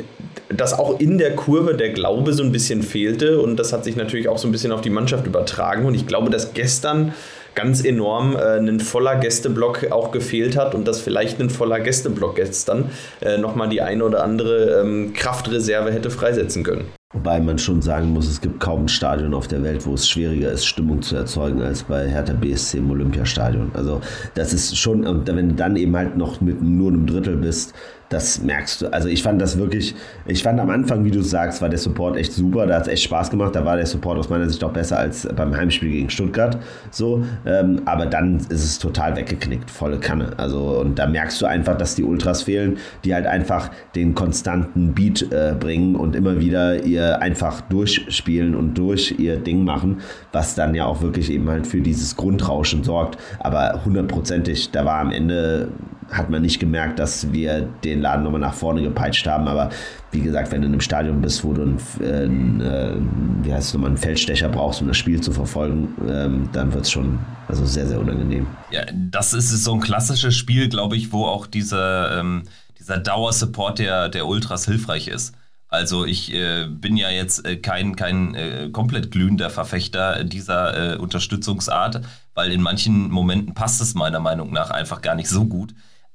dass 0.49 0.79
auch 0.79 0.99
in 0.99 1.19
der 1.19 1.37
Kurve 1.37 1.75
der 1.75 1.91
Glaube 1.91 2.33
so 2.33 2.43
ein 2.43 2.53
bisschen 2.53 2.83
fehlte. 2.83 3.41
Und 3.41 3.57
das 3.57 3.73
hat 3.73 3.85
sich 3.85 3.97
natürlich 3.97 4.29
auch 4.29 4.39
so 4.39 4.49
ein 4.49 4.53
bisschen 4.53 4.73
auf 4.73 4.81
die 4.81 4.91
Mannschaft 4.91 5.27
übertragen. 5.27 5.85
Und 5.87 5.95
ich 5.95 6.07
glaube, 6.07 6.31
dass 6.31 6.55
gestern 6.55 7.15
ganz 7.55 7.85
enorm 7.85 8.37
äh, 8.37 8.59
ein 8.59 8.81
voller 8.81 9.17
Gästeblock 9.17 9.91
auch 9.91 10.11
gefehlt 10.11 10.57
hat 10.57 10.75
und 10.75 10.89
dass 10.89 11.01
vielleicht 11.01 11.41
ein 11.41 11.51
voller 11.51 11.81
Gästeblock 11.81 12.37
gestern 12.37 12.91
äh, 13.21 13.39
nochmal 13.39 13.69
die 13.69 13.81
eine 13.81 14.05
oder 14.05 14.25
andere 14.25 14.81
ähm, 14.81 15.13
Kraftreserve 15.13 15.93
hätte 15.93 16.11
freisetzen 16.11 16.65
können. 16.65 16.87
Wobei 17.15 17.41
man 17.41 17.59
schon 17.59 17.81
sagen 17.81 18.13
muss, 18.13 18.29
es 18.29 18.41
gibt 18.41 18.59
kaum 18.59 18.85
ein 18.85 18.89
Stadion 18.89 19.35
auf 19.35 19.47
der 19.47 19.63
Welt, 19.63 19.87
wo 19.87 19.95
es 19.95 20.09
schwieriger 20.09 20.51
ist, 20.51 20.67
Stimmung 20.67 21.01
zu 21.01 21.15
erzeugen, 21.15 21.63
als 21.63 21.85
bei 21.85 22.09
Hertha 22.09 22.33
BSC 22.33 22.79
im 22.79 22.91
Olympiastadion. 22.91 23.71
Also 23.73 24.01
das 24.35 24.53
ist 24.53 24.77
schon, 24.77 25.07
und 25.07 25.27
wenn 25.29 25.51
du 25.51 25.55
dann 25.55 25.77
eben 25.77 25.97
halt 25.97 26.17
noch 26.17 26.41
mit 26.41 26.61
nur 26.61 26.91
einem 26.91 27.07
Drittel 27.07 27.37
bist, 27.37 27.73
das 28.09 28.43
merkst 28.43 28.83
du. 28.83 28.93
Also 28.93 29.09
ich 29.09 29.23
fand 29.23 29.41
das 29.41 29.59
wirklich, 29.59 29.95
ich 30.27 30.43
fand 30.43 30.61
am 30.61 30.71
Anfang, 30.71 31.05
wie 31.05 31.11
du 31.11 31.23
sagst, 31.23 31.63
war 31.63 31.69
der 31.69 31.79
Support 31.79 32.17
echt 32.17 32.33
super, 32.33 32.67
da 32.67 32.77
hat 32.77 32.83
es 32.83 32.89
echt 32.89 33.03
Spaß 33.05 33.31
gemacht, 33.31 33.55
da 33.55 33.65
war 33.65 33.77
der 33.77 33.87
Support 33.87 34.19
aus 34.19 34.29
meiner 34.29 34.49
Sicht 34.49 34.63
auch 34.63 34.73
besser 34.73 34.99
als 34.99 35.29
beim 35.35 35.57
Heimspiel 35.57 35.91
gegen 35.91 36.11
Stuttgart. 36.11 36.59
So, 36.91 37.25
ähm, 37.47 37.83
aber 37.85 38.07
dann 38.07 38.37
ist 38.37 38.65
es 38.65 38.79
total 38.79 39.17
weggeknickt, 39.17 39.71
volle 39.71 39.99
Kanne. 39.99 40.33
Also 40.37 40.81
und 40.81 40.99
da 40.99 41.07
merkst 41.07 41.41
du 41.41 41.47
einfach, 41.47 41.77
dass 41.77 41.95
die 41.95 42.05
Ultras 42.05 42.43
fehlen, 42.43 42.79
die 43.05 43.15
halt 43.15 43.27
einfach 43.27 43.71
den 43.95 44.15
konstanten 44.15 44.95
Beat 44.95 45.33
äh, 45.33 45.55
bringen 45.59 45.97
und 45.97 46.15
immer 46.15 46.41
wieder 46.41 46.85
ihr 46.85 47.21
einfach 47.23 47.61
durchspielen 47.63 48.55
und 48.55 48.75
durch 48.75 49.19
ihr 49.19 49.37
Ding 49.39 49.65
machen, 49.65 50.01
was 50.33 50.55
dann 50.55 50.75
ja 50.75 50.87
auch 50.87 51.03
wirklich 51.03 51.31
eben 51.31 51.49
halt 51.49 51.67
für 51.67 51.81
dieses 51.81 52.17
Grundrauschen 52.17 52.85
sorgt. 52.85 53.19
Aber 53.41 53.81
hundertprozentig, 53.85 54.71
da 54.71 54.85
war 54.85 55.01
am 55.01 55.11
Ende 55.11 55.69
hat 56.11 56.31
man 56.31 56.43
nicht 56.43 56.61
gemerkt, 56.61 56.99
dass 56.99 57.33
wir 57.33 57.63
den 57.63 58.01
Laden 58.01 58.25
nochmal 58.25 58.41
nach 58.41 58.55
vorne 58.55 58.83
gepeitscht 58.83 59.27
haben. 59.27 59.49
Aber 59.49 59.71
wie 60.11 60.21
gesagt, 60.21 60.53
wenn 60.53 60.61
du 60.61 60.67
in 60.67 60.73
einem 60.73 60.81
Stadion 60.81 61.21
bist, 61.21 61.45
wo 61.45 61.53
du 61.53 61.63
einen, 61.63 62.61
äh, 62.61 62.93
äh, 62.93 62.97
wie 63.43 63.53
heißt 63.53 63.69
es 63.69 63.75
nochmal, 63.75 63.91
einen 63.91 63.99
Feldstecher 63.99 64.49
brauchst, 64.49 64.81
um 64.81 64.89
das 64.89 64.97
Spiel 64.97 65.21
zu 65.21 65.33
verfolgen, 65.33 65.95
ähm, 66.09 66.49
dann 66.53 66.73
wird 66.73 66.85
es 66.85 66.91
schon 66.91 67.19
also 67.49 67.67
sehr, 67.67 67.87
sehr 67.87 68.01
unangenehm. 68.01 68.47
Ja, 68.71 68.83
das 68.95 69.35
ist 69.35 69.51
so 69.63 69.75
ein 69.75 69.81
klassisches 69.81 70.35
Spiel, 70.35 70.69
glaube 70.69 70.97
ich, 70.97 71.13
wo 71.13 71.25
auch 71.25 71.47
dieser, 71.47 72.19
ähm, 72.21 72.45
dieser 72.79 72.99
Dauersupport 72.99 73.79
der, 73.79 74.09
der 74.09 74.27
Ultras 74.27 74.65
hilfreich 74.67 75.09
ist. 75.09 75.35
Also 75.75 76.05
ich 76.05 76.33
äh, 76.33 76.67
bin 76.69 76.97
ja 76.97 77.11
jetzt 77.11 77.45
äh, 77.45 77.57
kein, 77.57 77.97
kein 77.97 78.35
äh, 78.37 78.71
komplett 78.71 79.11
glühender 79.11 79.51
Verfechter 79.51 80.23
dieser 80.23 80.95
äh, 80.95 80.97
Unterstützungsart, 80.99 82.01
weil 82.35 82.53
in 82.53 82.63
manchen 82.63 83.11
Momenten 83.11 83.55
passt 83.55 83.81
es 83.81 83.95
meiner 83.95 84.21
Meinung 84.21 84.53
nach 84.53 84.71
einfach 84.71 85.03
gar 85.03 85.17
nicht 85.17 85.29
so 85.29 85.47
gut. 85.47 85.75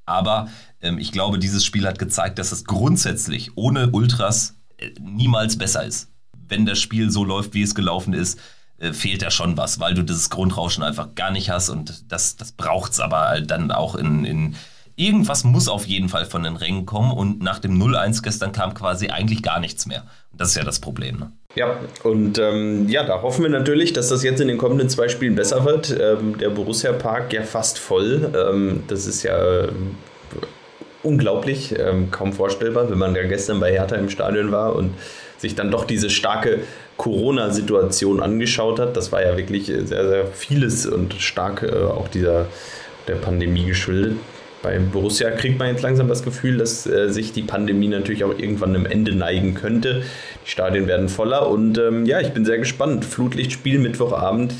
Aber 0.09 0.49
ähm, 0.81 0.97
ich 0.97 1.11
glaube, 1.11 1.39
dieses 1.39 1.63
Spiel 1.63 1.87
hat 1.87 1.99
gezeigt, 1.99 2.39
dass 2.39 2.51
es 2.51 2.65
grundsätzlich 2.65 3.51
ohne 3.55 3.91
Ultras 3.91 4.55
äh, 4.77 4.89
niemals 4.99 5.57
besser 5.57 5.83
ist. 5.83 6.09
Wenn 6.47 6.65
das 6.65 6.79
Spiel 6.79 7.11
so 7.11 7.23
läuft, 7.23 7.53
wie 7.53 7.61
es 7.61 7.75
gelaufen 7.75 8.13
ist, 8.13 8.39
äh, 8.79 8.93
fehlt 8.93 9.21
da 9.21 9.31
schon 9.31 9.55
was, 9.57 9.79
weil 9.79 9.93
du 9.93 10.03
dieses 10.03 10.29
Grundrauschen 10.29 10.83
einfach 10.83 11.15
gar 11.15 11.31
nicht 11.31 11.49
hast 11.49 11.69
und 11.69 12.11
das, 12.11 12.37
das 12.37 12.51
braucht 12.51 12.93
es 12.93 12.99
aber 12.99 13.39
dann 13.41 13.71
auch 13.71 13.95
in, 13.95 14.25
in 14.25 14.55
irgendwas 14.99 15.43
muss 15.43 15.69
auf 15.69 15.85
jeden 15.85 16.09
Fall 16.09 16.25
von 16.25 16.43
den 16.43 16.57
Rängen 16.57 16.85
kommen 16.85 17.11
und 17.11 17.41
nach 17.41 17.59
dem 17.59 17.81
0-1 17.81 18.21
gestern 18.21 18.51
kam 18.51 18.73
quasi 18.73 19.07
eigentlich 19.07 19.41
gar 19.41 19.59
nichts 19.59 19.85
mehr. 19.85 20.03
Das 20.33 20.49
ist 20.49 20.57
ja 20.57 20.63
das 20.63 20.79
Problem. 20.79 21.17
Ne? 21.17 21.31
Ja, 21.55 21.77
und 22.03 22.37
ähm, 22.37 22.87
ja, 22.89 23.03
da 23.03 23.21
hoffen 23.21 23.43
wir 23.43 23.49
natürlich, 23.49 23.93
dass 23.93 24.09
das 24.09 24.23
jetzt 24.23 24.41
in 24.41 24.49
den 24.49 24.57
kommenden 24.57 24.89
zwei 24.89 25.07
Spielen 25.07 25.35
besser 25.35 25.65
wird. 25.65 25.97
Ähm, 25.99 26.37
der 26.37 26.49
Borussia 26.49 26.91
Park 26.91 27.33
ja 27.33 27.43
fast 27.43 27.79
voll. 27.79 28.31
Ähm, 28.35 28.83
das 28.87 29.07
ist 29.07 29.23
ja 29.23 29.63
äh, 29.63 29.69
unglaublich, 31.01 31.73
ähm, 31.79 32.11
kaum 32.11 32.33
vorstellbar, 32.33 32.89
wenn 32.89 32.97
man 32.97 33.15
ja 33.15 33.25
gestern 33.25 33.59
bei 33.59 33.71
Hertha 33.71 33.95
im 33.95 34.09
Stadion 34.09 34.51
war 34.51 34.75
und 34.75 34.93
sich 35.37 35.55
dann 35.55 35.71
doch 35.71 35.85
diese 35.85 36.09
starke 36.09 36.59
Corona-Situation 36.97 38.21
angeschaut 38.21 38.79
hat. 38.79 38.97
Das 38.97 39.13
war 39.13 39.23
ja 39.23 39.37
wirklich 39.37 39.67
sehr, 39.67 39.85
sehr 39.85 40.27
vieles 40.27 40.85
und 40.85 41.13
stark 41.15 41.63
äh, 41.63 41.85
auch 41.85 42.09
dieser 42.09 42.47
der 43.07 43.15
Pandemie 43.15 43.65
geschuldet. 43.65 44.17
Bei 44.61 44.77
Borussia 44.77 45.31
kriegt 45.31 45.57
man 45.57 45.69
jetzt 45.69 45.83
langsam 45.83 46.09
das 46.09 46.23
Gefühl, 46.23 46.57
dass 46.57 46.85
äh, 46.85 47.09
sich 47.09 47.31
die 47.31 47.43
Pandemie 47.43 47.87
natürlich 47.87 48.23
auch 48.25 48.37
irgendwann 48.37 48.75
am 48.75 48.85
Ende 48.85 49.15
neigen 49.15 49.53
könnte. 49.53 50.03
Die 50.45 50.49
Stadien 50.49 50.87
werden 50.87 51.07
voller 51.07 51.49
und 51.49 51.77
ähm, 51.77 52.05
ja, 52.05 52.19
ich 52.19 52.31
bin 52.31 52.43
sehr 52.43 52.57
gespannt. 52.57 53.05
Flutlichtspiel 53.05 53.79
Mittwochabend 53.79 54.53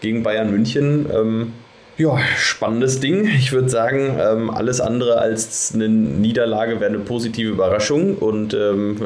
gegen 0.00 0.22
Bayern 0.22 0.50
München. 0.50 1.06
Ähm, 1.12 1.52
ja, 1.98 2.18
spannendes 2.36 3.00
Ding. 3.00 3.26
Ich 3.26 3.52
würde 3.52 3.68
sagen, 3.68 4.16
ähm, 4.20 4.50
alles 4.50 4.80
andere 4.80 5.18
als 5.18 5.72
eine 5.74 5.88
Niederlage 5.88 6.80
wäre 6.80 6.90
eine 6.90 7.00
positive 7.00 7.50
Überraschung 7.50 8.16
und 8.16 8.54
ähm, 8.54 8.96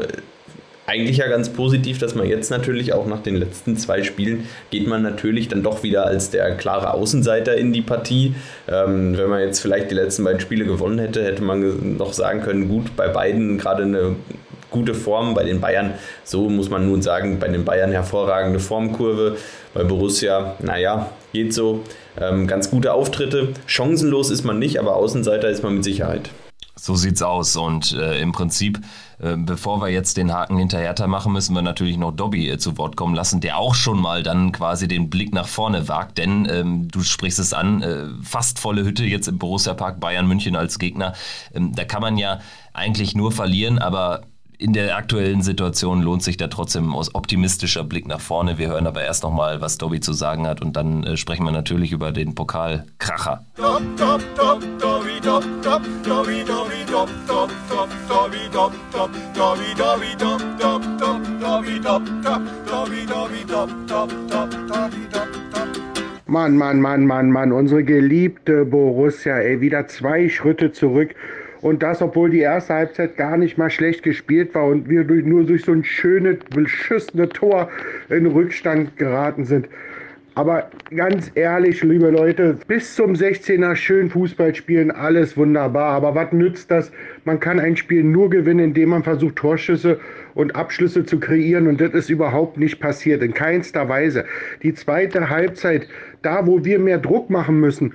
eigentlich 0.87 1.19
ja 1.19 1.29
ganz 1.29 1.49
positiv, 1.49 1.99
dass 1.99 2.15
man 2.15 2.29
jetzt 2.29 2.51
natürlich 2.51 2.93
auch 2.93 3.07
nach 3.07 3.23
den 3.23 3.37
letzten 3.37 3.77
zwei 3.77 4.03
Spielen 4.03 4.49
geht 4.71 4.87
man 4.87 5.03
natürlich 5.03 5.49
dann 5.49 5.63
doch 5.63 5.83
wieder 5.83 6.07
als 6.07 6.31
der 6.31 6.55
klare 6.57 6.95
Außenseiter 6.95 7.57
in 7.57 7.73
die 7.73 7.83
Partie. 7.83 8.35
Ähm, 8.69 9.17
wenn 9.17 9.29
man 9.29 9.41
jetzt 9.41 9.61
vielleicht 9.61 9.91
die 9.91 9.95
letzten 9.95 10.25
beiden 10.25 10.41
Spiele 10.41 10.65
gewonnen 10.65 10.99
hätte, 10.99 11.25
hätte 11.25 11.43
man 11.43 11.97
noch 11.97 12.13
sagen 12.13 12.43
können, 12.43 12.69
gut, 12.69 12.97
bei 12.97 13.09
beiden 13.09 13.59
gerade 13.59 13.83
eine 13.83 14.17
gute 14.71 14.95
Form, 14.95 15.35
bei 15.35 15.45
den 15.45 15.61
Bayern, 15.61 15.95
so 16.25 16.49
muss 16.49 16.71
man 16.71 16.87
nun 16.87 17.03
sagen, 17.03 17.39
bei 17.39 17.49
den 17.49 17.65
Bayern 17.65 17.93
hervorragende 17.93 18.59
Formkurve, 18.59 19.37
bei 19.75 19.85
Borussia, 19.85 20.57
naja, 20.61 21.11
geht 21.33 21.55
so. 21.55 21.83
Ähm, 22.21 22.47
ganz 22.47 22.71
gute 22.71 22.93
Auftritte. 22.93 23.49
Chancenlos 23.67 24.31
ist 24.31 24.45
man 24.45 24.59
nicht, 24.59 24.79
aber 24.79 24.97
Außenseiter 24.97 25.49
ist 25.49 25.63
man 25.63 25.75
mit 25.75 25.85
Sicherheit. 25.85 26.31
So 26.87 26.95
sieht's 26.95 27.21
aus. 27.21 27.57
Und 27.57 27.91
äh, 27.95 28.21
im 28.21 28.31
Prinzip, 28.31 28.79
äh, 29.19 29.37
bevor 29.37 29.81
wir 29.81 29.89
jetzt 29.89 30.17
den 30.17 30.33
Haken 30.33 30.57
hinter 30.57 30.79
Hertha 30.79 31.09
machen, 31.09 31.33
müssen 31.33 31.53
wir 31.53 31.63
natürlich 31.63 31.97
noch 31.97 32.13
Dobby 32.13 32.49
äh, 32.49 32.59
zu 32.59 32.79
Wort 32.79 32.95
kommen 32.95 33.17
lassen, 33.17 33.41
der 33.41 33.59
auch 33.59 33.75
schon 33.75 34.01
mal 34.01 34.23
dann 34.23 34.53
quasi 34.53 34.87
den 34.87 35.11
Blick 35.11 35.35
nach 35.35 35.49
vorne 35.49 35.89
wagt. 35.89 36.17
Denn 36.17 36.47
ähm, 36.49 36.87
du 36.87 37.03
sprichst 37.03 37.41
es 37.41 37.53
an, 37.53 37.83
äh, 37.83 38.05
fast 38.23 38.61
volle 38.61 38.85
Hütte 38.85 39.05
jetzt 39.05 39.27
im 39.27 39.37
Borussia 39.37 39.75
Park 39.75 39.99
Bayern 39.99 40.29
München 40.29 40.55
als 40.55 40.79
Gegner. 40.79 41.15
Ähm, 41.53 41.75
da 41.75 41.85
kann 41.85 42.03
man 42.03 42.19
ja 42.19 42.39
eigentlich 42.73 43.17
nur 43.17 43.33
verlieren, 43.33 43.81
aber 43.81 44.23
in 44.59 44.73
der 44.73 44.97
aktuellen 44.97 45.43
Situation 45.43 46.03
lohnt 46.03 46.23
sich 46.23 46.37
da 46.37 46.49
trotzdem 46.49 46.95
aus 46.95 47.15
optimistischer 47.15 47.85
Blick 47.85 48.09
nach 48.09 48.21
vorne. 48.21 48.59
Wir 48.59 48.69
hören 48.69 48.87
aber 48.87 49.03
erst 49.03 49.23
nochmal, 49.23 49.61
was 49.61 49.79
Dobby 49.79 50.01
zu 50.01 50.13
sagen 50.13 50.47
hat 50.47 50.63
und 50.63 50.77
dann 50.77 51.05
äh, 51.05 51.17
sprechen 51.17 51.45
wir 51.45 51.53
natürlich 51.53 51.93
über 51.93 52.13
den 52.13 52.35
Pokalkracher. 52.35 53.45
Mann, 66.29 66.57
Mann, 66.57 66.81
Mann, 66.81 67.07
Mann, 67.07 67.31
Mann, 67.31 67.53
unsere 67.53 67.85
geliebte 67.85 68.65
Borussia, 68.65 69.39
ey, 69.39 69.61
wieder 69.61 69.87
zwei 69.87 70.29
Schritte 70.29 70.73
zurück. 70.73 71.15
Und 71.67 71.83
das, 71.83 72.01
obwohl 72.01 72.31
die 72.31 72.39
erste 72.39 72.75
Halbzeit 72.75 73.17
gar 73.17 73.37
nicht 73.37 73.59
mal 73.59 73.71
schlecht 73.71 74.05
gespielt 74.05 74.55
war 74.55 74.67
und 74.67 74.89
wir 74.89 75.03
durch, 75.03 75.25
nur 75.25 75.43
durch 75.43 75.65
so 75.65 75.73
ein 75.73 75.83
schönes, 75.83 76.39
beschissene 76.55 77.29
Tor 77.29 77.69
in 78.09 78.25
Rückstand 78.27 78.97
geraten 78.97 79.45
sind. 79.45 79.69
Aber 80.37 80.71
ganz 80.95 81.33
ehrlich, 81.35 81.83
liebe 81.83 82.11
Leute, 82.11 82.57
bis 82.69 82.95
zum 82.95 83.15
16er 83.15 83.75
schön 83.75 84.11
Fußball 84.11 84.55
spielen, 84.55 84.93
alles 84.93 85.37
wunderbar. 85.37 85.95
Aber 85.95 86.15
was 86.15 86.31
nützt 86.31 86.71
das? 86.71 86.93
Man 87.25 87.41
kann 87.41 87.59
ein 87.59 87.77
Spiel 87.77 88.05
nur 88.05 88.31
gewinnen, 88.31 88.67
indem 88.67 88.91
man 88.91 89.03
versucht, 89.03 89.35
Torschüsse 89.35 89.99
und 90.35 90.55
Abschlüsse 90.55 91.05
zu 91.05 91.19
kreieren. 91.19 91.67
Und 91.67 91.81
das 91.81 91.95
ist 91.95 92.11
überhaupt 92.11 92.59
nicht 92.59 92.79
passiert, 92.79 93.25
in 93.25 93.35
keinster 93.35 93.89
Weise. 93.89 94.25
Die 94.63 94.73
zweite 94.73 95.31
Halbzeit, 95.31 95.89
da 96.23 96.47
wo 96.47 96.65
wir 96.65 96.79
mehr 96.79 96.99
Druck 96.99 97.29
machen 97.29 97.59
müssen, 97.59 97.93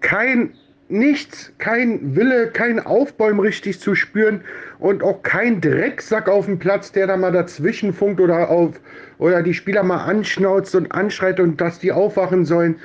kein 0.00 0.50
nichts, 0.88 1.52
kein 1.58 2.16
Wille, 2.16 2.48
kein 2.48 2.80
Aufbäumen 2.80 3.40
richtig 3.40 3.80
zu 3.80 3.94
spüren 3.94 4.40
und 4.78 5.02
auch 5.02 5.22
kein 5.22 5.60
Drecksack 5.60 6.28
auf 6.28 6.46
dem 6.46 6.58
Platz, 6.58 6.92
der 6.92 7.06
da 7.06 7.16
mal 7.16 7.32
dazwischen 7.32 7.92
funkt 7.92 8.20
oder 8.20 8.50
auf 8.50 8.80
oder 9.18 9.42
die 9.42 9.54
Spieler 9.54 9.82
mal 9.82 10.04
anschnauzt 10.04 10.74
und 10.74 10.90
anschreit 10.92 11.40
und 11.40 11.60
dass 11.60 11.78
die 11.78 11.92
aufwachen 11.92 12.44
sollen. 12.44 12.76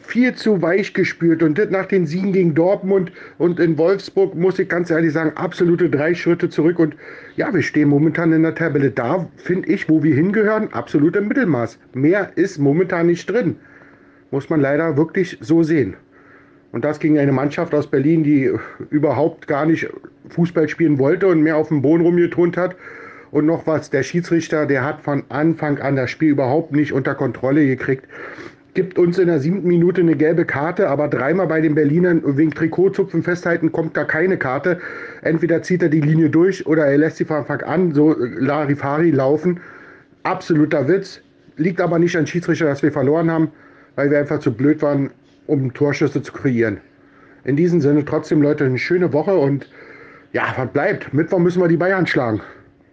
Viel 0.00 0.34
zu 0.34 0.62
weich 0.62 0.94
gespürt 0.94 1.42
und 1.42 1.58
das 1.58 1.70
nach 1.70 1.86
den 1.86 2.06
Siegen 2.06 2.32
gegen 2.32 2.54
Dortmund 2.54 3.10
und 3.38 3.58
in 3.58 3.76
Wolfsburg 3.76 4.36
muss 4.36 4.58
ich 4.58 4.68
ganz 4.68 4.88
ehrlich 4.88 5.12
sagen, 5.12 5.32
absolute 5.34 5.90
drei 5.90 6.14
Schritte 6.14 6.48
zurück 6.48 6.78
und 6.78 6.94
ja, 7.34 7.52
wir 7.52 7.62
stehen 7.62 7.88
momentan 7.88 8.32
in 8.32 8.42
der 8.42 8.54
Tabelle 8.54 8.92
da, 8.92 9.28
finde 9.36 9.68
ich, 9.68 9.88
wo 9.88 10.04
wir 10.04 10.14
hingehören, 10.14 10.72
absolut 10.72 11.16
im 11.16 11.26
Mittelmaß. 11.26 11.78
Mehr 11.94 12.30
ist 12.36 12.58
momentan 12.58 13.08
nicht 13.08 13.28
drin. 13.28 13.56
Muss 14.30 14.48
man 14.48 14.60
leider 14.60 14.96
wirklich 14.96 15.38
so 15.40 15.64
sehen. 15.64 15.96
Und 16.72 16.84
das 16.84 16.98
gegen 16.98 17.18
eine 17.18 17.32
Mannschaft 17.32 17.74
aus 17.74 17.86
Berlin, 17.86 18.22
die 18.22 18.52
überhaupt 18.90 19.46
gar 19.46 19.66
nicht 19.66 19.88
Fußball 20.30 20.68
spielen 20.68 20.98
wollte 20.98 21.26
und 21.28 21.42
mehr 21.42 21.56
auf 21.56 21.68
dem 21.68 21.82
Boden 21.82 22.04
rumgetont 22.04 22.56
hat. 22.56 22.76
Und 23.30 23.46
noch 23.46 23.66
was, 23.66 23.90
der 23.90 24.02
Schiedsrichter, 24.02 24.66
der 24.66 24.84
hat 24.84 25.00
von 25.02 25.24
Anfang 25.28 25.78
an 25.78 25.96
das 25.96 26.10
Spiel 26.10 26.30
überhaupt 26.30 26.72
nicht 26.72 26.92
unter 26.92 27.14
Kontrolle 27.14 27.66
gekriegt. 27.66 28.06
Gibt 28.74 28.98
uns 28.98 29.18
in 29.18 29.28
der 29.28 29.40
siebten 29.40 29.66
Minute 29.66 30.02
eine 30.02 30.16
gelbe 30.16 30.44
Karte, 30.44 30.88
aber 30.88 31.08
dreimal 31.08 31.46
bei 31.46 31.62
den 31.62 31.74
Berlinern 31.74 32.22
wegen 32.36 32.50
Trikotzupfen 32.50 33.22
festhalten 33.22 33.72
kommt 33.72 33.94
gar 33.94 34.04
keine 34.04 34.36
Karte. 34.36 34.78
Entweder 35.22 35.62
zieht 35.62 35.82
er 35.82 35.88
die 35.88 36.02
Linie 36.02 36.28
durch 36.28 36.66
oder 36.66 36.86
er 36.86 36.98
lässt 36.98 37.16
sie 37.16 37.24
von 37.24 37.38
Anfang 37.38 37.62
an 37.62 37.94
so 37.94 38.14
Larifari 38.18 39.10
laufen. 39.10 39.60
Absoluter 40.24 40.86
Witz. 40.88 41.22
Liegt 41.56 41.80
aber 41.80 41.98
nicht 41.98 42.16
an 42.16 42.26
Schiedsrichter, 42.26 42.66
dass 42.66 42.82
wir 42.82 42.92
verloren 42.92 43.30
haben, 43.30 43.48
weil 43.94 44.10
wir 44.10 44.18
einfach 44.18 44.40
zu 44.40 44.52
blöd 44.52 44.82
waren, 44.82 45.10
um 45.46 45.72
Torschüsse 45.72 46.22
zu 46.22 46.32
kreieren. 46.32 46.80
In 47.44 47.56
diesem 47.56 47.80
Sinne 47.80 48.04
trotzdem, 48.04 48.42
Leute, 48.42 48.64
eine 48.64 48.78
schöne 48.78 49.12
Woche 49.12 49.36
und 49.36 49.68
ja, 50.32 50.52
was 50.56 50.70
bleibt? 50.72 51.14
Mittwoch 51.14 51.38
müssen 51.38 51.62
wir 51.62 51.68
die 51.68 51.76
Bayern 51.76 52.06
schlagen. 52.06 52.40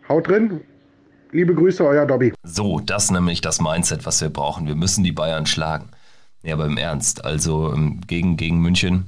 Haut 0.08 0.28
drin. 0.28 0.62
Liebe 1.32 1.56
Grüße, 1.56 1.84
euer 1.84 2.06
Dobby. 2.06 2.34
So, 2.44 2.80
das 2.80 3.10
nämlich 3.10 3.42
das 3.42 3.60
Mindset, 3.60 4.06
was 4.06 4.22
wir 4.22 4.30
brauchen. 4.30 4.68
Wir 4.68 4.76
müssen 4.76 5.04
die 5.04 5.12
Bayern 5.12 5.48
schlagen. 5.48 5.90
Ja, 6.44 6.54
aber 6.54 6.68
im 6.68 6.78
Ernst, 6.78 7.26
also 7.26 7.74
ähm, 7.74 8.02
gegen, 8.06 8.38
gegen 8.38 8.60
München, 8.60 9.06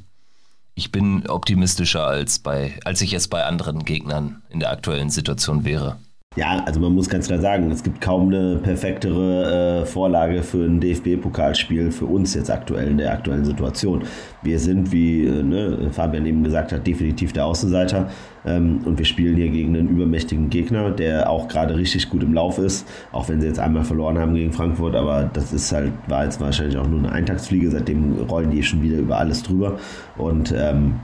ich 0.74 0.92
bin 0.92 1.28
optimistischer 1.28 2.06
als, 2.06 2.40
bei, 2.40 2.80
als 2.84 3.02
ich 3.02 3.14
es 3.14 3.28
bei 3.28 3.44
anderen 3.46 3.86
Gegnern 3.86 4.42
in 4.50 4.60
der 4.60 4.72
aktuellen 4.72 5.10
Situation 5.10 5.64
wäre. 5.64 5.98
Ja, 6.36 6.62
also 6.66 6.82
man 6.82 6.94
muss 6.94 7.08
ganz 7.08 7.28
klar 7.28 7.40
sagen, 7.40 7.72
es 7.72 7.82
gibt 7.82 8.02
kaum 8.02 8.28
eine 8.28 8.58
perfektere 8.58 9.84
äh, 9.84 9.86
Vorlage 9.86 10.44
für 10.44 10.66
ein 10.66 10.82
DFB-Pokalspiel 10.82 11.92
für 11.92 12.08
uns 12.08 12.34
jetzt 12.34 12.52
aktuell 12.52 12.90
in 12.90 12.98
der 12.98 13.14
aktuellen 13.14 13.46
Situation. 13.46 14.04
Wir 14.42 14.60
sind, 14.60 14.92
wie 14.92 15.26
äh, 15.26 15.44
ne, 15.44 15.90
Fabian 15.92 16.26
eben 16.26 16.44
gesagt 16.44 16.74
hat, 16.74 16.86
definitiv 16.86 17.32
der 17.32 17.46
Außenseiter. 17.46 18.10
Ähm, 18.46 18.82
und 18.84 18.98
wir 18.98 19.06
spielen 19.06 19.38
hier 19.38 19.50
gegen 19.50 19.78
einen 19.78 19.88
übermächtigen 19.88 20.50
Gegner, 20.50 20.92
der 20.92 21.30
auch 21.30 21.48
gerade 21.48 21.78
richtig 21.78 22.10
gut 22.10 22.22
im 22.22 22.34
Lauf 22.34 22.58
ist, 22.58 22.86
auch 23.14 23.30
wenn 23.30 23.40
sie 23.40 23.48
jetzt 23.48 23.60
einmal 23.60 23.86
verloren 23.86 24.18
haben 24.18 24.36
gegen 24.36 24.52
Frankfurt, 24.52 24.96
aber 24.96 25.30
das 25.32 25.54
ist 25.54 25.72
halt, 25.72 25.94
war 26.08 26.26
jetzt 26.26 26.42
wahrscheinlich 26.42 26.78
auch 26.78 26.88
nur 26.88 27.00
eine 27.00 27.14
Eintagsfliege, 27.14 27.72
seitdem 27.72 28.20
rollen 28.30 28.52
die 28.52 28.62
schon 28.62 28.84
wieder 28.84 28.98
über 28.98 29.20
alles 29.20 29.42
drüber. 29.42 29.78
Und 30.18 30.54
ähm, 30.56 30.96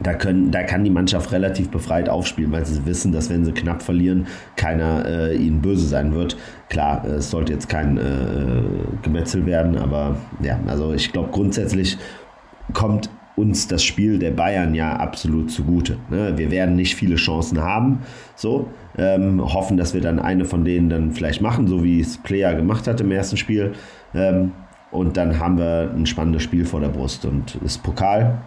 da, 0.00 0.14
können, 0.14 0.50
da 0.50 0.62
kann 0.62 0.84
die 0.84 0.90
Mannschaft 0.90 1.32
relativ 1.32 1.70
befreit 1.70 2.08
aufspielen, 2.08 2.52
weil 2.52 2.64
sie 2.64 2.84
wissen, 2.86 3.12
dass 3.12 3.30
wenn 3.30 3.44
sie 3.44 3.52
knapp 3.52 3.82
verlieren, 3.82 4.26
keiner 4.56 5.04
äh, 5.06 5.36
ihnen 5.36 5.60
böse 5.60 5.86
sein 5.86 6.14
wird. 6.14 6.36
Klar, 6.68 7.04
es 7.04 7.30
sollte 7.30 7.52
jetzt 7.52 7.68
kein 7.68 7.98
äh, 7.98 8.02
Gemetzel 9.02 9.44
werden, 9.46 9.76
aber 9.76 10.16
ja, 10.40 10.58
also 10.66 10.92
ich 10.92 11.12
glaube 11.12 11.30
grundsätzlich 11.32 11.98
kommt 12.72 13.10
uns 13.34 13.66
das 13.66 13.82
Spiel 13.82 14.18
der 14.18 14.30
Bayern 14.30 14.74
ja 14.74 14.96
absolut 14.96 15.50
zugute. 15.50 15.96
Ne? 16.10 16.36
Wir 16.36 16.50
werden 16.50 16.76
nicht 16.76 16.94
viele 16.94 17.16
Chancen 17.16 17.60
haben, 17.60 18.00
so 18.36 18.68
ähm, 18.98 19.42
hoffen, 19.42 19.76
dass 19.76 19.94
wir 19.94 20.00
dann 20.00 20.18
eine 20.18 20.44
von 20.44 20.64
denen 20.64 20.90
dann 20.90 21.12
vielleicht 21.12 21.40
machen, 21.40 21.66
so 21.66 21.82
wie 21.82 22.00
es 22.00 22.18
Player 22.18 22.54
gemacht 22.54 22.86
hat 22.86 23.00
im 23.00 23.10
ersten 23.10 23.36
Spiel. 23.36 23.72
Ähm, 24.14 24.52
und 24.90 25.16
dann 25.16 25.38
haben 25.38 25.56
wir 25.56 25.90
ein 25.94 26.04
spannendes 26.04 26.42
Spiel 26.42 26.66
vor 26.66 26.80
der 26.80 26.90
Brust 26.90 27.24
und 27.24 27.58
das 27.62 27.78
Pokal 27.78 28.42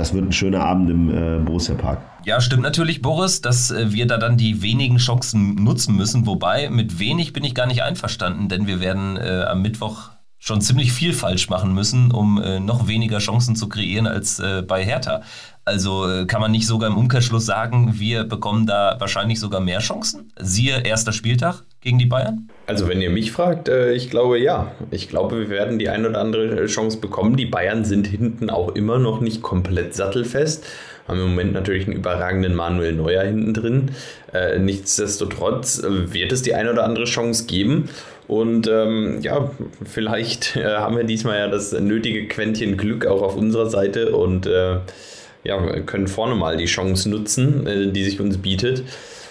das 0.00 0.14
wird 0.14 0.24
ein 0.24 0.32
schöner 0.32 0.64
Abend 0.64 0.88
im 0.88 1.10
äh, 1.10 1.38
Borussia 1.38 1.74
Park. 1.74 2.00
Ja, 2.24 2.40
stimmt 2.40 2.62
natürlich, 2.62 3.02
Boris, 3.02 3.42
dass 3.42 3.70
äh, 3.70 3.92
wir 3.92 4.06
da 4.06 4.16
dann 4.16 4.38
die 4.38 4.62
wenigen 4.62 4.96
Chancen 4.96 5.54
nutzen 5.56 5.94
müssen. 5.94 6.26
Wobei, 6.26 6.70
mit 6.70 6.98
wenig 6.98 7.34
bin 7.34 7.44
ich 7.44 7.54
gar 7.54 7.66
nicht 7.66 7.82
einverstanden, 7.82 8.48
denn 8.48 8.66
wir 8.66 8.80
werden 8.80 9.18
äh, 9.18 9.44
am 9.46 9.60
Mittwoch 9.60 10.10
schon 10.38 10.62
ziemlich 10.62 10.92
viel 10.92 11.12
falsch 11.12 11.50
machen 11.50 11.74
müssen, 11.74 12.10
um 12.12 12.42
äh, 12.42 12.60
noch 12.60 12.88
weniger 12.88 13.18
Chancen 13.18 13.56
zu 13.56 13.68
kreieren 13.68 14.06
als 14.06 14.38
äh, 14.38 14.62
bei 14.62 14.82
Hertha. 14.82 15.20
Also 15.66 16.08
äh, 16.08 16.24
kann 16.24 16.40
man 16.40 16.50
nicht 16.50 16.66
sogar 16.66 16.88
im 16.88 16.96
Umkehrschluss 16.96 17.44
sagen, 17.44 17.98
wir 17.98 18.24
bekommen 18.24 18.66
da 18.66 18.96
wahrscheinlich 18.98 19.38
sogar 19.38 19.60
mehr 19.60 19.80
Chancen? 19.80 20.32
Siehe 20.40 20.80
erster 20.80 21.12
Spieltag 21.12 21.64
gegen 21.80 21.98
die 21.98 22.06
Bayern? 22.06 22.48
Also 22.66 22.88
wenn 22.88 23.00
ihr 23.00 23.10
mich 23.10 23.32
fragt, 23.32 23.68
äh, 23.68 23.92
ich 23.92 24.10
glaube 24.10 24.38
ja. 24.38 24.72
Ich 24.90 25.08
glaube, 25.08 25.40
wir 25.40 25.48
werden 25.48 25.78
die 25.78 25.88
ein 25.88 26.06
oder 26.06 26.20
andere 26.20 26.66
Chance 26.66 26.98
bekommen. 26.98 27.36
Die 27.36 27.46
Bayern 27.46 27.84
sind 27.84 28.06
hinten 28.06 28.50
auch 28.50 28.74
immer 28.74 28.98
noch 28.98 29.20
nicht 29.20 29.42
komplett 29.42 29.94
sattelfest. 29.94 30.66
Haben 31.08 31.20
im 31.20 31.28
Moment 31.30 31.52
natürlich 31.52 31.86
einen 31.86 31.96
überragenden 31.96 32.54
Manuel 32.54 32.92
Neuer 32.92 33.24
hinten 33.24 33.54
drin. 33.54 33.90
Äh, 34.32 34.58
nichtsdestotrotz 34.58 35.82
wird 35.82 36.32
es 36.32 36.42
die 36.42 36.54
ein 36.54 36.68
oder 36.68 36.84
andere 36.84 37.06
Chance 37.06 37.46
geben. 37.46 37.88
Und 38.28 38.68
ähm, 38.68 39.18
ja, 39.22 39.50
vielleicht 39.84 40.54
äh, 40.54 40.64
haben 40.64 40.96
wir 40.96 41.02
diesmal 41.02 41.38
ja 41.38 41.48
das 41.48 41.72
nötige 41.72 42.28
Quäntchen 42.28 42.76
Glück 42.76 43.04
auch 43.04 43.22
auf 43.22 43.34
unserer 43.34 43.68
Seite 43.68 44.14
und 44.14 44.46
äh, 44.46 44.76
ja, 45.42 45.80
können 45.80 46.06
vorne 46.06 46.36
mal 46.36 46.56
die 46.56 46.66
Chance 46.66 47.10
nutzen, 47.10 47.66
äh, 47.66 47.90
die 47.90 48.04
sich 48.04 48.20
uns 48.20 48.38
bietet. 48.38 48.84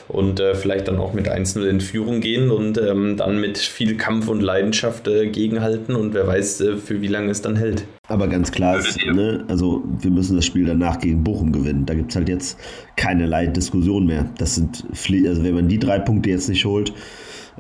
Und 0.10 0.40
äh, 0.40 0.56
vielleicht 0.56 0.88
dann 0.88 0.98
auch 0.98 1.14
mit 1.14 1.30
1-0 1.30 1.64
in 1.66 1.82
Führung 1.82 2.20
gehen 2.20 2.50
und 2.50 2.80
ähm, 2.80 3.16
dann 3.16 3.40
mit 3.40 3.60
viel 3.60 3.96
Kampf 3.96 4.28
und 4.28 4.42
Leidenschaft 4.42 5.08
äh, 5.08 5.28
gegenhalten 5.28 5.96
und 5.96 6.16
wer 6.16 6.26
weiß, 6.26 6.62
äh, 6.62 6.78
für 6.78 7.02
wie 7.02 7.08
lange 7.08 7.30
es 7.30 7.44
dann 7.44 7.56
hält. 7.56 7.86
Aber 8.08 8.28
ganz 8.28 8.52
klar 8.52 8.80
ist, 8.80 8.98
ne, 9.06 9.46
also 9.48 9.84
wir 10.02 10.10
müssen 10.10 10.36
das 10.36 10.46
Spiel 10.46 10.66
danach 10.66 11.00
gegen 11.00 11.24
Bochum 11.24 11.52
gewinnen. 11.52 11.86
Da 11.86 11.94
gibt 11.94 12.10
es 12.10 12.16
halt 12.16 12.28
jetzt 12.28 12.58
keinerlei 12.96 13.46
Diskussion 13.46 14.08
mehr. 14.08 14.26
Das 14.40 14.56
sind, 14.56 14.84
also 14.92 15.44
wenn 15.44 15.54
man 15.54 15.68
die 15.68 15.78
drei 15.78 16.00
Punkte 16.00 16.32
jetzt 16.32 16.50
nicht 16.50 16.66
holt, 16.66 16.92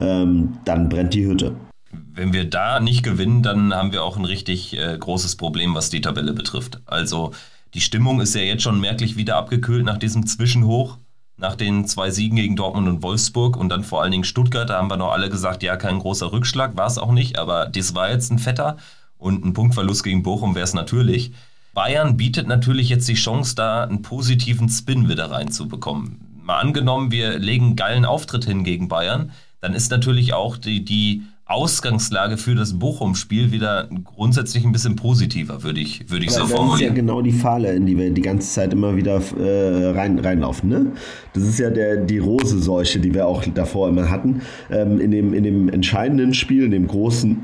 ähm, 0.02 0.58
dann 0.66 0.90
brennt 0.90 1.14
die 1.14 1.28
Hütte. 1.28 1.56
Wenn 1.92 2.34
wir 2.34 2.46
da 2.46 2.80
nicht 2.80 3.04
gewinnen, 3.04 3.44
dann 3.44 3.74
haben 3.74 3.92
wir 3.92 4.04
auch 4.04 4.18
ein 4.18 4.26
richtig 4.26 4.76
äh, 4.76 4.98
großes 4.98 5.36
Problem, 5.36 5.76
was 5.76 5.92
die 5.92 6.02
Tabelle 6.02 6.34
betrifft. 6.34 6.82
Also 6.86 7.32
die 7.76 7.82
Stimmung 7.82 8.20
ist 8.22 8.34
ja 8.34 8.42
jetzt 8.42 8.64
schon 8.64 8.80
merklich 8.80 9.18
wieder 9.18 9.36
abgekühlt 9.36 9.86
nach 9.86 9.98
diesem 9.98 10.26
Zwischenhoch, 10.26 10.98
nach 11.40 11.56
den 11.56 11.88
zwei 11.88 12.12
Siegen 12.12 12.36
gegen 12.36 12.56
Dortmund 12.56 12.88
und 12.88 13.04
Wolfsburg 13.04 13.56
und 13.58 13.70
dann 13.70 13.84
vor 13.84 14.02
allen 14.02 14.12
Dingen 14.12 14.24
Stuttgart. 14.24 14.70
Da 14.70 14.78
haben 14.78 14.90
wir 14.90 14.98
noch 14.98 15.12
alle 15.12 15.30
gesagt, 15.30 15.64
ja, 15.64 15.78
kein 15.78 16.00
großer 16.00 16.32
Rückschlag, 16.32 16.78
war 16.78 16.88
es 16.88 16.98
auch 16.98 17.12
nicht, 17.12 17.40
aber 17.40 17.66
das 17.68 17.96
war 17.96 18.12
jetzt 18.12 18.32
ein 18.32 18.40
fetter 18.40 18.78
und 19.18 19.46
ein 19.46 19.54
Punktverlust 19.54 20.04
gegen 20.04 20.24
Bochum 20.24 20.56
wäre 20.56 20.66
es 20.66 20.74
natürlich. 20.74 21.32
Bayern 21.74 22.18
bietet 22.18 22.48
natürlich 22.48 22.90
jetzt 22.90 23.08
die 23.08 23.14
Chance, 23.14 23.56
da 23.56 23.84
einen 23.84 24.02
positiven 24.02 24.70
Spin 24.70 25.08
wieder 25.08 25.32
reinzubekommen. 25.32 26.42
Mal 26.44 26.60
angenommen, 26.60 27.12
wir 27.12 27.38
legen 27.40 27.68
einen 27.68 27.76
geilen 27.76 28.06
Auftritt 28.06 28.46
hin 28.46 28.64
gegen 28.64 28.88
Bayern, 28.88 29.32
dann 29.62 29.74
ist 29.74 29.92
natürlich 29.92 30.34
auch 30.34 30.58
die, 30.58 30.84
die 30.84 31.24
Ausgangslage 31.50 32.38
für 32.38 32.54
das 32.54 32.78
Bochum-Spiel 32.78 33.52
wieder 33.52 33.90
grundsätzlich 34.04 34.64
ein 34.64 34.72
bisschen 34.72 34.96
positiver, 34.96 35.64
würde 35.64 35.80
ich, 35.80 36.08
würde 36.10 36.26
ich 36.26 36.32
so 36.32 36.46
formulieren. 36.46 36.70
Das 36.70 36.82
ist 36.82 36.88
ja 36.88 36.94
genau 36.94 37.22
die 37.24 37.32
Falle, 37.32 37.74
in 37.74 37.88
die 37.88 37.98
wir 37.98 38.12
die 38.12 38.22
ganze 38.22 38.54
Zeit 38.54 38.72
immer 38.72 38.96
wieder 38.96 39.20
äh, 39.40 39.88
rein, 39.88 40.20
reinlaufen. 40.20 40.70
Ne? 40.70 40.92
Das 41.34 41.44
ist 41.44 41.58
ja 41.58 41.72
der, 41.72 41.98
die 41.98 42.20
Rose-Seuche, 42.20 43.00
die 43.00 43.16
wir 43.16 43.26
auch 43.26 43.44
davor 43.54 43.90
immer 43.90 44.12
hatten. 44.12 44.44
Ähm, 44.70 45.02
in, 45.02 45.10
dem, 45.10 45.34
in 45.34 45.44
dem 45.44 45.70
entscheidenden 45.70 46.36
Spiel, 46.36 46.66
in 46.66 46.72
dem 46.72 46.86
großen 46.86 47.44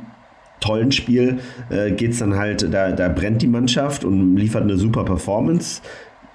tollen 0.59 0.91
Spiel 0.91 1.39
äh, 1.69 1.91
geht 1.91 2.11
es 2.11 2.19
dann 2.19 2.35
halt, 2.35 2.71
da, 2.71 2.91
da 2.91 3.09
brennt 3.09 3.41
die 3.41 3.47
Mannschaft 3.47 4.05
und 4.05 4.37
liefert 4.37 4.63
eine 4.63 4.77
super 4.77 5.03
Performance 5.03 5.81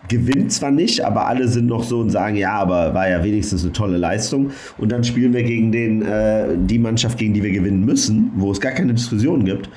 gewinnt 0.08 0.52
zwar 0.52 0.70
nicht, 0.70 1.04
aber 1.04 1.26
alle 1.26 1.48
sind 1.48 1.66
noch 1.66 1.84
so 1.84 2.00
und 2.00 2.10
sagen, 2.10 2.36
ja, 2.36 2.52
aber 2.52 2.94
war 2.94 3.08
ja 3.08 3.22
wenigstens 3.22 3.62
eine 3.62 3.72
tolle 3.72 3.96
Leistung. 3.96 4.50
Und 4.78 4.90
dann 4.92 5.04
spielen 5.04 5.32
wir 5.32 5.42
gegen 5.42 5.72
den, 5.72 6.02
äh, 6.02 6.56
die 6.56 6.78
Mannschaft, 6.78 7.18
gegen 7.18 7.34
die 7.34 7.42
wir 7.42 7.52
gewinnen 7.52 7.84
müssen, 7.84 8.32
wo 8.36 8.50
es 8.50 8.60
gar 8.60 8.72
keine 8.72 8.94
Diskussion 8.94 9.44
gibt. 9.44 9.70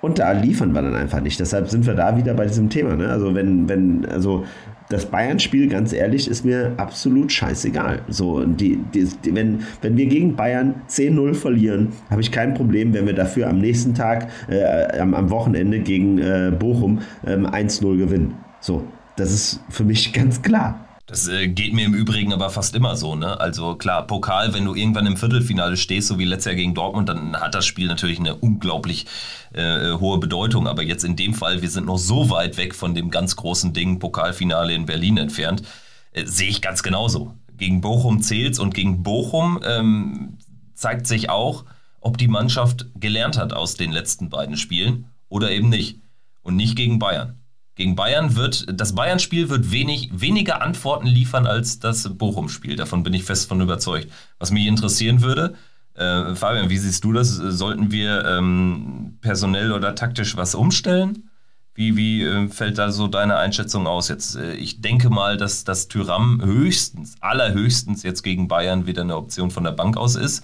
Und 0.00 0.18
da 0.18 0.32
liefern 0.32 0.72
wir 0.72 0.82
dann 0.82 0.94
einfach 0.94 1.20
nicht. 1.20 1.40
Deshalb 1.40 1.68
sind 1.68 1.86
wir 1.86 1.94
da 1.94 2.16
wieder 2.16 2.34
bei 2.34 2.46
diesem 2.46 2.68
Thema. 2.68 2.96
Ne? 2.96 3.08
Also 3.08 3.34
wenn, 3.34 3.68
wenn, 3.68 4.06
also 4.06 4.44
das 4.88 5.06
Bayern-Spiel, 5.06 5.68
ganz 5.68 5.92
ehrlich, 5.92 6.28
ist 6.28 6.44
mir 6.44 6.74
absolut 6.76 7.32
scheißegal. 7.32 8.02
So, 8.08 8.44
die, 8.44 8.78
die, 8.94 9.08
die, 9.24 9.34
wenn, 9.34 9.60
wenn 9.82 9.96
wir 9.96 10.06
gegen 10.06 10.36
Bayern 10.36 10.76
10-0 10.88 11.34
verlieren, 11.34 11.88
habe 12.08 12.20
ich 12.20 12.30
kein 12.30 12.54
Problem, 12.54 12.94
wenn 12.94 13.06
wir 13.06 13.14
dafür 13.14 13.48
am 13.48 13.58
nächsten 13.58 13.94
Tag, 13.94 14.28
äh, 14.48 14.98
am, 14.98 15.14
am, 15.14 15.30
Wochenende 15.30 15.80
gegen 15.80 16.18
äh, 16.18 16.52
Bochum 16.56 17.00
äh, 17.24 17.34
1-0 17.34 17.96
gewinnen. 17.96 18.34
So, 18.60 18.84
das 19.16 19.32
ist 19.32 19.60
für 19.70 19.84
mich 19.84 20.12
ganz 20.12 20.42
klar. 20.42 20.86
Das 21.06 21.28
äh, 21.28 21.46
geht 21.46 21.72
mir 21.72 21.86
im 21.86 21.94
Übrigen 21.94 22.32
aber 22.32 22.50
fast 22.50 22.74
immer 22.74 22.96
so. 22.96 23.14
Ne? 23.14 23.38
Also 23.38 23.76
klar, 23.76 24.06
Pokal, 24.08 24.52
wenn 24.54 24.64
du 24.64 24.74
irgendwann 24.74 25.06
im 25.06 25.16
Viertelfinale 25.16 25.76
stehst, 25.76 26.08
so 26.08 26.18
wie 26.18 26.24
letztes 26.24 26.46
Jahr 26.46 26.56
gegen 26.56 26.74
Dortmund, 26.74 27.08
dann 27.08 27.36
hat 27.36 27.54
das 27.54 27.64
Spiel 27.64 27.86
natürlich 27.86 28.18
eine 28.18 28.34
unglaublich 28.34 29.06
äh, 29.52 29.92
hohe 29.92 30.18
Bedeutung. 30.18 30.66
Aber 30.66 30.82
jetzt 30.82 31.04
in 31.04 31.14
dem 31.14 31.32
Fall, 31.32 31.62
wir 31.62 31.70
sind 31.70 31.86
noch 31.86 31.98
so 31.98 32.28
weit 32.30 32.56
weg 32.56 32.74
von 32.74 32.96
dem 32.96 33.12
ganz 33.12 33.36
großen 33.36 33.72
Ding, 33.72 34.00
Pokalfinale 34.00 34.74
in 34.74 34.84
Berlin 34.84 35.16
entfernt, 35.16 35.62
äh, 36.10 36.26
sehe 36.26 36.48
ich 36.48 36.60
ganz 36.60 36.82
genauso. 36.82 37.34
Gegen 37.56 37.80
Bochum 37.80 38.20
zählt's 38.20 38.58
und 38.58 38.74
gegen 38.74 39.04
Bochum 39.04 39.60
ähm, 39.64 40.38
zeigt 40.74 41.06
sich 41.06 41.30
auch, 41.30 41.64
ob 42.00 42.18
die 42.18 42.28
Mannschaft 42.28 42.86
gelernt 42.96 43.38
hat 43.38 43.52
aus 43.52 43.76
den 43.76 43.92
letzten 43.92 44.28
beiden 44.28 44.56
Spielen 44.56 45.06
oder 45.28 45.52
eben 45.52 45.68
nicht. 45.68 46.00
Und 46.42 46.56
nicht 46.56 46.76
gegen 46.76 46.98
Bayern. 46.98 47.40
Gegen 47.76 47.94
Bayern 47.94 48.36
wird, 48.36 48.66
das 48.72 48.94
Bayern-Spiel 48.94 49.50
wird 49.50 49.70
wenig, 49.70 50.10
weniger 50.12 50.62
Antworten 50.62 51.06
liefern 51.06 51.46
als 51.46 51.78
das 51.78 52.08
Bochum-Spiel. 52.08 52.74
Davon 52.74 53.02
bin 53.02 53.12
ich 53.12 53.24
fest 53.24 53.48
von 53.48 53.60
überzeugt. 53.60 54.10
Was 54.38 54.50
mich 54.50 54.66
interessieren 54.66 55.20
würde, 55.20 55.54
äh, 55.94 56.34
Fabian, 56.34 56.70
wie 56.70 56.78
siehst 56.78 57.04
du 57.04 57.12
das? 57.12 57.28
Sollten 57.28 57.90
wir 57.90 58.24
ähm, 58.24 59.18
personell 59.20 59.72
oder 59.72 59.94
taktisch 59.94 60.38
was 60.38 60.54
umstellen? 60.54 61.28
Wie, 61.74 61.96
wie 61.96 62.22
äh, 62.22 62.48
fällt 62.48 62.78
da 62.78 62.90
so 62.90 63.08
deine 63.08 63.36
Einschätzung 63.36 63.86
aus 63.86 64.08
jetzt? 64.08 64.36
Äh, 64.36 64.54
ich 64.54 64.80
denke 64.80 65.10
mal, 65.10 65.36
dass 65.36 65.64
das 65.64 65.88
Tyram 65.88 66.40
höchstens, 66.42 67.16
allerhöchstens 67.20 68.02
jetzt 68.02 68.22
gegen 68.22 68.48
Bayern 68.48 68.86
wieder 68.86 69.02
eine 69.02 69.16
Option 69.16 69.50
von 69.50 69.64
der 69.64 69.72
Bank 69.72 69.98
aus 69.98 70.16
ist. 70.16 70.42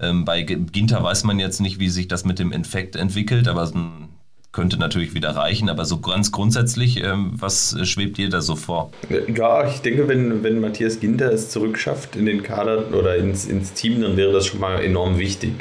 Ähm, 0.00 0.26
bei 0.26 0.42
Ginter 0.42 1.02
weiß 1.02 1.24
man 1.24 1.38
jetzt 1.38 1.62
nicht, 1.62 1.80
wie 1.80 1.88
sich 1.88 2.08
das 2.08 2.26
mit 2.26 2.38
dem 2.38 2.52
Infekt 2.52 2.94
entwickelt, 2.94 3.48
aber 3.48 3.66
so 3.66 3.78
ein 3.78 4.08
könnte 4.58 4.76
natürlich 4.76 5.14
wieder 5.14 5.30
reichen, 5.36 5.68
aber 5.68 5.84
so 5.84 6.00
ganz 6.00 6.32
grundsätzlich, 6.32 7.00
ähm, 7.04 7.30
was 7.38 7.76
schwebt 7.84 8.18
dir 8.18 8.28
da 8.28 8.40
so 8.40 8.56
vor? 8.56 8.90
Ja, 9.32 9.64
ich 9.68 9.82
denke, 9.82 10.08
wenn, 10.08 10.42
wenn 10.42 10.60
Matthias 10.60 10.98
Ginter 10.98 11.32
es 11.32 11.48
zurückschafft 11.50 12.16
in 12.16 12.26
den 12.26 12.42
Kader 12.42 12.92
oder 12.92 13.14
ins, 13.14 13.46
ins 13.46 13.72
Team, 13.72 14.02
dann 14.02 14.16
wäre 14.16 14.32
das 14.32 14.46
schon 14.46 14.58
mal 14.58 14.82
enorm 14.82 15.20
wichtig. 15.20 15.52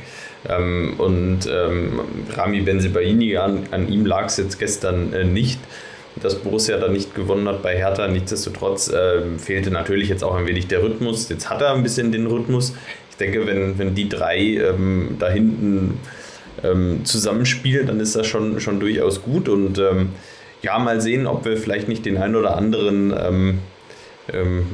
Ähm, 0.50 0.96
und 0.98 1.42
ähm, 1.48 2.00
Rami 2.36 2.62
Benzebaini, 2.62 3.38
an, 3.38 3.68
an 3.70 3.88
ihm 3.88 4.04
lag 4.04 4.26
es 4.26 4.38
jetzt 4.38 4.58
gestern 4.58 5.14
äh, 5.14 5.24
nicht 5.24 5.60
dass 6.24 6.34
Borussia 6.34 6.80
da 6.80 6.88
nicht 6.88 7.14
gewonnen 7.14 7.48
hat 7.48 7.62
bei 7.62 7.78
Hertha. 7.78 8.08
Nichtsdestotrotz 8.08 8.90
äh, 8.90 9.22
fehlte 9.38 9.70
natürlich 9.70 10.10
jetzt 10.10 10.24
auch 10.24 10.34
ein 10.34 10.48
wenig 10.48 10.66
der 10.66 10.82
Rhythmus. 10.82 11.30
Jetzt 11.30 11.48
hat 11.48 11.62
er 11.62 11.76
ein 11.76 11.84
bisschen 11.84 12.12
den 12.12 12.26
Rhythmus. 12.26 12.74
Ich 13.12 13.18
denke, 13.18 13.46
wenn, 13.46 13.78
wenn 13.78 13.94
die 13.94 14.10
drei 14.10 14.40
ähm, 14.40 15.18
da 15.20 15.30
hinten 15.30 16.00
ähm, 16.64 17.06
zusammenspielen, 17.06 17.88
dann 17.88 18.00
ist 18.00 18.16
das 18.16 18.28
schon, 18.28 18.60
schon 18.60 18.80
durchaus 18.80 19.22
gut. 19.22 19.50
Und 19.50 19.78
ähm, 19.80 20.10
ja, 20.62 20.78
mal 20.80 21.02
sehen, 21.02 21.28
ob 21.28 21.46
wir 21.46 21.58
vielleicht 21.58 21.88
nicht 21.88 22.06
den 22.06 22.18
einen 22.18 22.36
oder 22.36 22.58
anderen 22.58 23.14
ähm, 23.18 23.60
ähm 24.32 24.66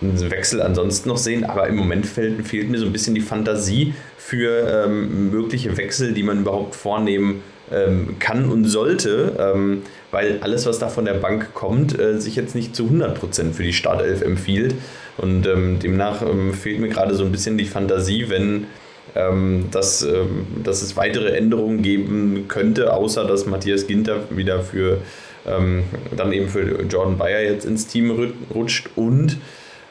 Wechsel 0.00 0.62
ansonsten 0.62 1.08
noch 1.08 1.16
sehen. 1.16 1.44
Aber 1.44 1.66
im 1.66 1.74
Moment 1.74 2.06
fehlt, 2.06 2.46
fehlt 2.46 2.70
mir 2.70 2.78
so 2.78 2.86
ein 2.86 2.92
bisschen 2.92 3.16
die 3.16 3.20
Fantasie 3.20 3.94
für 4.16 4.84
ähm, 4.86 5.30
mögliche 5.30 5.76
Wechsel, 5.76 6.12
die 6.12 6.22
man 6.22 6.42
überhaupt 6.42 6.76
vornehmen 6.76 7.42
ähm, 7.72 8.16
kann 8.20 8.48
und 8.48 8.64
sollte, 8.66 9.82
weil 10.12 10.38
alles, 10.40 10.66
was 10.66 10.78
da 10.78 10.88
von 10.88 11.04
der 11.04 11.14
Bank 11.14 11.52
kommt, 11.52 11.98
äh, 11.98 12.20
sich 12.20 12.36
jetzt 12.36 12.54
nicht 12.54 12.76
zu 12.76 12.84
100% 12.84 13.52
für 13.52 13.64
die 13.64 13.72
Startelf 13.72 14.22
empfiehlt. 14.22 14.76
Und 15.16 15.42
demnach 15.42 16.22
fehlt 16.52 16.78
mir 16.78 16.88
gerade 16.88 17.16
so 17.16 17.24
ein 17.24 17.32
bisschen 17.32 17.58
die 17.58 17.64
Fantasie, 17.64 18.26
wenn 18.28 18.68
dass, 19.14 20.02
ähm, 20.02 20.46
dass 20.62 20.82
es 20.82 20.96
weitere 20.96 21.36
Änderungen 21.36 21.82
geben 21.82 22.44
könnte, 22.48 22.92
außer 22.92 23.24
dass 23.24 23.46
Matthias 23.46 23.86
Ginter 23.86 24.20
wieder 24.30 24.60
für 24.60 24.98
ähm, 25.46 25.84
dann 26.16 26.32
eben 26.32 26.48
für 26.48 26.82
Jordan 26.82 27.18
Bayer 27.18 27.42
jetzt 27.42 27.64
ins 27.64 27.86
Team 27.86 28.32
rutscht 28.54 28.90
und 28.96 29.38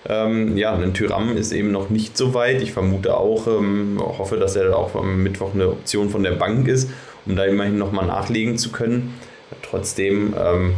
ähm, 0.08 0.56
ja, 0.58 0.74
ein 0.74 0.94
Tyram 0.94 1.36
ist 1.36 1.52
eben 1.52 1.72
noch 1.72 1.90
nicht 1.90 2.16
so 2.16 2.34
weit. 2.34 2.62
Ich 2.62 2.72
vermute 2.72 3.18
auch, 3.18 3.48
ähm, 3.48 4.00
hoffe, 4.00 4.38
dass 4.38 4.56
er 4.56 4.78
auch 4.78 4.96
am 4.96 5.24
Mittwoch 5.24 5.54
eine 5.54 5.70
Option 5.70 6.10
von 6.10 6.24
der 6.24 6.32
Bank 6.32 6.68
ist, 6.68 6.90
um 7.26 7.36
da 7.36 7.44
immerhin 7.44 7.78
nochmal 7.78 8.06
nachlegen 8.06 8.58
zu 8.58 8.72
können. 8.72 9.16
Trotzdem 9.64 10.34
ähm, 10.40 10.74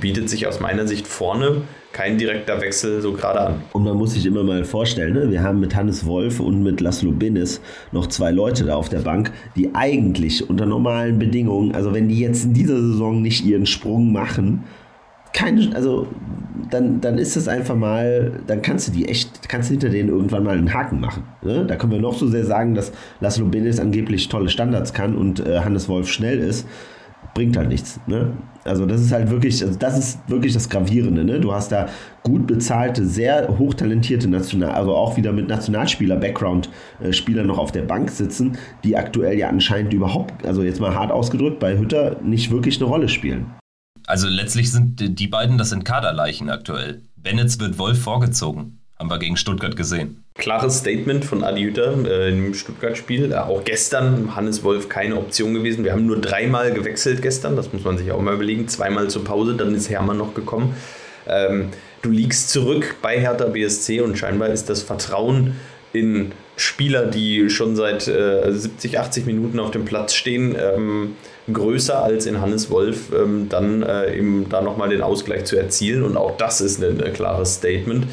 bietet 0.00 0.30
sich 0.30 0.46
aus 0.46 0.60
meiner 0.60 0.86
Sicht 0.86 1.06
vorne 1.06 1.62
kein 1.94 2.18
direkter 2.18 2.60
Wechsel 2.60 3.00
so 3.00 3.12
gerade 3.12 3.40
an. 3.40 3.62
Und 3.72 3.84
man 3.84 3.96
muss 3.96 4.12
sich 4.12 4.26
immer 4.26 4.42
mal 4.42 4.64
vorstellen, 4.64 5.14
ne? 5.14 5.30
wir 5.30 5.42
haben 5.42 5.60
mit 5.60 5.74
Hannes 5.74 6.04
Wolf 6.04 6.40
und 6.40 6.62
mit 6.62 6.80
Laszlo 6.80 7.12
Binnis 7.12 7.60
noch 7.92 8.08
zwei 8.08 8.32
Leute 8.32 8.64
da 8.64 8.74
auf 8.74 8.88
der 8.88 8.98
Bank, 8.98 9.32
die 9.56 9.74
eigentlich 9.74 10.50
unter 10.50 10.66
normalen 10.66 11.18
Bedingungen, 11.18 11.72
also 11.74 11.94
wenn 11.94 12.08
die 12.08 12.18
jetzt 12.18 12.44
in 12.44 12.52
dieser 12.52 12.76
Saison 12.80 13.22
nicht 13.22 13.44
ihren 13.44 13.64
Sprung 13.64 14.12
machen, 14.12 14.64
keine, 15.32 15.74
also 15.74 16.08
dann, 16.70 17.00
dann 17.00 17.18
ist 17.18 17.36
es 17.36 17.48
einfach 17.48 17.76
mal, 17.76 18.40
dann 18.46 18.60
kannst 18.62 18.88
du 18.88 18.92
die 18.92 19.08
echt, 19.08 19.48
kannst 19.48 19.70
du 19.70 19.74
hinter 19.74 19.88
denen 19.88 20.08
irgendwann 20.08 20.42
mal 20.44 20.58
einen 20.58 20.74
Haken 20.74 21.00
machen. 21.00 21.22
Ne? 21.42 21.64
Da 21.64 21.76
können 21.76 21.92
wir 21.92 22.00
noch 22.00 22.16
so 22.16 22.26
sehr 22.26 22.44
sagen, 22.44 22.74
dass 22.74 22.92
Laszlo 23.20 23.46
Binnis 23.46 23.78
angeblich 23.78 24.28
tolle 24.28 24.48
Standards 24.48 24.94
kann 24.94 25.14
und 25.16 25.46
äh, 25.46 25.60
Hannes 25.60 25.88
Wolf 25.88 26.08
schnell 26.08 26.38
ist 26.38 26.66
bringt 27.34 27.56
halt 27.56 27.68
nichts. 27.68 28.00
Ne? 28.06 28.32
Also 28.64 28.86
das 28.86 29.00
ist 29.00 29.12
halt 29.12 29.30
wirklich, 29.30 29.62
also 29.62 29.78
das 29.78 29.98
ist 29.98 30.18
wirklich 30.28 30.54
das 30.54 30.68
Gravierende. 30.68 31.24
Ne? 31.24 31.40
Du 31.40 31.52
hast 31.52 31.72
da 31.72 31.88
gut 32.22 32.46
bezahlte, 32.46 33.04
sehr 33.04 33.58
hochtalentierte 33.58 34.28
National, 34.28 34.70
also 34.70 34.94
auch 34.94 35.16
wieder 35.16 35.32
mit 35.32 35.48
Nationalspieler-Background-Spieler 35.48 37.42
äh, 37.42 37.46
noch 37.46 37.58
auf 37.58 37.72
der 37.72 37.82
Bank 37.82 38.10
sitzen, 38.10 38.56
die 38.84 38.96
aktuell 38.96 39.36
ja 39.36 39.48
anscheinend 39.48 39.92
überhaupt, 39.92 40.46
also 40.46 40.62
jetzt 40.62 40.80
mal 40.80 40.94
hart 40.94 41.10
ausgedrückt, 41.10 41.58
bei 41.58 41.76
Hütter 41.76 42.20
nicht 42.22 42.50
wirklich 42.50 42.80
eine 42.80 42.88
Rolle 42.88 43.08
spielen. 43.08 43.46
Also 44.06 44.28
letztlich 44.28 44.70
sind 44.70 45.18
die 45.18 45.28
beiden, 45.28 45.58
das 45.58 45.70
sind 45.70 45.84
Kaderleichen 45.84 46.50
aktuell. 46.50 47.02
Bennetz 47.16 47.58
wird 47.58 47.78
Wolf 47.78 48.00
vorgezogen. 48.00 48.83
Haben 48.98 49.10
wir 49.10 49.18
gegen 49.18 49.36
Stuttgart 49.36 49.76
gesehen. 49.76 50.22
Klares 50.36 50.78
Statement 50.78 51.24
von 51.24 51.42
Adi 51.42 51.62
Hütter 51.62 51.96
äh, 52.06 52.30
im 52.30 52.54
Stuttgart-Spiel. 52.54 53.32
Äh, 53.32 53.36
auch 53.36 53.64
gestern 53.64 54.36
Hannes 54.36 54.62
Wolf 54.62 54.88
keine 54.88 55.16
Option 55.16 55.52
gewesen. 55.54 55.84
Wir 55.84 55.92
haben 55.92 56.06
nur 56.06 56.20
dreimal 56.20 56.72
gewechselt 56.72 57.20
gestern, 57.20 57.56
das 57.56 57.72
muss 57.72 57.84
man 57.84 57.98
sich 57.98 58.12
auch 58.12 58.20
mal 58.20 58.34
überlegen. 58.34 58.68
Zweimal 58.68 59.08
zur 59.08 59.24
Pause, 59.24 59.54
dann 59.54 59.74
ist 59.74 59.90
Hermann 59.90 60.18
noch 60.18 60.34
gekommen. 60.34 60.76
Ähm, 61.26 61.70
du 62.02 62.10
liegst 62.10 62.50
zurück 62.50 62.96
bei 63.02 63.18
Hertha 63.18 63.46
BSC 63.46 64.00
und 64.00 64.16
scheinbar 64.16 64.50
ist 64.50 64.70
das 64.70 64.82
Vertrauen 64.82 65.56
in 65.92 66.32
Spieler, 66.56 67.06
die 67.06 67.50
schon 67.50 67.74
seit 67.74 68.06
äh, 68.06 68.52
70, 68.52 68.98
80 68.98 69.26
Minuten 69.26 69.58
auf 69.58 69.72
dem 69.72 69.84
Platz 69.84 70.14
stehen, 70.14 70.56
ähm, 70.56 71.16
größer 71.52 72.02
als 72.02 72.26
in 72.26 72.40
Hannes 72.40 72.70
Wolf, 72.70 73.12
ähm, 73.12 73.48
dann 73.48 73.82
äh, 73.82 74.16
eben 74.16 74.48
da 74.48 74.62
nochmal 74.62 74.88
den 74.88 75.02
Ausgleich 75.02 75.44
zu 75.44 75.56
erzielen. 75.56 76.04
Und 76.04 76.16
auch 76.16 76.36
das 76.36 76.60
ist 76.60 76.82
ein, 76.82 77.02
ein 77.02 77.12
klares 77.12 77.54
Statement. 77.54 78.06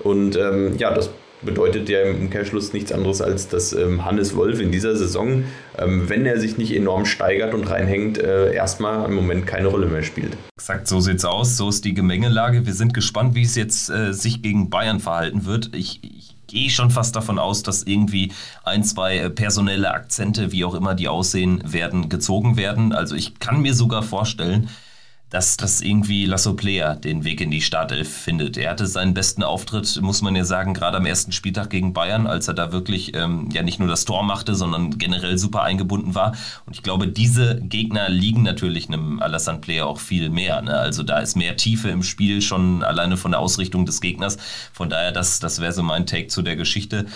Und 0.00 0.36
ähm, 0.36 0.76
ja, 0.78 0.92
das 0.92 1.10
bedeutet 1.44 1.88
ja 1.88 2.02
im 2.02 2.22
Umkehrschluss 2.22 2.72
nichts 2.72 2.92
anderes 2.92 3.20
als, 3.20 3.48
dass 3.48 3.72
ähm, 3.72 4.04
Hannes 4.04 4.34
Wolf 4.34 4.60
in 4.60 4.72
dieser 4.72 4.96
Saison, 4.96 5.44
ähm, 5.78 6.08
wenn 6.08 6.26
er 6.26 6.40
sich 6.40 6.58
nicht 6.58 6.74
enorm 6.74 7.06
steigert 7.06 7.54
und 7.54 7.64
reinhängt, 7.70 8.18
äh, 8.18 8.52
erstmal 8.52 9.06
im 9.06 9.14
Moment 9.14 9.46
keine 9.46 9.68
Rolle 9.68 9.86
mehr 9.86 10.02
spielt. 10.02 10.36
Exakt, 10.56 10.88
so 10.88 11.00
sieht's 11.00 11.24
aus. 11.24 11.56
So 11.56 11.68
ist 11.68 11.84
die 11.84 11.94
Gemengelage. 11.94 12.66
Wir 12.66 12.74
sind 12.74 12.94
gespannt, 12.94 13.34
wie 13.34 13.42
es 13.42 13.54
jetzt 13.54 13.90
äh, 13.90 14.12
sich 14.12 14.42
gegen 14.42 14.70
Bayern 14.70 15.00
verhalten 15.00 15.44
wird. 15.44 15.70
Ich, 15.74 16.00
ich 16.02 16.34
gehe 16.46 16.70
schon 16.70 16.90
fast 16.90 17.16
davon 17.16 17.38
aus, 17.38 17.62
dass 17.62 17.82
irgendwie 17.82 18.32
ein, 18.64 18.84
zwei 18.84 19.18
äh, 19.18 19.30
personelle 19.30 19.92
Akzente, 19.92 20.52
wie 20.52 20.64
auch 20.64 20.74
immer 20.74 20.94
die 20.94 21.08
aussehen 21.08 21.62
werden, 21.64 22.08
gezogen 22.08 22.56
werden. 22.56 22.92
Also 22.92 23.14
ich 23.14 23.38
kann 23.38 23.60
mir 23.60 23.74
sogar 23.74 24.02
vorstellen, 24.02 24.68
dass 25.34 25.56
das 25.56 25.80
irgendwie 25.80 26.26
Lasso 26.26 26.54
Player 26.54 26.94
den 26.94 27.24
Weg 27.24 27.40
in 27.40 27.50
die 27.50 27.60
Startelf 27.60 28.08
findet. 28.08 28.56
Er 28.56 28.70
hatte 28.70 28.86
seinen 28.86 29.14
besten 29.14 29.42
Auftritt, 29.42 30.00
muss 30.00 30.22
man 30.22 30.36
ja 30.36 30.44
sagen, 30.44 30.74
gerade 30.74 30.96
am 30.96 31.06
ersten 31.06 31.32
Spieltag 31.32 31.70
gegen 31.70 31.92
Bayern, 31.92 32.28
als 32.28 32.46
er 32.46 32.54
da 32.54 32.70
wirklich 32.70 33.16
ähm, 33.16 33.48
ja 33.52 33.64
nicht 33.64 33.80
nur 33.80 33.88
das 33.88 34.04
Tor 34.04 34.22
machte, 34.22 34.54
sondern 34.54 34.96
generell 34.96 35.36
super 35.36 35.64
eingebunden 35.64 36.14
war. 36.14 36.36
Und 36.66 36.76
ich 36.76 36.84
glaube, 36.84 37.08
diese 37.08 37.60
Gegner 37.60 38.08
liegen 38.10 38.44
natürlich 38.44 38.86
einem 38.86 39.20
Alassane 39.20 39.58
Player 39.58 39.88
auch 39.88 39.98
viel 39.98 40.30
mehr. 40.30 40.62
Ne? 40.62 40.72
Also 40.72 41.02
da 41.02 41.18
ist 41.18 41.34
mehr 41.36 41.56
Tiefe 41.56 41.88
im 41.88 42.04
Spiel 42.04 42.40
schon 42.40 42.84
alleine 42.84 43.16
von 43.16 43.32
der 43.32 43.40
Ausrichtung 43.40 43.86
des 43.86 44.00
Gegners. 44.00 44.36
Von 44.72 44.88
daher, 44.88 45.10
das, 45.10 45.40
das 45.40 45.60
wäre 45.60 45.72
so 45.72 45.82
mein 45.82 46.06
Take 46.06 46.28
zu 46.28 46.42
der 46.42 46.54
Geschichte 46.54 47.06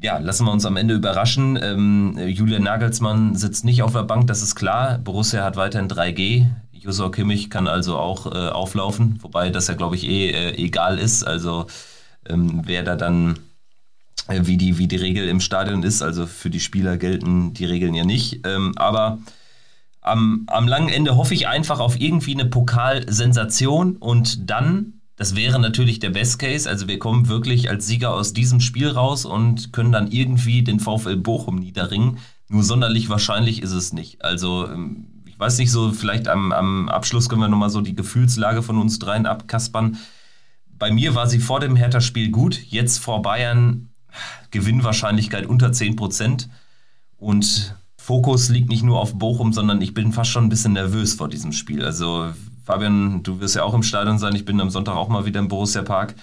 ja, 0.00 0.18
lassen 0.18 0.46
wir 0.46 0.52
uns 0.52 0.66
am 0.66 0.76
Ende 0.76 0.94
überraschen. 0.94 1.56
Ähm, 1.62 2.18
Julian 2.26 2.64
Nagelsmann 2.64 3.36
sitzt 3.36 3.64
nicht 3.64 3.84
auf 3.84 3.92
der 3.92 4.02
Bank, 4.02 4.26
das 4.26 4.42
ist 4.42 4.56
klar. 4.56 4.98
Borussia 4.98 5.44
hat 5.44 5.56
weiterhin 5.56 5.88
3G. 5.88 6.46
Josua 6.82 7.10
Kimmich 7.10 7.48
kann 7.48 7.68
also 7.68 7.96
auch 7.96 8.26
äh, 8.26 8.48
auflaufen, 8.48 9.18
wobei 9.22 9.50
das 9.50 9.68
ja, 9.68 9.74
glaube 9.74 9.94
ich, 9.96 10.04
eh 10.08 10.30
äh, 10.30 10.54
egal 10.56 10.98
ist. 10.98 11.22
Also 11.24 11.66
ähm, 12.28 12.62
wer 12.64 12.82
da 12.82 12.96
dann, 12.96 13.38
äh, 14.28 14.40
wie, 14.44 14.56
die, 14.56 14.78
wie 14.78 14.88
die 14.88 14.96
Regel 14.96 15.28
im 15.28 15.40
Stadion 15.40 15.82
ist, 15.84 16.02
also 16.02 16.26
für 16.26 16.50
die 16.50 16.60
Spieler 16.60 16.96
gelten 16.96 17.54
die 17.54 17.64
Regeln 17.64 17.94
ja 17.94 18.04
nicht. 18.04 18.46
Ähm, 18.46 18.72
aber 18.76 19.18
am, 20.00 20.44
am 20.48 20.66
langen 20.66 20.88
Ende 20.88 21.16
hoffe 21.16 21.34
ich 21.34 21.46
einfach 21.46 21.78
auf 21.78 22.00
irgendwie 22.00 22.34
eine 22.34 22.46
Pokalsensation 22.46 23.96
und 23.96 24.50
dann, 24.50 25.00
das 25.16 25.36
wäre 25.36 25.60
natürlich 25.60 26.00
der 26.00 26.10
Best 26.10 26.40
Case, 26.40 26.68
also 26.68 26.88
wir 26.88 26.98
kommen 26.98 27.28
wirklich 27.28 27.70
als 27.70 27.86
Sieger 27.86 28.12
aus 28.12 28.32
diesem 28.32 28.58
Spiel 28.60 28.88
raus 28.88 29.24
und 29.24 29.72
können 29.72 29.92
dann 29.92 30.10
irgendwie 30.10 30.62
den 30.62 30.80
VfL 30.80 31.16
Bochum 31.16 31.56
niederringen. 31.56 32.18
Nur 32.48 32.64
sonderlich 32.64 33.08
wahrscheinlich 33.08 33.62
ist 33.62 33.72
es 33.72 33.92
nicht. 33.92 34.24
Also 34.24 34.66
ähm, 34.68 35.06
weiß 35.42 35.58
nicht 35.58 35.72
so, 35.72 35.92
vielleicht 35.92 36.28
am, 36.28 36.52
am 36.52 36.88
Abschluss 36.88 37.28
können 37.28 37.40
wir 37.40 37.48
nochmal 37.48 37.68
so 37.68 37.80
die 37.80 37.96
Gefühlslage 37.96 38.62
von 38.62 38.78
uns 38.78 39.00
dreien 39.00 39.26
abkaspern. 39.26 39.98
Bei 40.78 40.92
mir 40.92 41.16
war 41.16 41.26
sie 41.26 41.40
vor 41.40 41.58
dem 41.58 41.74
Hertha-Spiel 41.74 42.30
gut, 42.30 42.58
jetzt 42.68 42.98
vor 42.98 43.22
Bayern 43.22 43.88
Gewinnwahrscheinlichkeit 44.52 45.46
unter 45.46 45.72
10 45.72 45.96
Prozent. 45.96 46.48
Und 47.18 47.74
Fokus 47.96 48.50
liegt 48.50 48.68
nicht 48.68 48.84
nur 48.84 49.00
auf 49.00 49.18
Bochum, 49.18 49.52
sondern 49.52 49.82
ich 49.82 49.94
bin 49.94 50.12
fast 50.12 50.30
schon 50.30 50.44
ein 50.44 50.48
bisschen 50.48 50.74
nervös 50.74 51.14
vor 51.14 51.28
diesem 51.28 51.52
Spiel. 51.52 51.84
Also 51.84 52.32
Fabian, 52.64 53.24
du 53.24 53.40
wirst 53.40 53.56
ja 53.56 53.64
auch 53.64 53.74
im 53.74 53.82
Stadion 53.82 54.18
sein. 54.18 54.36
Ich 54.36 54.44
bin 54.44 54.60
am 54.60 54.70
Sonntag 54.70 54.94
auch 54.94 55.08
mal 55.08 55.24
wieder 55.24 55.40
im 55.40 55.48
Borussia 55.48 55.82
Park. 55.82 56.14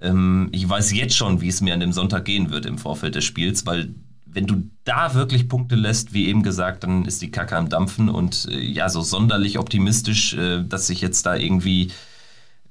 Ähm, 0.00 0.50
ich 0.52 0.68
weiß 0.68 0.92
jetzt 0.92 1.16
schon, 1.16 1.40
wie 1.40 1.48
es 1.48 1.62
mir 1.62 1.72
an 1.72 1.80
dem 1.80 1.92
Sonntag 1.92 2.26
gehen 2.26 2.50
wird 2.50 2.66
im 2.66 2.76
Vorfeld 2.76 3.14
des 3.14 3.24
Spiels, 3.24 3.64
weil 3.64 3.94
wenn 4.38 4.46
du 4.46 4.62
da 4.84 5.14
wirklich 5.14 5.48
Punkte 5.48 5.74
lässt, 5.74 6.14
wie 6.14 6.28
eben 6.28 6.44
gesagt, 6.44 6.84
dann 6.84 7.04
ist 7.04 7.20
die 7.22 7.32
Kacke 7.32 7.56
am 7.56 7.68
Dampfen 7.68 8.08
und 8.08 8.46
äh, 8.48 8.60
ja, 8.60 8.88
so 8.88 9.00
sonderlich 9.00 9.58
optimistisch, 9.58 10.34
äh, 10.34 10.62
dass 10.62 10.88
ich 10.90 11.00
jetzt 11.00 11.26
da 11.26 11.34
irgendwie 11.34 11.90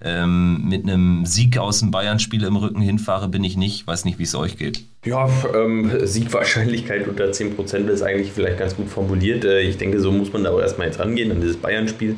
ähm, 0.02 0.64
mit 0.70 0.84
einem 0.84 1.26
Sieg 1.26 1.58
aus 1.58 1.82
dem 1.82 1.92
Bayern-Spiel 1.92 2.46
im 2.46 2.56
Rücken 2.56 2.80
hinfahre, 2.80 3.28
bin 3.28 3.44
ich 3.44 3.58
nicht. 3.58 3.86
Weiß 3.86 4.06
nicht, 4.06 4.18
wie 4.18 4.24
es 4.24 4.34
euch 4.34 4.58
geht. 4.58 4.86
Ja, 5.04 5.30
ähm, 5.54 5.92
Siegwahrscheinlichkeit 6.04 7.06
unter 7.06 7.26
10% 7.26 7.90
ist 7.90 8.02
eigentlich 8.02 8.32
vielleicht 8.32 8.60
ganz 8.60 8.78
gut 8.78 8.88
formuliert. 8.88 9.44
Äh, 9.44 9.60
ich 9.60 9.76
denke, 9.76 10.00
so 10.00 10.14
muss 10.14 10.32
man 10.32 10.46
da 10.46 10.52
auch 10.52 10.62
erstmal 10.62 10.88
jetzt 10.88 11.00
rangehen 11.00 11.32
an 11.32 11.42
dieses 11.42 11.58
Bayern-Spiel. 11.58 12.16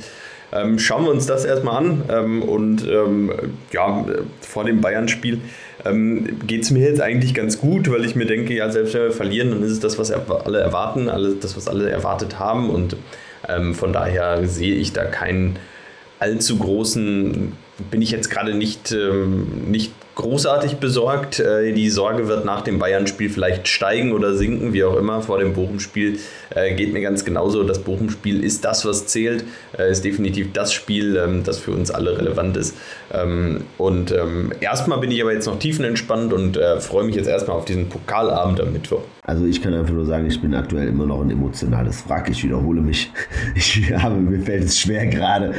Ähm, 0.51 0.77
schauen 0.77 1.05
wir 1.05 1.11
uns 1.11 1.25
das 1.25 1.43
erstmal 1.43 1.77
an. 1.77 2.03
Ähm, 2.07 2.43
und 2.43 2.87
ähm, 2.87 3.31
ja, 3.71 4.05
vor 4.41 4.63
dem 4.65 4.79
Bayern-Spiel 4.79 5.41
ähm, 5.86 6.39
geht 6.45 6.63
es 6.63 6.71
mir 6.71 6.88
jetzt 6.88 7.01
eigentlich 7.01 7.34
ganz 7.34 7.59
gut, 7.59 7.89
weil 7.89 8.05
ich 8.05 8.15
mir 8.15 8.25
denke, 8.25 8.53
ja, 8.53 8.69
selbst 8.69 8.93
wenn 8.93 9.03
wir 9.03 9.11
verlieren, 9.11 9.51
dann 9.51 9.63
ist 9.63 9.71
es 9.71 9.80
das, 9.80 9.97
was 9.97 10.11
alle 10.11 10.59
erwarten, 10.59 11.09
alles, 11.09 11.39
das, 11.39 11.55
was 11.55 11.67
alle 11.67 11.89
erwartet 11.89 12.39
haben. 12.39 12.69
Und 12.69 12.95
ähm, 13.47 13.73
von 13.73 13.93
daher 13.93 14.45
sehe 14.47 14.75
ich 14.75 14.93
da 14.93 15.05
keinen 15.05 15.57
allzu 16.19 16.57
großen, 16.57 17.53
bin 17.91 18.01
ich 18.01 18.11
jetzt 18.11 18.30
gerade 18.30 18.53
nicht, 18.53 18.91
ähm, 18.91 19.47
nicht 19.69 19.93
großartig 20.20 20.78
besorgt. 20.78 21.39
Äh, 21.39 21.72
die 21.74 21.89
Sorge 21.89 22.28
wird 22.28 22.45
nach 22.45 22.61
dem 22.61 22.78
Bayern-Spiel 22.78 23.30
vielleicht 23.30 23.67
steigen 23.67 24.11
oder 24.11 24.34
sinken, 24.34 24.74
wie 24.74 24.84
auch 24.84 24.97
immer. 24.97 25.22
Vor 25.22 25.39
dem 25.39 25.53
Bochum-Spiel 25.53 26.20
äh, 26.53 26.76
geht 26.76 26.93
mir 26.93 27.01
ganz 27.01 27.24
genauso. 27.26 27.63
Das 27.63 27.80
Bochum-Spiel 27.80 28.43
ist 28.43 28.65
das, 28.65 28.86
was 28.86 29.07
zählt. 29.07 29.45
Äh, 29.78 29.91
ist 29.91 30.03
definitiv 30.03 30.51
das 30.53 30.74
Spiel, 30.74 31.15
ähm, 31.15 31.43
das 31.43 31.59
für 31.59 31.72
uns 31.72 31.89
alle 31.89 32.17
relevant 32.17 32.57
ist. 32.57 32.76
Ähm, 33.13 33.61
und 33.78 34.11
ähm, 34.11 34.51
erstmal 34.59 34.99
bin 34.99 35.09
ich 35.09 35.22
aber 35.22 35.34
jetzt 35.34 35.47
noch 35.47 35.57
tiefenentspannt 35.57 36.34
und 36.34 36.59
freue 36.80 37.03
mich 37.03 37.15
jetzt 37.15 37.28
erstmal 37.28 37.57
auf 37.57 37.65
diesen 37.65 37.89
Pokalabend 37.89 38.59
am 38.61 38.74
Mittwoch. 38.74 39.01
Also 39.24 39.45
ich 39.45 39.61
kann 39.61 39.74
einfach 39.74 39.93
nur 39.93 40.05
sagen, 40.05 40.28
ich 40.28 40.41
bin 40.41 40.53
aktuell 40.53 40.88
immer 40.88 41.05
noch 41.05 41.22
ein 41.22 41.32
emotionales 41.32 42.07
Wrack. 42.09 42.30
Ich 42.30 42.43
wiederhole 42.43 42.82
mich. 42.82 43.11
Ich 43.55 43.91
habe, 43.93 44.15
mir 44.15 44.41
fällt 44.41 44.63
es 44.63 44.80
schwer 44.80 45.07
gerade, 45.07 45.53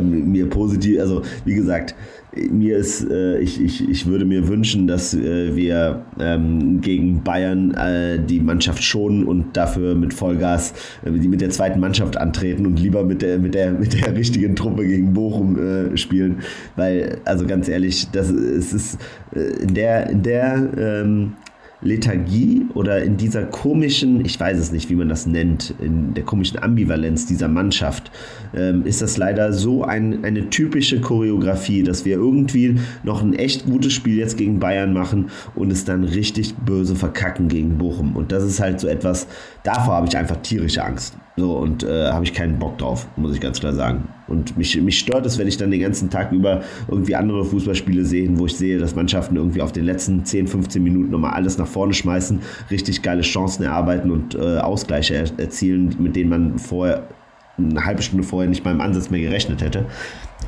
mir 0.00 0.48
positiv, 0.48 1.00
also 1.00 1.22
wie 1.44 1.54
gesagt, 1.54 1.94
mir 2.34 2.78
ist, 2.78 3.08
äh, 3.10 3.38
ich, 3.38 3.60
ich, 3.60 3.88
ich 3.88 4.06
würde 4.06 4.24
mir 4.24 4.48
wünschen, 4.48 4.86
dass 4.86 5.12
äh, 5.12 5.54
wir 5.54 6.04
ähm, 6.18 6.80
gegen 6.80 7.22
Bayern 7.22 7.72
äh, 7.74 8.18
die 8.18 8.40
Mannschaft 8.40 8.82
schonen 8.82 9.24
und 9.24 9.56
dafür 9.56 9.94
mit 9.94 10.14
Vollgas 10.14 10.72
äh, 11.04 11.10
mit 11.10 11.40
der 11.40 11.50
zweiten 11.50 11.78
Mannschaft 11.78 12.16
antreten 12.16 12.64
und 12.64 12.80
lieber 12.80 13.04
mit 13.04 13.20
der, 13.20 13.38
mit 13.38 13.54
der, 13.54 13.72
mit 13.82 14.00
der 14.00 14.16
richtigen 14.16 14.56
Truppe 14.56 14.86
gegen 14.86 15.12
Bochum 15.12 15.58
äh, 15.58 15.96
spielen. 15.96 16.40
Weil, 16.76 17.18
also 17.24 17.46
ganz 17.46 17.68
ehrlich, 17.68 18.08
das 18.12 18.30
es 18.30 18.72
ist 18.72 18.98
äh, 19.34 19.62
in 19.62 19.74
der, 19.74 20.08
in 20.08 20.22
der 20.22 20.68
ähm, 20.78 21.34
Lethargie 21.82 22.66
oder 22.74 23.02
in 23.02 23.16
dieser 23.16 23.44
komischen, 23.44 24.24
ich 24.24 24.38
weiß 24.38 24.58
es 24.58 24.72
nicht, 24.72 24.88
wie 24.88 24.94
man 24.94 25.08
das 25.08 25.26
nennt, 25.26 25.74
in 25.80 26.14
der 26.14 26.24
komischen 26.24 26.62
Ambivalenz 26.62 27.26
dieser 27.26 27.48
Mannschaft, 27.48 28.10
ähm, 28.54 28.86
ist 28.86 29.02
das 29.02 29.16
leider 29.16 29.52
so 29.52 29.82
ein, 29.82 30.24
eine 30.24 30.48
typische 30.48 31.00
Choreografie, 31.00 31.82
dass 31.82 32.04
wir 32.04 32.16
irgendwie 32.16 32.78
noch 33.02 33.22
ein 33.22 33.34
echt 33.34 33.66
gutes 33.66 33.92
Spiel 33.92 34.18
jetzt 34.18 34.36
gegen 34.36 34.60
Bayern 34.60 34.92
machen 34.92 35.30
und 35.54 35.72
es 35.72 35.84
dann 35.84 36.04
richtig 36.04 36.54
böse 36.54 36.94
verkacken 36.94 37.48
gegen 37.48 37.78
Bochum. 37.78 38.16
Und 38.16 38.32
das 38.32 38.44
ist 38.44 38.60
halt 38.60 38.80
so 38.80 38.86
etwas, 38.86 39.26
davor 39.64 39.94
habe 39.94 40.06
ich 40.06 40.16
einfach 40.16 40.36
tierische 40.36 40.84
Angst. 40.84 41.16
So, 41.36 41.56
und 41.56 41.82
äh, 41.82 42.10
habe 42.10 42.24
ich 42.24 42.34
keinen 42.34 42.58
Bock 42.58 42.76
drauf, 42.76 43.06
muss 43.16 43.34
ich 43.34 43.40
ganz 43.40 43.58
klar 43.60 43.72
sagen. 43.72 44.08
Und 44.28 44.58
mich, 44.58 44.78
mich 44.80 44.98
stört 44.98 45.24
es, 45.24 45.38
wenn 45.38 45.48
ich 45.48 45.56
dann 45.56 45.70
den 45.70 45.80
ganzen 45.80 46.10
Tag 46.10 46.30
über 46.30 46.60
irgendwie 46.88 47.16
andere 47.16 47.44
Fußballspiele 47.44 48.04
sehe, 48.04 48.28
wo 48.38 48.44
ich 48.46 48.56
sehe, 48.56 48.78
dass 48.78 48.94
Mannschaften 48.94 49.36
irgendwie 49.36 49.62
auf 49.62 49.72
den 49.72 49.84
letzten 49.84 50.26
10, 50.26 50.46
15 50.46 50.82
Minuten 50.82 51.10
nochmal 51.10 51.32
alles 51.32 51.56
nach 51.56 51.66
vorne 51.66 51.94
schmeißen, 51.94 52.40
richtig 52.70 53.00
geile 53.00 53.22
Chancen 53.22 53.62
erarbeiten 53.62 54.10
und 54.10 54.34
äh, 54.34 54.58
Ausgleiche 54.58 55.14
er 55.14 55.38
erzielen, 55.38 55.96
mit 55.98 56.16
denen 56.16 56.28
man 56.28 56.58
vorher 56.58 57.08
eine 57.56 57.84
halbe 57.84 58.02
Stunde 58.02 58.24
vorher 58.24 58.48
nicht 58.48 58.64
mal 58.64 58.72
im 58.72 58.80
Ansatz 58.80 59.08
mehr 59.08 59.20
gerechnet 59.20 59.62
hätte. 59.62 59.86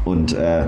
Und 0.05 0.35
äh, 0.35 0.67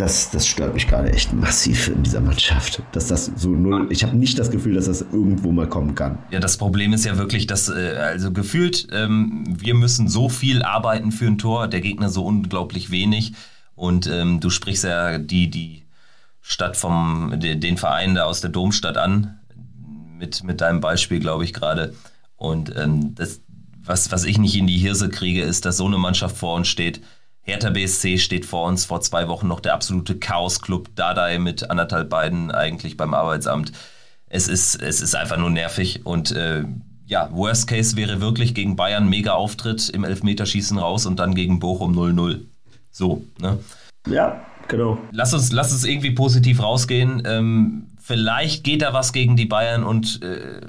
das, 0.00 0.30
das 0.30 0.46
stört 0.46 0.72
mich 0.72 0.88
gerade 0.88 1.12
echt 1.12 1.32
massiv 1.32 1.88
in 1.88 2.02
dieser 2.02 2.20
Mannschaft. 2.20 2.82
Dass 2.92 3.08
das 3.08 3.30
so 3.36 3.50
null. 3.50 3.86
Ich 3.90 4.02
habe 4.02 4.16
nicht 4.16 4.38
das 4.38 4.50
Gefühl, 4.50 4.74
dass 4.74 4.86
das 4.86 5.02
irgendwo 5.02 5.52
mal 5.52 5.68
kommen 5.68 5.94
kann. 5.94 6.18
Ja, 6.30 6.40
das 6.40 6.56
Problem 6.56 6.92
ist 6.92 7.04
ja 7.04 7.18
wirklich, 7.18 7.46
dass, 7.46 7.68
äh, 7.68 7.96
also 7.98 8.32
gefühlt, 8.32 8.88
ähm, 8.92 9.44
wir 9.46 9.74
müssen 9.74 10.08
so 10.08 10.28
viel 10.28 10.62
arbeiten 10.62 11.12
für 11.12 11.26
ein 11.26 11.38
Tor, 11.38 11.68
der 11.68 11.80
Gegner 11.80 12.08
so 12.08 12.24
unglaublich 12.24 12.90
wenig. 12.90 13.34
Und 13.74 14.06
ähm, 14.06 14.40
du 14.40 14.48
sprichst 14.48 14.84
ja 14.84 15.18
die, 15.18 15.50
die 15.50 15.84
Stadt 16.40 16.76
vom, 16.76 17.34
den 17.38 17.76
Verein 17.76 18.14
da 18.14 18.24
aus 18.24 18.40
der 18.40 18.50
Domstadt 18.50 18.96
an, 18.96 19.38
mit, 20.18 20.44
mit 20.44 20.60
deinem 20.60 20.80
Beispiel, 20.80 21.20
glaube 21.20 21.44
ich, 21.44 21.52
gerade. 21.52 21.94
Und 22.36 22.74
ähm, 22.76 23.14
das, 23.14 23.42
was, 23.82 24.10
was 24.12 24.24
ich 24.24 24.38
nicht 24.38 24.56
in 24.56 24.66
die 24.66 24.78
Hirse 24.78 25.10
kriege, 25.10 25.42
ist, 25.42 25.66
dass 25.66 25.76
so 25.76 25.86
eine 25.86 25.98
Mannschaft 25.98 26.36
vor 26.36 26.56
uns 26.56 26.68
steht 26.68 27.02
Hertha 27.42 27.70
BSC 27.70 28.18
steht 28.18 28.46
vor 28.46 28.66
uns, 28.66 28.84
vor 28.84 29.00
zwei 29.00 29.28
Wochen 29.28 29.48
noch 29.48 29.60
der 29.60 29.74
absolute 29.74 30.18
Chaos-Club, 30.18 30.90
Dardai 30.94 31.38
mit 31.38 31.70
anderthalb 31.70 32.08
beiden 32.08 32.50
eigentlich 32.50 32.96
beim 32.96 33.14
Arbeitsamt. 33.14 33.72
Es 34.26 34.46
ist, 34.46 34.80
es 34.80 35.00
ist 35.00 35.16
einfach 35.16 35.38
nur 35.38 35.50
nervig 35.50 36.06
und 36.06 36.30
äh, 36.32 36.64
ja, 37.06 37.28
Worst 37.32 37.66
Case 37.66 37.96
wäre 37.96 38.20
wirklich 38.20 38.54
gegen 38.54 38.76
Bayern 38.76 39.08
mega 39.08 39.32
Auftritt 39.32 39.88
im 39.88 40.04
Elfmeterschießen 40.04 40.78
raus 40.78 41.06
und 41.06 41.18
dann 41.18 41.34
gegen 41.34 41.58
Bochum 41.58 41.98
0-0. 41.98 42.42
So, 42.92 43.24
ne? 43.40 43.58
Ja, 44.06 44.46
genau. 44.68 44.98
Lass 45.10 45.34
uns, 45.34 45.50
lass 45.50 45.72
uns 45.72 45.84
irgendwie 45.84 46.12
positiv 46.12 46.62
rausgehen. 46.62 47.22
Ähm, 47.26 47.88
vielleicht 48.00 48.62
geht 48.62 48.82
da 48.82 48.92
was 48.92 49.12
gegen 49.12 49.36
die 49.36 49.46
Bayern 49.46 49.82
und 49.82 50.22
äh, 50.22 50.60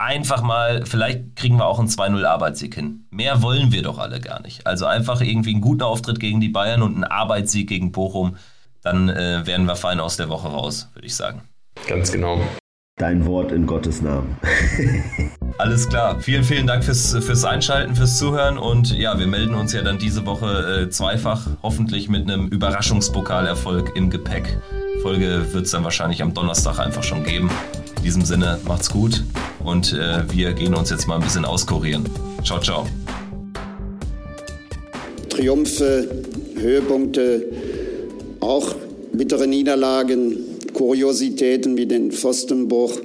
einfach 0.00 0.42
mal, 0.42 0.86
vielleicht 0.86 1.36
kriegen 1.36 1.58
wir 1.58 1.66
auch 1.66 1.78
einen 1.78 1.88
2-0 1.88 2.24
Arbeitssieg 2.24 2.74
hin. 2.74 3.04
Mehr 3.10 3.42
wollen 3.42 3.70
wir 3.70 3.82
doch 3.82 3.98
alle 3.98 4.20
gar 4.20 4.40
nicht. 4.40 4.66
Also 4.66 4.86
einfach 4.86 5.20
irgendwie 5.20 5.50
einen 5.50 5.60
guten 5.60 5.82
Auftritt 5.82 6.18
gegen 6.18 6.40
die 6.40 6.48
Bayern 6.48 6.82
und 6.82 6.94
einen 6.94 7.04
Arbeitssieg 7.04 7.68
gegen 7.68 7.92
Bochum. 7.92 8.36
Dann 8.82 9.10
äh, 9.10 9.46
werden 9.46 9.66
wir 9.66 9.76
fein 9.76 10.00
aus 10.00 10.16
der 10.16 10.30
Woche 10.30 10.48
raus, 10.48 10.88
würde 10.94 11.06
ich 11.06 11.14
sagen. 11.14 11.42
Ganz 11.86 12.10
genau. 12.10 12.40
Dein 12.96 13.24
Wort 13.26 13.52
in 13.52 13.66
Gottes 13.66 14.00
Namen. 14.00 14.36
Alles 15.58 15.88
klar. 15.88 16.18
Vielen, 16.20 16.44
vielen 16.44 16.66
Dank 16.66 16.84
fürs, 16.84 17.14
fürs 17.14 17.44
Einschalten, 17.44 17.94
fürs 17.94 18.18
Zuhören 18.18 18.56
und 18.56 18.96
ja, 18.96 19.18
wir 19.18 19.26
melden 19.26 19.54
uns 19.54 19.72
ja 19.74 19.82
dann 19.82 19.98
diese 19.98 20.24
Woche 20.24 20.84
äh, 20.84 20.90
zweifach, 20.90 21.46
hoffentlich 21.62 22.08
mit 22.08 22.22
einem 22.22 22.48
Überraschungspokalerfolg 22.48 23.94
im 23.96 24.08
Gepäck. 24.08 24.58
Folge 25.02 25.52
wird 25.52 25.66
es 25.66 25.70
dann 25.70 25.84
wahrscheinlich 25.84 26.22
am 26.22 26.32
Donnerstag 26.32 26.78
einfach 26.78 27.02
schon 27.02 27.24
geben. 27.24 27.50
In 28.00 28.04
diesem 28.04 28.24
Sinne, 28.24 28.58
macht's 28.66 28.88
gut 28.88 29.22
und 29.62 29.92
äh, 29.92 30.22
wir 30.32 30.54
gehen 30.54 30.74
uns 30.74 30.88
jetzt 30.88 31.06
mal 31.06 31.16
ein 31.16 31.20
bisschen 31.20 31.44
auskurieren. 31.44 32.08
Ciao, 32.42 32.58
ciao. 32.58 32.86
Triumphe, 35.28 36.08
Höhepunkte, 36.56 37.44
auch 38.40 38.74
bittere 39.12 39.46
Niederlagen, 39.46 40.38
Kuriositäten 40.72 41.76
wie 41.76 41.84
den 41.84 42.10
Pfostenbruch. 42.10 43.00